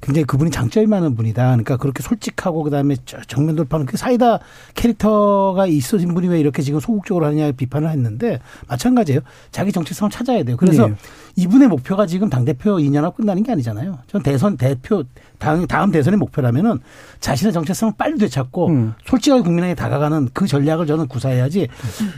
[0.00, 1.42] 굉장히 그분이 장점이 많은 분이다.
[1.46, 4.38] 그러니까 그렇게 솔직하고 그다음에 저- 정면 돌파하는 그 사이다
[4.76, 9.20] 캐릭터가 있어진 분이 왜 이렇게 지금 소극적으로 하냐 비판을 했는데 마찬가지예요.
[9.50, 10.56] 자기 정체성을 찾아야 돼요.
[10.56, 10.94] 그래서 네.
[11.34, 13.98] 이분의 목표가 지금 당 대표 2년하고 끝나는 게 아니잖아요.
[14.06, 15.02] 전 대선 대표
[15.38, 16.78] 당, 다음 대선의 목표라면은
[17.20, 18.94] 자신의 정체성을 빨리 되찾고 음.
[19.06, 21.66] 솔직하게 국민에게 다가가는 그 전략을 저는 구사해야지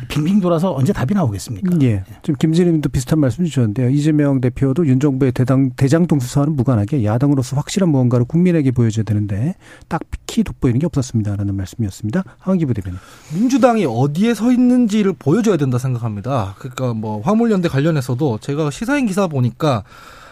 [0.08, 1.78] 빙빙 돌아서 언제 답이 나오겠습니까?
[1.82, 2.04] 예.
[2.22, 3.88] 좀 김진희님도 비슷한 말씀 주셨는데요.
[3.90, 9.54] 이 재명 대표도 윤 정부의 대당, 대장동 수사와는 무관하게 야당으로서 확실한 무언가를 국민에게 보여줘야 되는데
[9.86, 12.24] 딱히 돋보이는 게 없었습니다라는 말씀이었습니다.
[12.40, 12.98] 하은기 부대변인.
[13.32, 16.56] 민주당이 어디에 서 있는지를 보여줘야 된다 생각합니다.
[16.58, 19.84] 그러니까 뭐 화물연대 관련해서도 제가 시사인 기사 보니까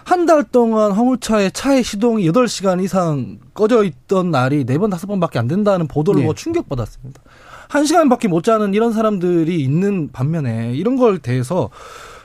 [0.03, 6.23] 한달 동안 화물차에 차의 시동이 8시간 이상 꺼져 있던 날이 4번, 5번밖에 안 된다는 보도를
[6.23, 6.25] 네.
[6.25, 7.21] 뭐 충격받았습니다.
[7.69, 11.71] 한 시간밖에 못 자는 이런 사람들이 있는 반면에 이런 걸 대해서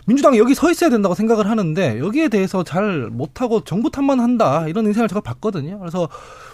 [0.05, 4.85] 민주당이 여기 서 있어야 된다고 생각을 하는데 여기에 대해서 잘 못하고 정부 탓만 한다 이런
[4.85, 5.79] 인생을 제가 봤거든요.
[5.79, 6.09] 그래서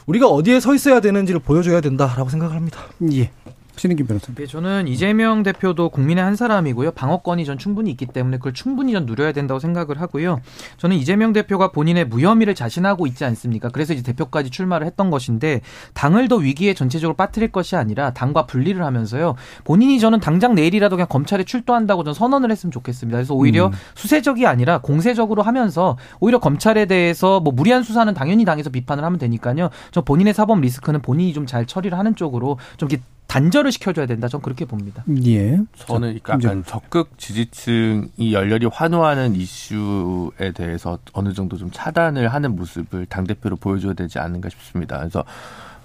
[0.05, 2.79] 우리가 어디에 서 있어야 되는지를 보여줘야 된다라고 생각을 합니다.
[3.13, 3.31] 예.
[3.79, 4.35] 신인김 변호사님.
[4.35, 6.91] 네, 저는 이재명 대표도 국민의 한 사람이고요.
[6.91, 10.39] 방어권이 전 충분히 있기 때문에 그걸 충분히 전 누려야 된다고 생각을 하고요.
[10.77, 13.69] 저는 이재명 대표가 본인의 무혐의를 자신하고 있지 않습니까?
[13.69, 15.61] 그래서 이제 대표까지 출마를 했던 것인데
[15.93, 19.35] 당을 더 위기에 전체적으로 빠뜨릴 것이 아니라 당과 분리를 하면서요.
[19.63, 23.17] 본인이 저는 당장 내일이라도 그냥 검찰에 출두한다고 전 선언을 했으면 좋겠습니다.
[23.17, 23.71] 그래서 오히려 음.
[23.95, 29.69] 수세적이 아니라 공세적으로 하면서 오히려 검찰에 대해서 뭐 무리한 수사는 당연히 당에서 비판을 하면 되니까요.
[29.91, 34.27] 저 본인의 사법 리스크는 본인이 좀 잘 처리를 하는 쪽으로 좀 이렇게 단절을 시켜줘야 된다.
[34.27, 35.03] 전 그렇게 봅니다.
[35.23, 35.59] 예.
[35.75, 43.27] 저는 약간 적극 지지층이 열렬히 환호하는 이슈에 대해서 어느 정도 좀 차단을 하는 모습을 당
[43.27, 44.97] 대표로 보여줘야 되지 않는가 싶습니다.
[44.97, 45.23] 그래서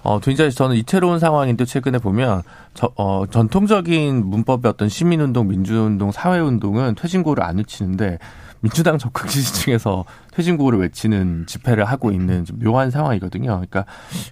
[0.03, 2.43] 어, 굉장히 저는 이채로운 상황인데 최근에 보면
[2.73, 8.19] 저, 어, 전통적인 문법의 어떤 시민운동, 민주운동, 사회운동은 퇴진구를 안 외치는데
[8.61, 13.49] 민주당 적극 지지층에서 퇴진구를 외치는 집회를 하고 있는 좀 묘한 상황이거든요.
[13.49, 13.85] 그러니까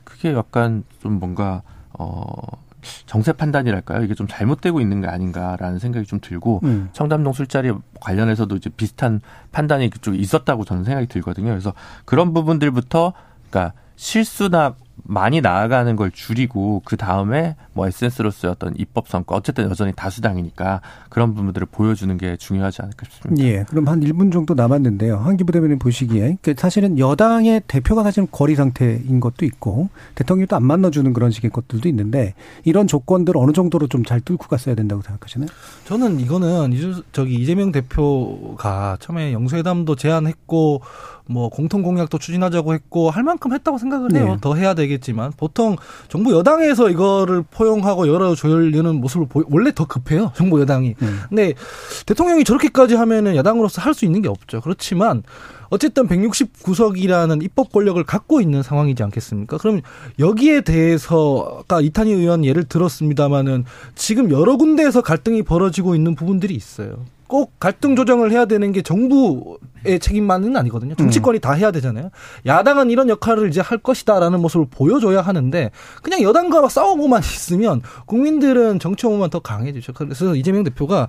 [0.05, 1.61] 그게 약간 좀 뭔가
[1.91, 2.33] 어,
[3.07, 4.03] 정세 판단이랄까요?
[4.05, 6.89] 이게 좀 잘못되고 있는 게 아닌가라는 생각이 좀 들고 음.
[6.93, 9.21] 청담동 술자리 관련해서도 이제 비슷한
[9.53, 11.51] 판단이 그쪽에 있었다고 저는 생각이 들거든요.
[11.51, 11.73] 그래서
[12.05, 13.13] 그런 부분들부터
[13.51, 14.75] 그러니까 실수나
[15.05, 21.35] 많이 나아가는 걸 줄이고 그 다음에 뭐 에센스로서의 어떤 입법 성과 어쨌든 여전히 다수당이니까 그런
[21.35, 23.43] 부분들을 보여주는 게 중요하지 않을까 싶습니다.
[23.45, 23.65] 예.
[23.69, 25.17] 그럼 한 1분 정도 남았는데요.
[25.19, 30.65] 한기 부 대변인 보시기에 그 사실은 여당의 대표가 사실은 거리 상태인 것도 있고 대통령이 또안
[30.65, 32.35] 만나주는 그런 식의 것들도 있는데
[32.65, 35.49] 이런 조건들 어느 정도로 좀 잘 뚫고 갔어야 된다고 생각하시나요?
[35.85, 36.75] 저는 이거는
[37.13, 40.83] 저기 이재명 대표가 처음에 영수회담도 제안했고
[41.27, 44.27] 뭐 공통 공약도 추진하자고 했고 할 만큼 했다고 생각을 해요.
[44.27, 44.37] 네.
[44.41, 45.77] 더 해야 되겠지만 보통
[46.09, 50.33] 정부 여당에서 이거를 포용하고 열어줘려는 모습을 보, 원래 더 급해요.
[50.35, 50.97] 정부 여당이.
[51.01, 51.21] 음.
[51.29, 51.55] 근데
[52.07, 54.63] 대통령이 저렇게까지 하면은 야당으로서 할 수 있는 게 없죠.
[54.63, 55.23] 그렇지만
[55.69, 59.59] 어쨌든 169석이라는 입법 권력을 갖고 있는 상황이지 않겠습니까?
[59.59, 59.81] 그럼
[60.19, 63.65] 여기에 대해서 아까 이탄희 의원 예를 들었습니다마는
[63.95, 67.05] 지금 여러 군데에서 갈등이 벌어지고 있는 부분들이 있어요.
[67.27, 70.95] 꼭 갈등 조정을 해야 되는 게 정부 의 책임만은 아니거든요.
[70.95, 72.11] 정치권이 다 해야 되잖아요.
[72.47, 75.71] 야당은 이런 역할을 이제 할 것이다라는 모습을 보여줘야 하는데
[76.03, 79.93] 그냥 여당과 막 싸우고만 있으면 국민들은 정치 혐오만 더 강해지죠.
[79.93, 81.09] 그래서 이재명 대표가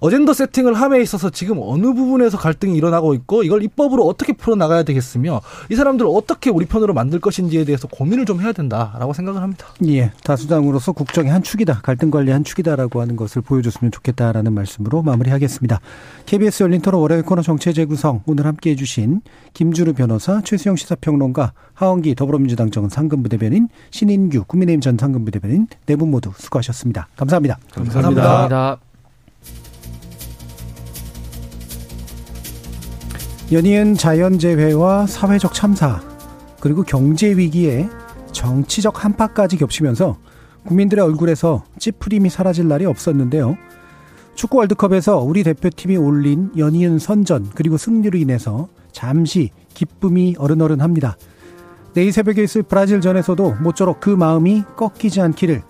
[0.00, 5.40] 어젠더 세팅을 함에 있어서 지금 어느 부분에서 갈등이 일어나고 있고 이걸 입법으로 어떻게 풀어나가야 되겠으며
[5.70, 9.66] 이 사람들을 어떻게 우리 편으로 만들 것인지에 대해서 고민을 좀 해야 된다라고 생각을 합니다.
[9.88, 10.12] 예.
[10.24, 11.80] 다수당으로서 국정의 한 축이다.
[11.82, 15.80] 갈등 관리 한 축이다라고 하는 것을 보여줬으면 좋겠다라는 말씀으로 마무리하겠습니다.
[16.26, 19.20] KBS 열린 토론 월요일 코너 정체 재구성 오늘 함께 해 주신
[19.54, 25.96] 김주루 변호사, 최수영 시사평론가, 하원기 더불어민주당 정 상근부 대변인, 신인규 국민의힘 전 상근부 대변인 네
[25.96, 27.08] 분 모두 수고하셨습니다.
[27.16, 27.58] 감사합니다.
[27.72, 28.22] 감사합니다.
[28.22, 28.78] 감사합니다.
[33.52, 36.00] 연이은 자연재해와 사회적 참사
[36.60, 37.88] 그리고 경제 위기에
[38.32, 40.16] 정치적 한파까지 겹치면서
[40.66, 43.56] 국민들의 얼굴에서 찌푸림이 사라질 날이 없었는데요.
[44.36, 51.16] 축구 월드컵에서 우리 대표팀이 올린 연이은 선전 그리고 승리로 인해서 잠시 기쁨이 어른어른합니다.
[51.94, 55.62] 내일 새벽에 있을 브라질전에서도 모쪼록 그 마음이 꺾이지 않기를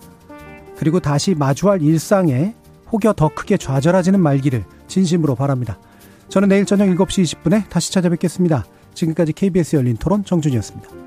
[0.75, 2.55] 그리고 다시 마주할 일상에
[2.91, 5.79] 혹여 더 크게 좌절하지는 말기를 진심으로 바랍니다.
[6.27, 8.65] 저는 내일 저녁 7시 20분에 다시 찾아뵙겠습니다.
[8.93, 11.06] 지금까지 KBS 열린 토론 정준이었습니다.